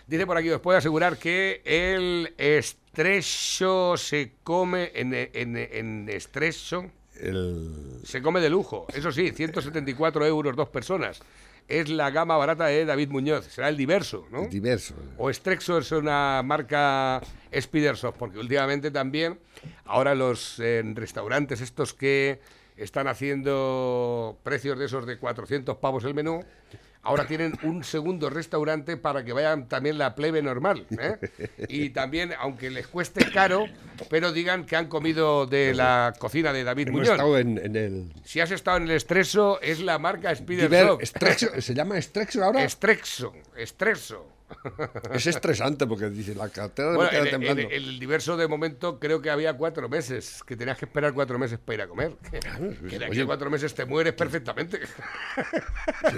Dice 0.07 0.25
por 0.25 0.37
aquí, 0.37 0.49
os 0.49 0.61
puedo 0.61 0.77
asegurar 0.77 1.17
que 1.17 1.61
el 1.65 2.33
estrecho 2.37 3.97
se 3.97 4.31
come 4.43 4.91
en, 4.95 5.13
en, 5.13 5.57
en 5.57 6.09
estrecho. 6.09 6.89
El... 7.19 7.99
Se 8.05 8.21
come 8.21 8.39
de 8.39 8.49
lujo. 8.49 8.87
Eso 8.93 9.11
sí, 9.11 9.31
174 9.31 10.25
euros 10.25 10.55
dos 10.55 10.69
personas. 10.69 11.19
Es 11.67 11.89
la 11.89 12.09
gama 12.11 12.37
barata 12.37 12.67
de 12.67 12.85
David 12.85 13.09
Muñoz. 13.09 13.45
Será 13.45 13.67
el 13.67 13.75
diverso, 13.75 14.25
¿no? 14.31 14.47
Diverso. 14.47 14.95
O 15.17 15.31
Strexo 15.31 15.79
es 15.79 15.91
una 15.91 16.41
marca 16.43 17.21
Spidersoft, 17.53 18.15
porque 18.17 18.39
últimamente 18.39 18.89
también, 18.89 19.37
ahora 19.85 20.15
los 20.15 20.59
eh, 20.59 20.81
restaurantes 20.95 21.59
estos 21.59 21.93
que 21.93 22.39
están 22.77 23.07
haciendo 23.07 24.37
precios 24.43 24.79
de 24.79 24.85
esos 24.85 25.05
de 25.05 25.17
400 25.17 25.77
pavos 25.77 26.05
el 26.05 26.13
menú, 26.13 26.43
ahora 27.07 27.25
tienen 27.25 27.57
un 27.63 27.83
segundo 27.83 28.29
restaurante 28.29 28.97
para 28.97 29.23
que 29.23 29.33
vayan 29.33 29.67
también 29.67 29.97
la 29.97 30.13
plebe 30.15 30.41
normal. 30.41 30.85
¿eh? 30.99 31.17
Y 31.69 31.89
también, 31.89 32.33
aunque 32.39 32.69
les 32.69 32.87
cueste 32.87 33.29
caro, 33.31 33.65
pero 34.09 34.31
digan 34.31 34.65
que 34.65 34.75
han 34.75 34.87
comido 34.87 35.45
de 35.45 35.73
la 35.73 36.13
cocina 36.19 36.53
de 36.53 36.63
David 36.63 36.89
Hemos 36.89 36.99
Muñoz. 37.01 37.13
estado 37.13 37.37
en, 37.37 37.57
en 37.57 37.75
el... 37.75 38.13
Si 38.23 38.39
has 38.39 38.51
estado 38.51 38.77
en 38.77 38.83
el 38.83 38.91
Estreso, 38.91 39.59
es 39.61 39.79
la 39.79 39.97
marca 39.99 40.31
Diver- 40.33 40.37
Spidersoft. 40.37 41.01
Estrexo- 41.01 41.61
¿Se 41.61 41.73
llama 41.73 41.97
Estrexo 41.97 42.43
ahora? 42.43 42.63
Estrexo, 42.63 43.33
Estreso. 43.55 44.25
Es 45.13 45.27
estresante 45.27 45.85
porque 45.87 46.09
dice 46.09 46.33
la 46.35 46.49
cartera 46.49 46.89
Bueno, 46.95 47.03
me 47.03 47.09
queda 47.09 47.23
en, 47.25 47.29
temblando. 47.31 47.61
en- 47.63 47.67
en 47.71 47.73
el 47.73 47.99
diverso 47.99 48.37
de 48.37 48.47
momento 48.47 48.99
creo 48.99 49.21
que 49.21 49.29
había 49.29 49.53
cuatro 49.55 49.89
meses, 49.89 50.41
que 50.45 50.55
tenías 50.55 50.77
que 50.77 50.85
esperar 50.85 51.13
cuatro 51.13 51.37
meses 51.37 51.59
para 51.59 51.75
ir 51.75 51.81
a 51.81 51.87
comer. 51.87 52.15
Que 52.89 52.97
de 52.99 53.05
aquí 53.05 53.11
oye. 53.11 53.21
a 53.23 53.25
cuatro 53.25 53.49
meses 53.49 53.73
te 53.73 53.85
mueres 53.85 54.13
perfectamente. 54.13 54.79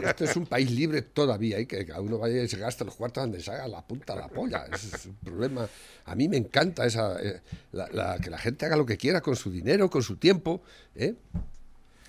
Esto 0.04 0.24
es 0.24 0.36
un 0.36 0.46
país 0.46 0.70
libre 0.72 1.02
todavía 1.02 1.60
y 1.60 1.66
que 1.66 1.86
cada 1.86 2.02
uno 2.02 2.18
vaya 2.18 2.42
y 2.44 2.48
se 2.48 2.58
gaste 2.58 2.86
los 2.86 2.96
cuartos 2.96 3.24
donde 3.24 3.40
se 3.42 3.52
haga 3.52 3.68
la 3.68 3.86
punta 3.86 4.14
de 4.16 4.20
la 4.22 4.28
polla. 4.28 4.66
Ese 4.72 4.96
es 4.96 5.06
un 5.06 5.16
problema. 5.16 5.68
A 6.06 6.16
mí 6.16 6.28
me 6.28 6.38
encanta 6.38 6.86
esa, 6.86 7.22
eh, 7.22 7.42
la- 7.72 7.90
la- 7.92 8.18
que 8.20 8.30
la 8.30 8.38
gente 8.38 8.66
haga 8.66 8.76
lo 8.78 8.86
que 8.86 8.98
quiera 8.98 9.22
con 9.22 9.36
su 9.36 9.52
dinero, 9.52 9.90
con 9.90 10.04
su 10.04 10.18
tiempo. 10.18 10.62
¿eh? 10.96 11.16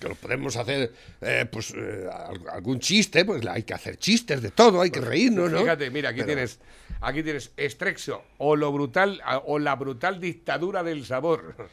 Que 0.01 0.09
lo 0.09 0.15
podemos 0.15 0.57
hacer, 0.57 0.91
eh, 1.21 1.45
pues, 1.49 1.73
eh, 1.77 2.09
al- 2.11 2.49
algún 2.51 2.79
chiste, 2.79 3.23
pues 3.23 3.45
hay 3.45 3.61
que 3.63 3.73
hacer 3.75 3.97
chistes 3.97 4.41
de 4.41 4.49
todo, 4.49 4.81
hay 4.81 4.89
que 4.89 4.99
reírnos, 4.99 5.51
¿no? 5.51 5.59
Fíjate, 5.59 5.91
mira, 5.91 6.09
aquí 6.09 6.17
Pero- 6.21 6.27
tienes, 6.27 6.59
aquí 7.01 7.21
tienes 7.21 7.51
Estrexo 7.55 8.23
o 8.39 8.55
lo 8.55 8.71
brutal 8.71 9.21
o 9.45 9.59
la 9.59 9.75
brutal 9.75 10.19
dictadura 10.19 10.81
del 10.83 11.05
sabor. 11.05 11.55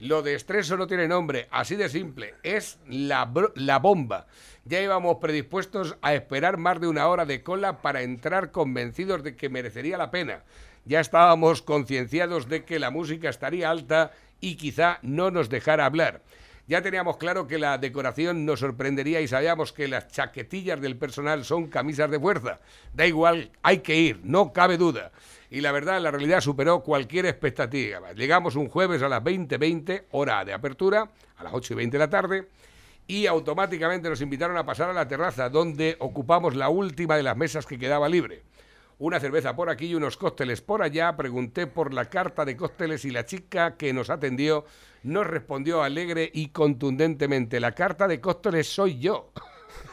Lo 0.00 0.22
de 0.22 0.34
Estreso 0.34 0.76
no 0.76 0.88
tiene 0.88 1.06
nombre, 1.06 1.46
así 1.52 1.76
de 1.76 1.88
simple, 1.88 2.34
es 2.42 2.78
la, 2.88 3.30
la 3.54 3.78
bomba. 3.78 4.26
Ya 4.64 4.82
íbamos 4.82 5.18
predispuestos 5.20 5.96
a 6.02 6.14
esperar 6.14 6.56
más 6.56 6.80
de 6.80 6.88
una 6.88 7.06
hora 7.06 7.24
de 7.24 7.42
cola 7.44 7.80
para 7.80 8.02
entrar 8.02 8.50
convencidos 8.50 9.22
de 9.22 9.36
que 9.36 9.48
merecería 9.48 9.96
la 9.96 10.10
pena. 10.10 10.42
Ya 10.84 10.98
estábamos 10.98 11.62
concienciados 11.62 12.48
de 12.48 12.64
que 12.64 12.80
la 12.80 12.90
música 12.90 13.28
estaría 13.30 13.70
alta 13.70 14.10
y 14.40 14.56
quizá 14.56 14.98
no 15.02 15.30
nos 15.30 15.48
dejara 15.48 15.86
hablar. 15.86 16.22
Ya 16.66 16.80
teníamos 16.80 17.18
claro 17.18 17.46
que 17.46 17.58
la 17.58 17.76
decoración 17.76 18.46
nos 18.46 18.60
sorprendería 18.60 19.20
y 19.20 19.28
sabíamos 19.28 19.72
que 19.72 19.86
las 19.86 20.08
chaquetillas 20.08 20.80
del 20.80 20.96
personal 20.96 21.44
son 21.44 21.66
camisas 21.66 22.10
de 22.10 22.18
fuerza. 22.18 22.58
Da 22.94 23.06
igual, 23.06 23.50
hay 23.62 23.80
que 23.80 23.96
ir, 23.96 24.20
no 24.24 24.50
cabe 24.54 24.78
duda. 24.78 25.12
Y 25.50 25.60
la 25.60 25.72
verdad, 25.72 26.00
la 26.00 26.10
realidad 26.10 26.40
superó 26.40 26.80
cualquier 26.80 27.26
expectativa. 27.26 28.12
Llegamos 28.12 28.56
un 28.56 28.70
jueves 28.70 29.02
a 29.02 29.10
las 29.10 29.22
20.20, 29.22 30.04
hora 30.12 30.42
de 30.42 30.54
apertura, 30.54 31.10
a 31.36 31.44
las 31.44 31.52
8 31.52 31.74
y 31.74 31.76
20 31.76 31.98
de 31.98 31.98
la 31.98 32.10
tarde, 32.10 32.48
y 33.06 33.26
automáticamente 33.26 34.08
nos 34.08 34.22
invitaron 34.22 34.56
a 34.56 34.64
pasar 34.64 34.88
a 34.88 34.94
la 34.94 35.06
terraza, 35.06 35.50
donde 35.50 35.96
ocupamos 36.00 36.56
la 36.56 36.70
última 36.70 37.18
de 37.18 37.24
las 37.24 37.36
mesas 37.36 37.66
que 37.66 37.78
quedaba 37.78 38.08
libre. 38.08 38.42
Una 38.98 39.18
cerveza 39.18 39.56
por 39.56 39.70
aquí 39.70 39.86
y 39.86 39.94
unos 39.94 40.16
cócteles 40.16 40.60
por 40.60 40.82
allá. 40.82 41.16
Pregunté 41.16 41.66
por 41.66 41.92
la 41.92 42.04
carta 42.06 42.44
de 42.44 42.56
cócteles 42.56 43.04
y 43.04 43.10
la 43.10 43.26
chica 43.26 43.76
que 43.76 43.92
nos 43.92 44.10
atendió 44.10 44.64
nos 45.04 45.26
respondió 45.26 45.82
alegre 45.82 46.30
y 46.32 46.48
contundentemente, 46.48 47.60
la 47.60 47.72
carta 47.72 48.08
de 48.08 48.20
cócteles 48.20 48.66
soy 48.66 48.98
yo. 48.98 49.32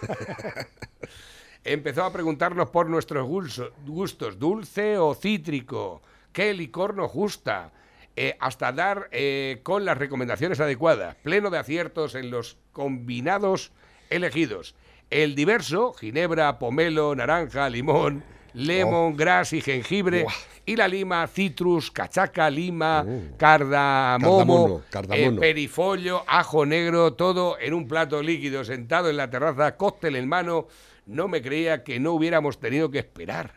Empezó 1.63 2.05
a 2.05 2.13
preguntarnos 2.13 2.69
por 2.69 2.89
nuestros 2.89 3.27
gustos, 3.27 4.39
dulce 4.39 4.97
o 4.97 5.13
cítrico, 5.13 6.01
qué 6.31 6.53
licor 6.53 6.95
nos 6.95 7.11
gusta, 7.11 7.71
eh, 8.15 8.35
hasta 8.39 8.71
dar 8.71 9.09
eh, 9.11 9.59
con 9.63 9.85
las 9.85 9.97
recomendaciones 9.97 10.59
adecuadas, 10.59 11.15
pleno 11.17 11.49
de 11.49 11.59
aciertos 11.59 12.15
en 12.15 12.31
los 12.31 12.57
combinados 12.71 13.71
elegidos. 14.09 14.75
El 15.09 15.35
diverso, 15.35 15.93
ginebra, 15.93 16.57
pomelo, 16.57 17.13
naranja, 17.15 17.69
limón, 17.69 18.23
lemon, 18.53 19.15
grass 19.15 19.53
y 19.53 19.61
jengibre, 19.61 20.25
y 20.65 20.75
la 20.75 20.87
lima, 20.87 21.25
citrus, 21.27 21.89
cachaca, 21.91 22.49
lima, 22.49 23.05
cardamomo, 23.37 24.37
Cardamono, 24.37 24.81
cardamono. 24.89 25.37
eh, 25.37 25.39
perifollo, 25.39 26.23
ajo 26.27 26.65
negro, 26.65 27.13
todo 27.13 27.57
en 27.59 27.73
un 27.73 27.87
plato 27.87 28.21
líquido, 28.21 28.63
sentado 28.63 29.09
en 29.09 29.17
la 29.17 29.29
terraza, 29.29 29.75
cóctel 29.77 30.15
en 30.15 30.27
mano. 30.27 30.67
No 31.07 31.27
me 31.27 31.41
creía 31.41 31.83
que 31.83 31.99
no 31.99 32.13
hubiéramos 32.13 32.59
tenido 32.59 32.91
que 32.91 32.99
esperar. 32.99 33.51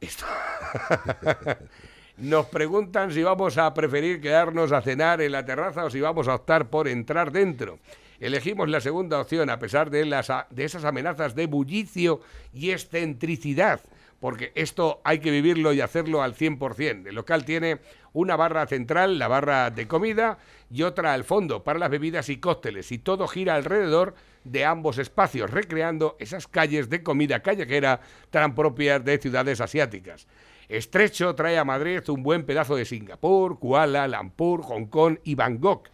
Esto- 0.00 0.26
Nos 2.18 2.46
preguntan 2.46 3.10
si 3.12 3.22
vamos 3.22 3.56
a 3.58 3.72
preferir 3.72 4.20
quedarnos 4.20 4.70
a 4.72 4.82
cenar 4.82 5.20
en 5.22 5.32
la 5.32 5.44
terraza 5.44 5.84
o 5.84 5.90
si 5.90 6.00
vamos 6.00 6.28
a 6.28 6.34
optar 6.34 6.68
por 6.68 6.86
entrar 6.88 7.32
dentro. 7.32 7.78
Elegimos 8.20 8.68
la 8.68 8.80
segunda 8.80 9.20
opción 9.20 9.50
a 9.50 9.58
pesar 9.58 9.90
de, 9.90 10.04
las, 10.04 10.30
de 10.50 10.64
esas 10.64 10.84
amenazas 10.84 11.34
de 11.34 11.46
bullicio 11.46 12.20
y 12.52 12.70
excentricidad, 12.70 13.80
porque 14.22 14.52
esto 14.54 15.00
hay 15.02 15.18
que 15.18 15.32
vivirlo 15.32 15.72
y 15.72 15.80
hacerlo 15.80 16.22
al 16.22 16.36
100%. 16.36 17.08
El 17.08 17.16
local 17.16 17.44
tiene 17.44 17.80
una 18.12 18.36
barra 18.36 18.68
central, 18.68 19.18
la 19.18 19.26
barra 19.26 19.70
de 19.70 19.88
comida, 19.88 20.38
y 20.70 20.84
otra 20.84 21.12
al 21.12 21.24
fondo 21.24 21.64
para 21.64 21.80
las 21.80 21.90
bebidas 21.90 22.28
y 22.28 22.36
cócteles, 22.36 22.92
y 22.92 22.98
todo 22.98 23.26
gira 23.26 23.56
alrededor 23.56 24.14
de 24.44 24.64
ambos 24.64 24.98
espacios, 24.98 25.50
recreando 25.50 26.14
esas 26.20 26.46
calles 26.46 26.88
de 26.88 27.02
comida 27.02 27.40
callejera 27.40 28.00
tan 28.30 28.54
propias 28.54 29.04
de 29.04 29.18
ciudades 29.18 29.60
asiáticas. 29.60 30.28
Estrecho 30.68 31.34
trae 31.34 31.58
a 31.58 31.64
Madrid 31.64 32.08
un 32.08 32.22
buen 32.22 32.44
pedazo 32.44 32.76
de 32.76 32.84
Singapur, 32.84 33.58
Kuala, 33.58 34.06
Lumpur, 34.06 34.62
Hong 34.62 34.86
Kong 34.86 35.18
y 35.24 35.34
Bangkok. 35.34 35.88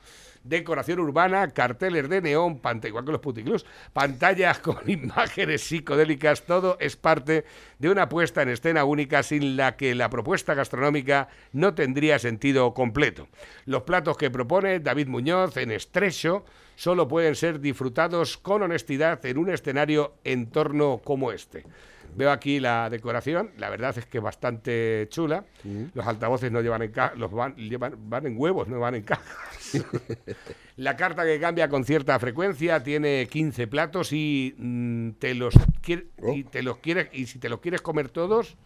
Decoración 0.45 1.01
urbana, 1.01 1.49
carteles 1.51 2.09
de 2.09 2.21
neón, 2.21 2.61
igual 2.85 3.05
que 3.05 3.13
los 3.13 3.21
puticlubs, 3.21 3.67
pantallas 3.93 4.59
con 4.59 4.79
imágenes 4.91 5.63
psicodélicas, 5.63 6.43
todo 6.43 6.77
es 6.81 6.97
parte 6.97 7.45
de 7.79 7.91
una 7.91 8.09
puesta 8.09 8.43
en 8.43 8.49
escena 8.49 8.85
única 8.85 9.23
sin 9.23 9.57
la 9.57 9.77
que 9.77 9.95
la 9.95 10.11
propuesta 10.11 10.55
gastronómica 10.55 11.29
no 11.53 11.75
tendría 11.75 12.19
sentido 12.19 12.75
completo. 12.75 13.29
Los 13.67 13.83
platos 13.83 14.17
que 14.17 14.31
propone 14.31 14.81
David 14.81 15.09
Muñoz 15.09 15.57
en 15.57 15.71
Estrecho 15.71 16.45
solo 16.77 17.09
pueden 17.09 17.35
ser 17.35 17.61
disfrutados 17.61 18.39
con 18.39 18.63
honestidad 18.63 19.25
en 19.27 19.39
un 19.39 19.51
escenario 19.51 20.15
en 20.25 20.51
torno 20.51 21.01
como 21.03 21.33
este. 21.33 21.65
Veo 22.17 22.31
aquí 22.31 22.59
la 22.61 22.91
decoración, 22.91 23.51
la 23.59 23.71
verdad 23.71 23.97
es 23.97 24.07
que 24.07 24.19
bastante 24.19 25.07
chula. 25.11 25.45
Los 25.95 26.07
altavoces 26.07 26.51
no 26.51 26.61
llevan 26.61 26.83
en 26.83 26.93
los 27.17 27.31
van, 27.31 27.55
llevan, 27.57 27.95
van 28.11 28.27
en 28.27 28.35
huevos, 28.37 28.67
no 28.69 28.81
van 28.81 28.97
en 28.97 29.03
cajas. 29.03 29.27
la 30.77 30.97
carta 30.97 31.25
que 31.25 31.39
cambia 31.41 31.69
con 31.69 31.85
cierta 31.85 32.19
frecuencia 32.19 32.83
tiene 32.83 33.29
15 33.31 33.67
platos 33.67 34.13
y 34.13 34.55
mm, 34.57 35.11
te 35.19 35.35
los 35.35 35.55
quiere- 35.83 36.07
y 36.35 36.45
te 36.45 36.63
los 36.63 36.79
quieres 36.79 37.09
y 37.13 37.27
si 37.27 37.39
te 37.39 37.49
los 37.49 37.61
quieres 37.61 37.83
comer 37.83 38.09
todos, 38.09 38.57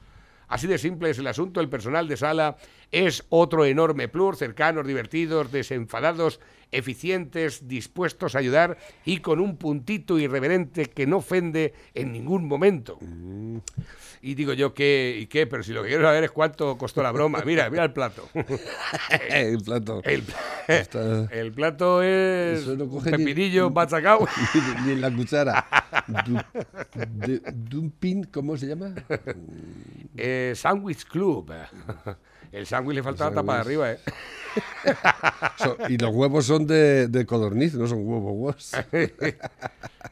Así 0.49 0.67
de 0.67 0.77
simple 0.77 1.09
es 1.09 1.19
el 1.19 1.27
asunto. 1.29 1.63
El 1.63 1.71
personal 1.71 2.07
de 2.09 2.17
sala 2.19 2.59
es 2.91 3.25
otro 3.31 3.65
enorme 3.65 4.09
plus, 4.09 4.37
cercanos, 4.37 4.87
divertidos, 4.87 5.51
desenfadados, 5.51 6.41
eficientes, 6.73 7.69
dispuestos 7.69 8.35
a 8.35 8.39
ayudar 8.39 8.77
y 9.05 9.19
con 9.19 9.39
un 9.41 9.57
puntito 9.57 10.19
irreverente 10.19 10.87
que 10.87 11.07
no 11.07 11.19
ofende 11.19 11.75
en 11.95 12.13
ningún 12.13 12.47
momento. 12.49 12.99
Y 14.25 14.35
digo 14.35 14.53
yo, 14.53 14.73
¿qué? 14.73 15.19
¿Y 15.21 15.27
qué? 15.27 15.47
Pero 15.49 15.63
si 15.65 15.73
lo 15.73 15.83
que 15.83 15.89
quiero 15.89 16.05
saber 16.05 16.23
es 16.25 16.31
cuánto 16.31 16.79
costó 16.79 17.03
la 17.03 17.11
broma. 17.11 17.43
Mira, 17.45 17.69
mira 17.71 17.83
el 17.85 17.93
plato. 17.93 18.29
el 19.31 19.59
plato. 19.63 20.01
El, 20.05 20.23
Está- 20.69 21.25
el 21.33 21.53
plato 21.53 22.03
es 22.03 22.67
no 22.69 22.85
un 22.85 23.03
pepinillo 23.03 23.69
machacado. 23.71 24.27
ni, 24.55 24.87
ni 24.87 24.93
en 24.93 25.01
la 25.01 25.13
cuchara. 25.13 25.67
Dumping, 27.53 28.25
¿cómo 28.25 28.57
se 28.57 28.67
llama? 28.69 28.95
Eh, 30.17 30.53
Sandwich 30.55 31.05
Club. 31.07 31.53
El 32.53 32.67
sándwich 32.67 32.97
le 32.97 33.03
falta 33.03 33.29
la 33.31 33.35
tapa 33.35 33.55
de 33.55 33.61
arriba, 33.61 33.93
¿eh? 33.93 33.99
So- 35.59 35.79
y 35.89 35.97
los 35.97 36.11
huevos 36.15 36.45
son 36.45 36.67
de, 36.67 37.09
de 37.09 37.25
codorniz, 37.25 37.73
no 37.75 37.87
son 37.87 38.07
huevos 38.07 38.33
huevos. 38.35 38.73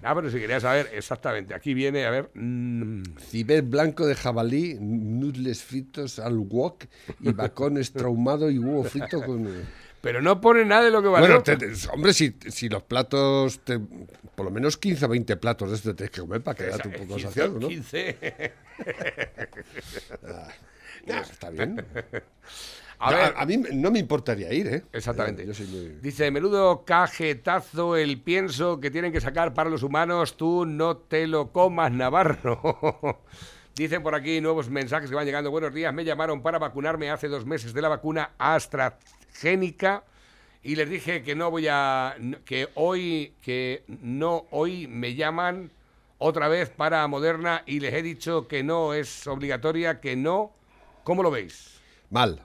Ah, 0.02 0.14
pero 0.14 0.30
si 0.30 0.38
quería 0.38 0.58
saber 0.60 0.88
exactamente, 0.94 1.52
aquí 1.52 1.74
viene, 1.74 2.06
a 2.06 2.10
ver. 2.10 2.30
mm, 2.32 3.02
Cibet 3.18 3.68
blanco 3.68 4.06
de 4.06 4.14
jabalí, 4.14 4.78
noodles 4.80 5.62
fritos 5.62 6.18
al 6.18 6.38
wok 6.38 6.84
y 7.20 7.32
bacon 7.34 7.76
estraumado 7.76 8.50
y 8.50 8.58
huevo 8.58 8.84
frito 8.84 9.20
con... 9.22 9.46
pero 10.00 10.22
no 10.22 10.40
pone 10.40 10.64
nada 10.64 10.84
de 10.84 10.90
lo 10.90 11.02
que 11.02 11.08
vale. 11.08 11.26
Bueno, 11.26 11.42
te- 11.42 11.56
te- 11.58 11.72
hombre, 11.92 12.14
si, 12.14 12.34
si 12.48 12.70
los 12.70 12.82
platos, 12.84 13.60
te- 13.60 13.78
por 14.34 14.46
lo 14.46 14.50
menos 14.50 14.78
15 14.78 15.04
o 15.04 15.08
20 15.08 15.36
platos 15.36 15.68
de 15.68 15.76
este 15.76 15.92
tienes 15.92 16.12
que 16.12 16.20
comer 16.22 16.40
para 16.40 16.56
quedarte 16.56 16.88
un 16.88 16.94
poco 16.94 17.16
15, 17.16 17.22
saciado, 17.28 17.60
¿no? 17.60 17.68
15. 17.68 18.52
Ah, 21.08 21.22
está 21.30 21.50
bien. 21.50 21.84
A 23.02 23.10
ver. 23.12 23.34
a 23.34 23.46
mí 23.46 23.56
no 23.56 23.90
me 23.90 23.98
importaría 23.98 24.52
ir, 24.52 24.66
¿eh? 24.66 24.82
Exactamente. 24.92 25.46
Yo 25.46 25.54
soy 25.54 25.66
muy... 25.68 25.88
Dice, 26.02 26.30
menudo 26.30 26.84
cajetazo 26.84 27.96
el 27.96 28.20
pienso 28.20 28.78
que 28.78 28.90
tienen 28.90 29.10
que 29.10 29.22
sacar 29.22 29.54
para 29.54 29.70
los 29.70 29.82
humanos, 29.82 30.36
tú 30.36 30.66
no 30.66 30.98
te 30.98 31.26
lo 31.26 31.50
comas, 31.50 31.92
Navarro. 31.92 33.22
Dicen 33.74 34.02
por 34.02 34.14
aquí 34.14 34.42
nuevos 34.42 34.68
mensajes 34.68 35.08
que 35.08 35.16
van 35.16 35.24
llegando. 35.24 35.50
Buenos 35.50 35.72
días, 35.72 35.94
me 35.94 36.04
llamaron 36.04 36.42
para 36.42 36.58
vacunarme 36.58 37.10
hace 37.10 37.28
dos 37.28 37.46
meses 37.46 37.72
de 37.72 37.80
la 37.80 37.88
vacuna 37.88 38.32
AstraZeneca 38.36 40.04
y 40.62 40.76
les 40.76 40.90
dije 40.90 41.22
que 41.22 41.34
no 41.34 41.50
voy 41.50 41.68
a, 41.70 42.16
que 42.44 42.68
hoy, 42.74 43.32
que 43.40 43.82
no 43.88 44.44
hoy 44.50 44.86
me 44.86 45.14
llaman 45.14 45.70
otra 46.18 46.48
vez 46.48 46.68
para 46.68 47.06
Moderna 47.08 47.62
y 47.64 47.80
les 47.80 47.94
he 47.94 48.02
dicho 48.02 48.46
que 48.46 48.62
no 48.62 48.92
es 48.92 49.26
obligatoria, 49.26 50.00
que 50.00 50.16
no. 50.16 50.52
¿Cómo 51.10 51.24
lo 51.24 51.30
veis? 51.32 51.80
Mal. 52.10 52.40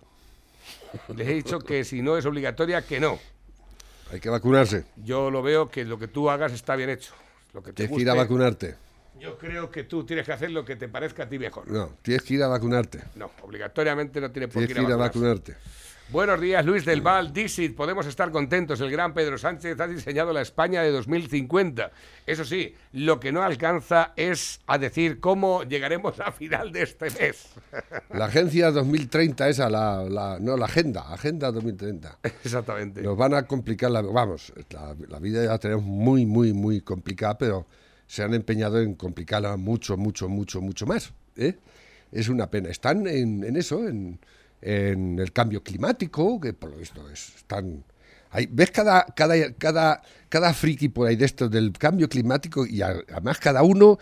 Les 1.16 1.28
he 1.28 1.34
dicho 1.36 1.59
que 1.59 1.84
si 1.84 2.01
no 2.01 2.18
es 2.18 2.26
obligatoria, 2.26 2.82
que 2.82 2.99
no. 2.99 3.20
Hay 4.11 4.20
que 4.20 4.28
vacunarse. 4.28 4.86
Yo 4.95 5.30
lo 5.30 5.43
veo 5.43 5.70
que 5.70 5.86
lo 5.86 5.99
que 5.99 6.07
tú 6.07 6.32
hagas 6.32 6.51
está 6.51 6.76
bien 6.76 6.89
hecho. 6.89 7.13
Lo 7.53 7.61
que 7.61 7.74
te 7.74 7.84
Tienes 7.84 7.95
que 7.95 8.01
ir 8.01 8.09
a 8.09 8.16
vacunarte. 8.16 8.74
Yo 9.20 9.38
creo 9.38 9.70
que 9.70 9.84
tú 9.84 10.03
tienes 10.03 10.26
que 10.26 10.34
hacer 10.34 10.49
lo 10.49 10.66
que 10.66 10.76
te 10.78 10.88
parezca 10.88 11.26
a 11.26 11.30
ti 11.30 11.38
mejor. 11.38 11.70
No, 11.70 11.91
tienes 12.01 12.24
que 12.24 12.34
ir 12.34 12.41
a 12.41 12.47
vacunarte. 12.47 13.03
No, 13.13 13.30
obligatoriamente 13.43 14.20
no 14.20 14.32
tiene 14.32 14.47
por 14.47 14.53
Tienes 14.53 14.70
qué 14.70 14.74
que 14.74 14.88
ir 14.88 14.93
a 14.93 14.95
vacunarse. 14.95 15.53
vacunarte. 15.53 15.85
Buenos 16.12 16.39
días, 16.39 16.64
Luis 16.64 16.86
del 16.86 17.01
Val, 17.01 17.34
Dixit. 17.34 17.76
Podemos 17.76 18.06
estar 18.06 18.30
contentos. 18.32 18.80
El 18.80 18.91
gran 18.91 19.14
Pedro 19.16 19.39
Sánchez 19.39 19.80
ha 19.80 19.88
diseñado 19.88 20.32
la 20.34 20.41
España 20.43 20.84
de 20.84 20.91
2050. 20.91 21.91
Eso 22.28 22.45
sí, 22.45 22.76
lo 22.93 23.20
que 23.20 23.32
no 23.32 23.41
alcanza 23.41 24.14
es 24.16 24.62
a 24.68 24.78
decir 24.78 25.20
cómo 25.20 25.64
llegaremos 25.64 26.20
a 26.20 26.32
final 26.32 26.72
de 26.72 26.84
este 26.84 27.06
mes. 27.10 27.47
La 28.14 28.26
agencia 28.26 28.70
2030 28.70 29.49
esa, 29.49 29.68
la, 29.70 30.03
la- 30.03 30.38
no, 30.39 30.56
la 30.58 30.66
agenda, 30.66 31.12
agenda 31.12 31.51
2030. 31.51 32.20
Exactamente. 32.43 33.01
Nos 33.01 33.18
van 33.18 33.34
a 33.34 33.47
complicar 33.47 33.89
la, 33.89 34.01
vamos, 34.03 34.53
la, 34.70 34.95
la 35.10 35.20
vida 35.20 35.43
ya 35.43 35.49
la 35.49 35.58
tenemos 35.58 35.84
muy, 35.86 36.28
muy, 36.28 36.53
muy 36.53 36.82
complicada, 36.82 37.36
pero 37.39 37.66
se 38.06 38.22
han 38.22 38.36
empeñado 38.36 38.80
en 38.80 38.93
complicarla 38.93 39.58
mucho, 39.58 39.97
mucho, 39.97 40.30
mucho, 40.30 40.62
mucho 40.62 40.86
más. 40.86 41.14
¿eh? 41.36 41.56
Es 42.12 42.30
una 42.30 42.49
pena. 42.51 42.70
Están 42.70 43.08
en, 43.08 43.43
en 43.43 43.58
eso, 43.58 43.88
en, 43.88 44.20
en 44.62 45.20
el 45.20 45.32
cambio 45.32 45.64
climático, 45.64 46.39
que 46.39 46.53
por 46.53 46.72
lo 46.72 46.78
visto 46.78 47.10
es. 47.10 47.34
Hay, 48.32 48.47
¿Ves 48.51 48.72
cada, 48.72 49.06
cada, 49.16 49.53
cada, 49.53 50.01
cada 50.30 50.53
friki 50.53 50.89
por 50.89 51.08
ahí 51.08 51.16
de 51.16 51.26
esto 51.26 51.47
del 51.47 51.72
cambio 51.74 52.10
climático? 52.10 52.66
Y 52.66 52.82
además 52.82 53.38
cada 53.39 53.64
uno, 53.64 53.97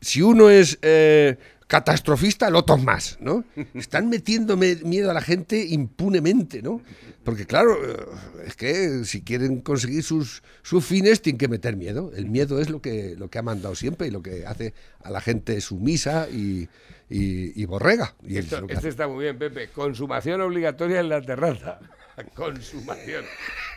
si 0.00 0.22
uno 0.22 0.50
es 0.50 0.78
eh, 0.82 1.36
catastrofista, 1.68 2.50
es 2.76 2.82
más, 2.82 3.18
¿no? 3.20 3.44
Están 3.74 4.08
metiendo 4.08 4.56
me- 4.56 4.76
miedo 4.76 5.10
a 5.10 5.14
la 5.14 5.20
gente 5.20 5.64
impunemente, 5.64 6.60
¿no? 6.62 6.82
Porque 7.24 7.46
claro, 7.46 7.76
eh, 7.86 8.04
es 8.46 8.56
que 8.56 9.04
si 9.04 9.22
quieren 9.22 9.60
conseguir 9.60 10.02
sus, 10.02 10.42
sus 10.62 10.84
fines 10.84 11.22
tienen 11.22 11.38
que 11.38 11.46
meter 11.46 11.76
miedo. 11.76 12.10
El 12.16 12.28
miedo 12.30 12.58
es 12.60 12.70
lo 12.70 12.80
que, 12.80 13.14
lo 13.16 13.28
que 13.28 13.38
ha 13.38 13.42
mandado 13.42 13.74
siempre 13.74 14.08
y 14.08 14.10
lo 14.10 14.22
que 14.22 14.46
hace 14.46 14.74
a 15.04 15.10
la 15.10 15.20
gente 15.20 15.60
sumisa 15.60 16.26
y, 16.30 16.68
y- 17.10 17.62
y 17.62 17.64
borrega. 17.66 18.14
Y 18.26 18.38
Esto- 18.38 18.64
este 18.68 18.88
está 18.88 19.06
muy 19.06 19.24
bien, 19.24 19.38
Pepe. 19.38 19.68
Consumación 19.68 20.40
obligatoria 20.40 21.00
en 21.00 21.10
la 21.10 21.20
terraza. 21.22 21.78
Consumación. 22.34 23.24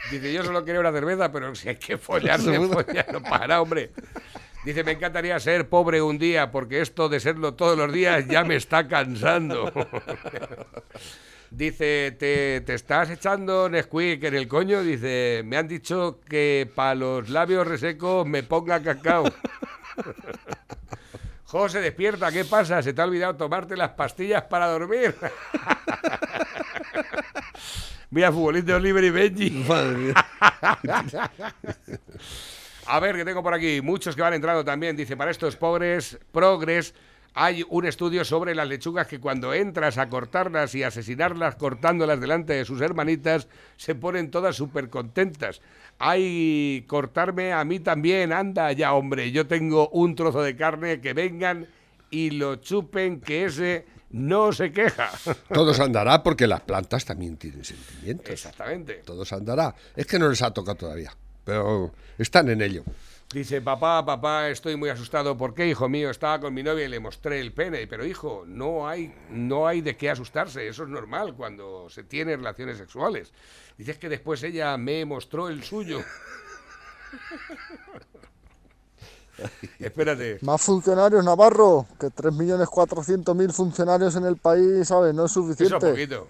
Dice, 0.10 0.34
yo 0.34 0.44
solo 0.44 0.64
quería 0.66 0.80
una 0.80 0.92
cerveza, 0.92 1.32
pero 1.32 1.54
si 1.56 1.70
hay 1.70 1.76
que 1.76 1.98
follar, 1.98 2.40
no 3.12 3.22
para, 3.22 3.62
hombre. 3.62 3.92
Dice, 4.64 4.84
me 4.84 4.92
encantaría 4.92 5.40
ser 5.40 5.70
pobre 5.70 6.02
un 6.02 6.20
día, 6.20 6.52
porque 6.52 6.82
esto 6.82 7.10
de 7.10 7.20
serlo 7.20 7.56
todos 7.56 7.78
los 7.78 7.92
días 7.92 8.28
ya 8.28 8.44
me 8.44 8.56
está 8.56 8.88
cansando. 8.88 9.72
Dice, 11.52 12.16
¿te, 12.18 12.62
te 12.62 12.74
estás 12.76 13.10
echando 13.10 13.68
Nesquik 13.68 14.24
en 14.24 14.36
el 14.36 14.48
coño? 14.48 14.82
Dice, 14.84 15.42
me 15.44 15.58
han 15.58 15.68
dicho 15.68 16.22
que 16.30 16.72
para 16.74 16.96
los 16.96 17.30
labios 17.30 17.68
resecos 17.68 18.26
me 18.26 18.44
ponga 18.44 18.82
cacao. 18.82 19.26
José, 21.46 21.82
despierta, 21.82 22.32
¿qué 22.32 22.46
pasa? 22.46 22.82
¿Se 22.82 22.94
te 22.94 23.02
ha 23.02 23.06
olvidado 23.06 23.36
tomarte 23.36 23.76
las 23.76 23.90
pastillas 23.90 24.44
para 24.44 24.68
dormir? 24.68 25.14
Mira, 28.12 28.32
futbolista 28.32 28.78
Oliver 28.78 29.04
y 29.04 29.10
Benji. 29.10 29.66
A 32.92 33.00
ver, 33.00 33.16
que 33.16 33.24
tengo 33.24 33.42
por 33.42 33.54
aquí 33.54 33.80
muchos 33.82 34.18
que 34.18 34.22
van 34.22 34.34
entrando 34.34 34.66
también. 34.66 34.98
Dice, 34.98 35.16
para 35.16 35.32
estos 35.32 35.56
pobres 35.56 36.20
progres 36.34 36.94
hay 37.34 37.64
un 37.70 37.86
estudio 37.86 38.26
sobre 38.26 38.54
las 38.54 38.68
lechugas 38.68 39.08
que 39.08 39.18
cuando 39.18 39.54
entras 39.54 39.98
a 39.98 40.10
cortarlas 40.10 40.76
y 40.76 40.84
asesinarlas 40.84 41.56
cortándolas 41.56 42.20
delante 42.20 42.52
de 42.52 42.66
sus 42.66 42.82
hermanitas, 42.82 43.48
se 43.78 43.96
ponen 43.96 44.30
todas 44.30 44.58
súper 44.58 44.90
contentas. 44.90 45.62
Ay, 46.00 46.84
cortarme 46.86 47.54
a 47.54 47.64
mí 47.64 47.80
también, 47.80 48.34
anda 48.34 48.70
ya, 48.74 48.92
hombre, 48.92 49.32
yo 49.32 49.48
tengo 49.48 49.88
un 49.92 50.14
trozo 50.14 50.42
de 50.42 50.58
carne, 50.58 51.00
que 51.00 51.14
vengan 51.14 51.68
y 52.10 52.32
lo 52.32 52.58
chupen, 52.58 53.22
que 53.22 53.46
ese 53.46 53.86
no 54.10 54.52
se 54.52 54.74
queja. 54.74 55.12
Todos 55.54 55.80
andará 55.80 56.22
porque 56.22 56.46
las 56.46 56.60
plantas 56.60 57.06
también 57.06 57.38
tienen 57.38 57.64
sentimientos. 57.64 58.30
Exactamente. 58.30 58.96
Todos 59.06 59.32
andará. 59.32 59.74
Es 59.96 60.06
que 60.06 60.20
no 60.20 60.28
les 60.28 60.42
ha 60.42 60.52
tocado 60.52 60.76
todavía, 60.76 61.16
pero 61.44 61.92
están 62.18 62.50
en 62.50 62.62
ello. 62.62 62.84
Dice, 63.34 63.62
papá, 63.62 64.06
papá, 64.06 64.50
estoy 64.50 64.76
muy 64.76 64.90
asustado. 64.90 65.38
¿Por 65.38 65.54
qué, 65.54 65.66
hijo 65.68 65.88
mío? 65.88 66.10
Estaba 66.10 66.42
con 66.42 66.54
mi 66.54 66.64
novia 66.64 66.84
y 66.86 66.90
le 66.90 67.00
mostré 67.00 67.40
el 67.40 67.54
pene. 67.54 67.88
Pero, 67.88 68.06
hijo, 68.06 68.44
no 68.46 68.90
hay, 68.90 69.16
no 69.30 69.68
hay 69.68 69.80
de 69.80 69.96
qué 69.96 70.10
asustarse. 70.10 70.68
Eso 70.68 70.84
es 70.84 70.90
normal 70.90 71.34
cuando 71.36 71.90
se 71.90 72.04
tiene 72.04 72.36
relaciones 72.36 72.78
sexuales. 72.78 73.32
Dices 73.78 73.98
que 73.98 74.10
después 74.10 74.44
ella 74.44 74.76
me 74.78 75.06
mostró 75.06 75.48
el 75.48 75.64
suyo. 75.64 76.02
Espérate. 79.80 80.40
Más 80.42 80.62
funcionarios, 80.62 81.24
Navarro, 81.24 81.88
que 82.00 82.08
3.400.000 82.08 83.54
funcionarios 83.54 84.18
en 84.18 84.26
el 84.26 84.36
país, 84.36 84.90
¿sabes? 84.90 85.14
No 85.14 85.24
es 85.26 85.32
suficiente. 85.32 85.78
Eso 85.78 85.90
poquito. 85.90 86.28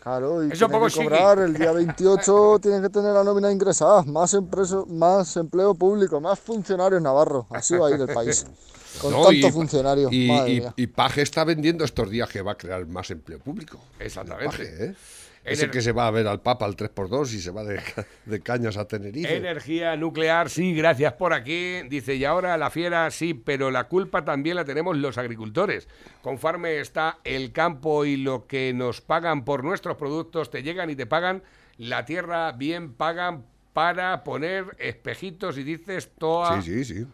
Claro, 0.00 0.42
y 0.42 0.46
Eso 0.48 0.66
tienen 0.66 0.70
poco 0.72 0.86
que 0.86 0.92
chiqui. 0.92 1.04
cobrar 1.04 1.38
el 1.40 1.54
día 1.54 1.72
28, 1.72 2.58
tienen 2.62 2.82
que 2.82 2.88
tener 2.88 3.12
la 3.12 3.22
nómina 3.22 3.52
ingresada, 3.52 4.02
más, 4.04 4.32
empreso, 4.34 4.86
más 4.86 5.36
empleo 5.36 5.74
público, 5.74 6.20
más 6.20 6.38
funcionarios, 6.40 7.02
Navarro. 7.02 7.46
Así 7.50 7.76
va 7.76 7.88
a 7.88 7.90
ir 7.90 8.00
el 8.00 8.08
país. 8.08 8.46
Con 9.00 9.12
No, 9.12 9.22
tanto 9.22 9.46
y- 9.46 9.52
funcionario. 9.52 10.08
Y 10.10 10.86
Paje 10.88 11.22
está 11.22 11.44
vendiendo 11.44 11.84
estos 11.84 12.10
días 12.10 12.28
que 12.28 12.42
va 12.42 12.52
a 12.52 12.56
crear 12.56 12.84
más 12.86 13.08
empleo 13.10 13.38
público. 13.38 13.78
Exactamente. 14.00 14.46
Paje, 14.46 14.84
¿eh? 14.86 14.94
Ese 15.42 15.66
Ener- 15.66 15.70
que 15.70 15.80
se 15.80 15.92
va 15.92 16.06
a 16.06 16.10
ver 16.10 16.26
al 16.26 16.40
Papa 16.42 16.66
al 16.66 16.76
3x2 16.76 17.32
y 17.34 17.40
se 17.40 17.50
va 17.50 17.64
de, 17.64 17.76
ca- 17.76 18.06
de 18.26 18.40
cañas 18.40 18.76
a 18.76 18.86
Tenerife. 18.86 19.34
Energía 19.36 19.96
nuclear, 19.96 20.50
sí, 20.50 20.74
gracias 20.74 21.14
por 21.14 21.32
aquí. 21.32 21.80
Dice, 21.88 22.14
y 22.16 22.24
ahora 22.26 22.56
la 22.58 22.68
fiera, 22.70 23.10
sí, 23.10 23.32
pero 23.34 23.70
la 23.70 23.84
culpa 23.84 24.24
también 24.24 24.56
la 24.56 24.64
tenemos 24.66 24.96
los 24.98 25.16
agricultores. 25.16 25.88
Con 26.20 26.38
Farme 26.38 26.78
está 26.80 27.18
el 27.24 27.52
campo 27.52 28.04
y 28.04 28.16
lo 28.18 28.46
que 28.46 28.72
nos 28.74 29.00
pagan 29.00 29.44
por 29.46 29.64
nuestros 29.64 29.96
productos, 29.96 30.50
te 30.50 30.62
llegan 30.62 30.90
y 30.90 30.96
te 30.96 31.06
pagan. 31.06 31.42
La 31.78 32.04
tierra 32.04 32.52
bien 32.52 32.92
pagan 32.92 33.46
para 33.72 34.22
poner 34.24 34.64
espejitos 34.78 35.56
y 35.56 35.62
dices 35.62 36.10
toa... 36.18 36.60
Sí, 36.60 36.84
sí, 36.84 36.94
sí. 36.96 37.06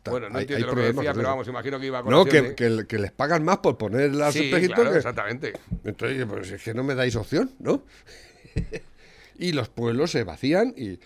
Está- 0.00 0.12
Bueno, 0.12 0.30
no 0.30 0.38
hay- 0.38 0.44
entiendo 0.44 0.66
hay 0.66 0.70
lo 0.74 0.74
que 0.80 0.86
decía, 0.86 1.10
con 1.12 1.16
pero 1.20 1.28
vamos, 1.28 1.48
imagino 1.48 1.78
que 1.78 1.86
iba 1.86 1.98
a 1.98 2.02
No, 2.02 2.24
que, 2.24 2.40
de- 2.40 2.54
que- 2.54 2.86
que 2.88 2.98
les 2.98 3.12
pagan 3.12 3.44
más 3.44 3.58
por 3.58 3.76
poner 3.76 4.14
las 4.14 4.32
Sí, 4.32 4.50
claro, 4.50 4.90
que- 4.92 4.96
exactamente. 4.96 5.52
Entonces, 5.84 6.24
pues 6.26 6.50
es 6.52 6.62
que 6.62 6.72
no 6.72 6.82
me 6.82 6.94
dais 6.94 7.14
opción, 7.16 7.50
¿no? 7.58 7.82
y 9.38 9.52
los 9.52 9.68
pueblos 9.68 10.10
se 10.10 10.24
vacían 10.24 10.72
y... 10.76 10.98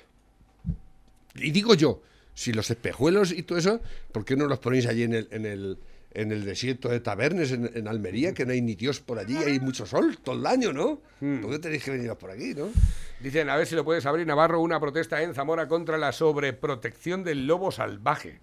Y 1.36 1.50
digo 1.50 1.74
yo, 1.74 2.00
si 2.34 2.52
los 2.52 2.70
espejuelos 2.70 3.32
y 3.32 3.42
todo 3.42 3.58
eso, 3.58 3.80
¿por 4.12 4.24
qué 4.24 4.36
no 4.36 4.46
los 4.46 4.60
ponéis 4.60 4.86
allí 4.86 5.02
en 5.02 5.14
el, 5.14 5.28
en 5.32 5.44
el, 5.46 5.78
en 6.12 6.30
el 6.30 6.44
desierto 6.44 6.88
de 6.88 7.00
Tabernes, 7.00 7.50
en, 7.50 7.68
en 7.74 7.88
Almería, 7.88 8.32
que 8.32 8.46
no 8.46 8.52
hay 8.52 8.60
ni 8.62 8.76
Dios 8.76 9.00
por 9.00 9.18
allí, 9.18 9.36
hay 9.36 9.58
mucho 9.58 9.84
sol 9.86 10.16
todo 10.22 10.36
el 10.36 10.46
año, 10.46 10.72
¿no? 10.72 11.00
Hmm. 11.20 11.40
¿Por 11.40 11.50
qué 11.50 11.58
tenéis 11.58 11.82
que 11.82 11.90
veniros 11.90 12.16
por 12.16 12.30
aquí, 12.30 12.54
no? 12.54 12.68
Dicen, 13.18 13.48
a 13.50 13.56
ver 13.56 13.66
si 13.66 13.74
lo 13.74 13.84
puedes 13.84 14.06
abrir, 14.06 14.24
Navarro, 14.26 14.60
una 14.60 14.78
protesta 14.78 15.20
en 15.22 15.34
Zamora 15.34 15.66
contra 15.66 15.98
la 15.98 16.12
sobreprotección 16.12 17.24
del 17.24 17.48
lobo 17.48 17.72
salvaje. 17.72 18.38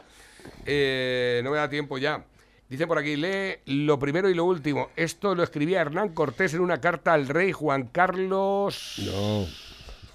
Eh, 0.66 1.42
no 1.44 1.52
me 1.52 1.58
da 1.58 1.70
tiempo 1.70 1.98
ya. 1.98 2.24
Dice 2.70 2.88
por 2.88 2.98
aquí, 2.98 3.16
lee 3.18 3.58
lo 3.66 4.00
primero 4.00 4.30
y 4.30 4.34
lo 4.34 4.46
último. 4.46 4.90
Esto 4.96 5.36
lo 5.36 5.44
escribía 5.44 5.82
Hernán 5.82 6.10
Cortés 6.10 6.54
en 6.54 6.62
una 6.62 6.80
carta 6.80 7.14
al 7.14 7.28
rey 7.28 7.52
Juan 7.52 7.88
Carlos... 7.88 8.96
No, 9.06 9.46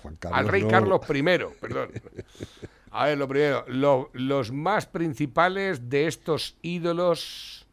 Juan 0.03 0.17
Carlos. 0.17 0.39
al 0.41 0.49
rey 0.49 0.63
no. 0.63 0.69
Carlos 0.69 1.01
I, 1.11 1.23
perdón. 1.61 1.91
A 2.93 3.07
ver, 3.07 3.19
lo 3.19 3.29
primero, 3.29 3.65
lo- 3.69 4.09
los 4.15 4.53
más 4.53 4.87
principales 4.87 5.91
de 5.91 6.07
estos 6.07 6.57
ídolos 6.63 7.67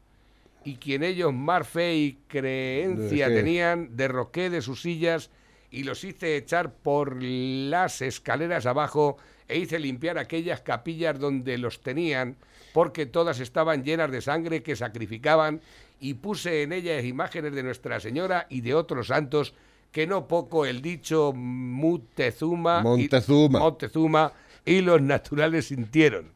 y 0.66 0.76
quien 0.76 1.04
ellos 1.04 1.32
más 1.34 1.66
fe 1.68 1.96
y 1.96 2.18
creencia 2.28 3.28
tenían, 3.28 3.96
derroqué 3.96 4.50
de 4.50 4.62
sus 4.62 4.82
sillas 4.82 5.30
y 5.72 5.84
los 5.84 6.04
hice 6.04 6.36
echar 6.36 6.74
por 6.74 7.22
las 7.24 8.02
escaleras 8.02 8.66
abajo 8.66 9.18
e 9.48 9.58
hice 9.60 9.80
limpiar 9.80 10.18
aquellas 10.18 10.62
capillas 10.62 11.20
donde 11.20 11.58
los 11.58 11.82
tenían, 11.82 12.36
porque 12.74 13.06
todas 13.06 13.40
estaban 13.40 13.84
llenas 13.84 14.12
de 14.12 14.22
sangre 14.22 14.64
que 14.64 14.76
sacrificaban, 14.76 15.62
y 16.00 16.16
puse 16.16 16.64
en 16.64 16.74
ellas 16.74 17.06
imágenes 17.06 17.54
de 17.54 17.64
Nuestra 17.64 18.00
Señora 18.00 18.48
y 18.50 18.62
de 18.62 18.74
otros 18.74 19.08
santos, 19.08 19.54
que 19.92 20.08
no 20.08 20.28
poco 20.28 20.66
el 20.66 20.82
dicho 20.82 21.34
Mutezuma 21.34 22.80
y- 22.82 22.84
Montezuma. 22.84 23.60
Montezuma 23.60 24.32
y 24.66 24.82
los 24.82 25.02
naturales 25.02 25.68
sintieron. 25.68 26.32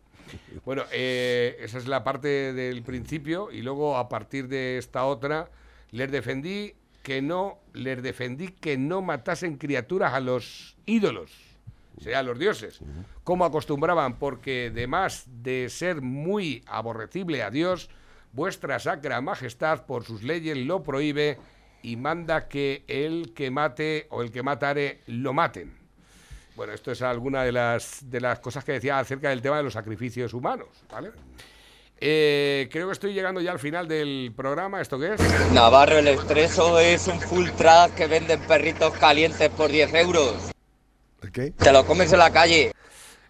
Bueno, 0.66 0.84
eh, 0.91 1.58
esa 1.62 1.78
es 1.78 1.88
la 1.88 2.03
parte 2.03 2.53
del 2.53 2.84
principio 2.84 3.49
y 3.51 3.62
luego 3.62 3.97
a 3.97 4.10
partir 4.10 4.47
de 4.47 4.78
esta 4.78 5.05
otra 5.05 5.49
les 5.91 6.12
defendí 6.12 6.74
que 7.01 7.22
no 7.22 7.60
les 7.74 8.03
defendí 8.03 8.49
que 8.49 8.78
no 8.78 9.01
matasen 9.01 9.55
criaturas 9.58 10.14
a 10.14 10.20
los 10.20 10.76
ídolos, 10.86 11.32
a 12.15 12.23
los 12.23 12.39
dioses, 12.39 12.79
como 13.23 13.45
acostumbraban, 13.45 14.17
porque 14.17 14.69
además 14.71 15.25
de 15.27 15.69
ser 15.69 16.01
muy 16.01 16.63
aborrecible 16.67 17.43
a 17.43 17.49
Dios, 17.49 17.89
vuestra 18.31 18.79
sacra 18.79 19.19
majestad 19.21 19.85
por 19.85 20.03
sus 20.03 20.23
leyes 20.23 20.57
lo 20.57 20.83
prohíbe 20.83 21.37
y 21.81 21.95
manda 21.95 22.47
que 22.47 22.83
el 22.87 23.33
que 23.33 23.51
mate 23.51 24.07
o 24.09 24.21
el 24.21 24.31
que 24.31 24.43
matare 24.43 25.01
lo 25.07 25.33
maten. 25.33 25.77
Bueno, 26.55 26.73
esto 26.73 26.91
es 26.91 27.01
alguna 27.01 27.43
de 27.43 27.51
las, 27.51 28.09
de 28.09 28.19
las 28.19 28.39
cosas 28.39 28.63
que 28.63 28.73
decía 28.73 28.97
acerca 28.97 29.29
del 29.29 29.41
tema 29.41 29.57
de 29.57 29.63
los 29.63 29.73
sacrificios 29.73 30.33
humanos, 30.33 30.69
¿vale? 30.89 31.11
Eh, 31.99 32.69
creo 32.71 32.87
que 32.87 32.93
estoy 32.93 33.13
llegando 33.13 33.41
ya 33.41 33.51
al 33.51 33.59
final 33.59 33.87
del 33.87 34.31
programa. 34.35 34.81
¿Esto 34.81 34.99
qué 34.99 35.15
es? 35.15 35.51
Navarro 35.51 35.97
el 35.97 36.07
Expreso 36.07 36.79
es 36.79 37.07
un 37.07 37.19
full 37.19 37.49
track 37.57 37.95
que 37.95 38.07
venden 38.07 38.39
perritos 38.41 38.93
calientes 38.93 39.49
por 39.49 39.71
10 39.71 39.93
euros. 39.95 40.51
¿Qué? 41.32 41.51
Te 41.51 41.72
lo 41.72 41.86
comes 41.86 42.11
en 42.13 42.20
la 42.20 42.32
calle. 42.32 42.72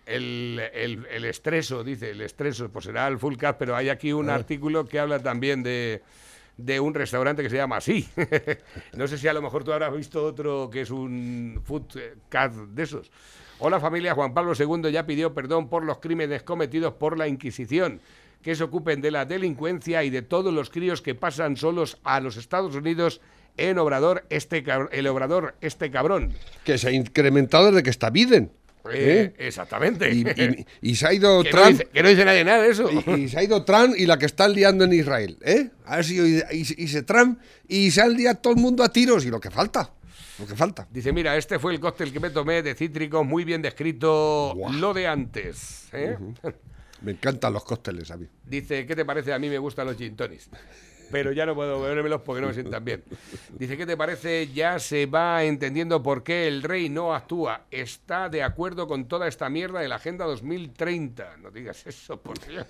El, 0.06 0.62
el, 0.74 1.06
el 1.12 1.26
estreso, 1.26 1.84
dice, 1.84 2.12
el 2.12 2.22
estreso, 2.22 2.70
pues 2.70 2.86
será 2.86 3.08
el 3.08 3.20
full 3.20 3.36
cat, 3.36 3.58
pero 3.60 3.76
hay 3.76 3.90
aquí 3.90 4.14
un 4.14 4.30
Ah. 4.30 4.36
artículo 4.36 4.86
que 4.86 5.00
habla 5.00 5.20
también 5.20 5.64
de, 5.64 6.02
de 6.56 6.80
un 6.80 6.94
restaurante 6.94 7.44
que 7.44 7.50
se 7.50 7.58
llama 7.58 7.78
así. 7.78 8.08
no 8.96 9.08
sé 9.08 9.18
si 9.18 9.28
a 9.28 9.34
lo 9.34 9.42
mejor 9.42 9.64
tú 9.64 9.74
habrás 9.74 9.94
visto 9.96 10.24
otro 10.24 10.70
que 10.70 10.82
es 10.82 10.92
un 10.92 11.62
food 11.66 11.84
cat 12.30 12.54
de 12.54 12.84
esos. 12.84 13.12
Hola 13.60 13.80
familia, 13.80 14.14
Juan 14.14 14.34
Pablo 14.34 14.54
II 14.58 14.92
ya 14.92 15.06
pidió 15.06 15.34
perdón 15.34 15.68
por 15.68 15.84
los 15.84 15.98
crímenes 16.00 16.44
cometidos 16.44 16.94
por 16.94 17.18
la 17.18 17.28
Inquisición. 17.28 18.00
Que 18.42 18.56
se 18.56 18.64
ocupen 18.64 19.02
de 19.02 19.12
la 19.12 19.26
delincuencia 19.26 20.04
y 20.04 20.10
de 20.12 20.22
todos 20.22 20.54
los 20.54 20.70
críos 20.70 21.02
que 21.02 21.16
pasan 21.16 21.58
solos 21.58 21.98
a 22.04 22.20
los 22.22 22.38
Estados 22.38 22.76
Unidos 22.76 23.20
en 23.58 23.78
Obrador, 23.80 24.26
este 24.30 24.64
el 24.92 25.08
Obrador, 25.08 25.56
este 25.62 25.92
cabrón. 25.92 26.34
Que 26.64 26.78
se 26.78 26.88
ha 26.90 26.92
incrementado 26.92 27.68
desde 27.68 27.84
que 27.84 27.90
está 27.90 28.10
Biden. 28.10 28.52
Eh, 28.90 29.34
¿eh? 29.38 29.48
Exactamente. 29.48 30.10
Y, 30.14 30.22
y- 30.22 30.66
y 30.92 30.96
se 30.96 31.08
ha 31.08 31.14
ido 31.14 31.44
Que 31.44 31.52
no 31.52 31.56
Trump. 31.58 31.72
dice- 31.72 31.88
que 31.92 32.04
no 32.04 32.10
dice 32.10 32.24
nadie 32.24 32.44
nada 32.46 32.64
de 32.64 32.70
eso. 32.70 32.90
Y, 32.90 33.12
y 33.24 33.28
se 33.30 33.40
ha 33.40 33.44
ido 33.44 33.66
Trump 33.66 33.94
y 33.98 34.06
la 34.06 34.18
que 34.18 34.26
están 34.26 34.54
liando 34.54 34.86
en 34.86 34.94
Israel. 34.94 35.38
¿eh? 35.44 35.72
Ha 35.86 36.02
sido 36.04 36.26
y, 36.26 36.64
se 36.66 37.04
Trump 37.04 37.40
y 37.68 37.92
se 37.92 38.02
han 38.02 38.14
liado 38.14 38.38
todo 38.38 38.54
el 38.54 38.60
mundo 38.62 38.84
a 38.84 38.90
tiros 38.94 39.26
y 39.26 39.30
lo 39.30 39.40
que 39.42 39.52
falta. 39.52 39.92
Lo 40.40 40.46
que 40.48 40.56
falta. 40.56 40.88
Dice, 40.92 41.12
mira, 41.12 41.36
este 41.36 41.58
fue 41.60 41.74
el 41.74 41.80
cóctel 41.80 42.14
que 42.14 42.20
me 42.20 42.30
tomé 42.30 42.62
de 42.62 42.76
cítricos, 42.76 43.26
muy 43.26 43.44
bien 43.44 43.62
descrito 43.62 44.56
lo 44.72 44.94
de 44.94 45.08
antes. 45.08 45.90
¿eh? 45.94 46.16
Me 47.02 47.12
encantan 47.14 47.52
los 47.54 47.64
cócteles 47.66 48.10
a 48.12 48.18
mí. 48.18 48.28
Dice, 48.46 48.86
¿qué 48.86 48.96
te 48.96 49.04
parece? 49.04 49.34
A 49.34 49.40
mí 49.40 49.50
me 49.50 49.58
gustan 49.58 49.88
los 49.88 49.98
gin 49.98 50.16
tonics. 50.16 50.50
Pero 51.12 51.32
ya 51.32 51.46
no 51.46 51.56
puedo 51.56 51.82
bebérmelos 51.82 52.22
porque 52.22 52.42
no 52.42 52.48
me 52.48 52.54
sientan 52.54 52.84
bien. 52.84 53.04
Dice, 53.58 53.78
¿qué 53.78 53.86
te 53.86 53.96
parece? 53.96 54.48
Ya 54.54 54.78
se 54.80 55.06
va 55.06 55.44
entendiendo 55.44 56.04
por 56.04 56.24
qué 56.24 56.48
el 56.48 56.64
rey 56.64 56.90
no 56.90 57.16
actúa. 57.16 57.62
Está 57.72 58.28
de 58.30 58.44
acuerdo 58.44 58.88
con 58.88 59.08
toda 59.08 59.28
esta 59.28 59.50
mierda 59.50 59.80
de 59.80 59.88
la 59.88 59.96
Agenda 59.96 60.26
2030. 60.26 61.38
No 61.38 61.50
digas 61.52 61.86
eso, 61.88 62.20
por 62.22 62.38
Dios. 62.46 62.66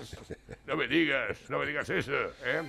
No 0.67 0.75
me 0.75 0.87
digas, 0.87 1.37
no 1.49 1.59
me 1.59 1.65
digas 1.65 1.89
eso. 1.89 2.11
¿eh? 2.45 2.61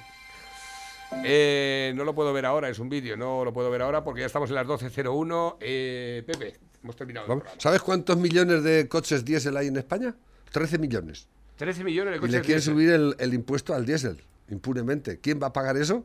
Eh, 1.24 1.92
no 1.96 2.04
lo 2.04 2.14
puedo 2.14 2.32
ver 2.32 2.44
ahora, 2.46 2.68
es 2.68 2.78
un 2.78 2.88
vídeo, 2.88 3.16
no 3.16 3.44
lo 3.44 3.52
puedo 3.52 3.70
ver 3.70 3.80
ahora 3.82 4.04
porque 4.04 4.20
ya 4.20 4.26
estamos 4.26 4.50
en 4.50 4.56
las 4.56 4.66
12.01. 4.66 5.56
Eh, 5.60 6.22
Pepe, 6.26 6.56
hemos 6.82 6.96
terminado. 6.96 7.42
¿Sabes 7.56 7.80
cuántos 7.82 8.16
millones 8.18 8.62
de 8.62 8.88
coches 8.88 9.24
diésel 9.24 9.56
hay 9.56 9.68
en 9.68 9.76
España? 9.78 10.14
13 10.52 10.78
millones. 10.78 11.28
13 11.56 11.82
millones 11.82 12.12
de 12.12 12.16
Y 12.18 12.20
coches. 12.20 12.34
le 12.36 12.40
quieren 12.42 12.62
subir 12.62 12.90
el, 12.90 13.16
el 13.18 13.34
impuesto 13.34 13.74
al 13.74 13.84
diésel, 13.86 14.20
impunemente. 14.50 15.20
¿Quién 15.20 15.40
va 15.42 15.48
a 15.48 15.52
pagar 15.52 15.76
eso? 15.76 16.04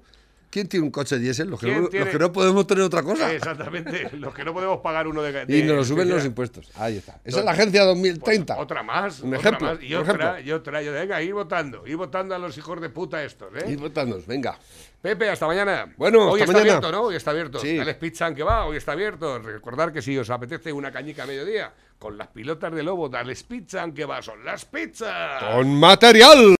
¿Quién 0.53 0.67
tiene 0.67 0.85
un 0.85 0.91
coche 0.91 1.17
diésel? 1.17 1.49
Los 1.49 1.59
que, 1.59 1.65
¿Quién 1.65 1.81
no, 1.81 1.89
los 1.91 2.09
que 2.09 2.19
no 2.19 2.31
podemos 2.31 2.67
tener 2.67 2.83
otra 2.83 3.01
cosa. 3.01 3.33
Exactamente, 3.33 4.11
los 4.17 4.35
que 4.35 4.45
no 4.45 4.53
podemos 4.53 4.81
pagar 4.81 5.07
uno 5.07 5.23
de. 5.23 5.45
Y 5.47 5.63
nos 5.63 5.77
lo 5.77 5.83
suben 5.83 6.07
los 6.07 6.23
impuestos. 6.23 6.69
Ahí 6.75 6.97
está. 6.97 7.19
Esa 7.23 7.39
es 7.39 7.45
la 7.45 7.53
Agencia 7.53 7.83
2030. 7.85 8.53
Pues 8.53 8.63
Otra 8.63 8.83
más. 8.83 9.21
Un 9.21 9.33
otra 9.33 9.49
ejemplo, 9.49 9.67
más, 9.73 9.83
y 9.83 9.95
otra, 9.95 10.13
ejemplo. 10.13 10.39
y 10.47 10.51
otra. 10.51 10.83
y 10.83 10.89
venga, 10.89 11.21
ir 11.23 11.33
votando. 11.33 11.87
Ir 11.87 11.97
votando 11.97 12.35
a 12.35 12.37
los 12.37 12.55
hijos 12.55 12.79
de 12.79 12.89
puta 12.89 13.23
estos, 13.23 13.49
¿eh? 13.55 13.71
Ir 13.71 13.79
votando, 13.79 14.21
venga. 14.27 14.59
Pepe, 15.01 15.27
hasta 15.31 15.47
mañana. 15.47 15.91
Bueno, 15.97 16.29
hoy 16.29 16.41
hasta 16.41 16.51
está 16.51 16.53
mañana. 16.53 16.77
abierto, 16.77 16.91
¿no? 16.91 17.01
Hoy 17.07 17.15
está 17.15 17.31
abierto. 17.31 17.57
Sí. 17.59 17.75
Dale 17.75 17.95
pizza 17.95 18.33
que 18.35 18.43
va, 18.43 18.65
hoy 18.65 18.77
está 18.77 18.91
abierto. 18.91 19.39
Recordar 19.39 19.91
que 19.91 20.03
si 20.03 20.15
os 20.19 20.29
apetece 20.29 20.71
una 20.71 20.91
cañica 20.91 21.23
a 21.23 21.25
mediodía, 21.25 21.73
con 21.97 22.17
las 22.17 22.27
pilotas 22.27 22.73
de 22.75 22.83
lobo, 22.83 23.09
dale 23.09 23.35
pizza 23.35 23.89
que 23.91 24.05
va, 24.05 24.21
son 24.21 24.45
las 24.45 24.65
pizzas. 24.65 25.41
Con 25.55 25.79
material. 25.79 26.51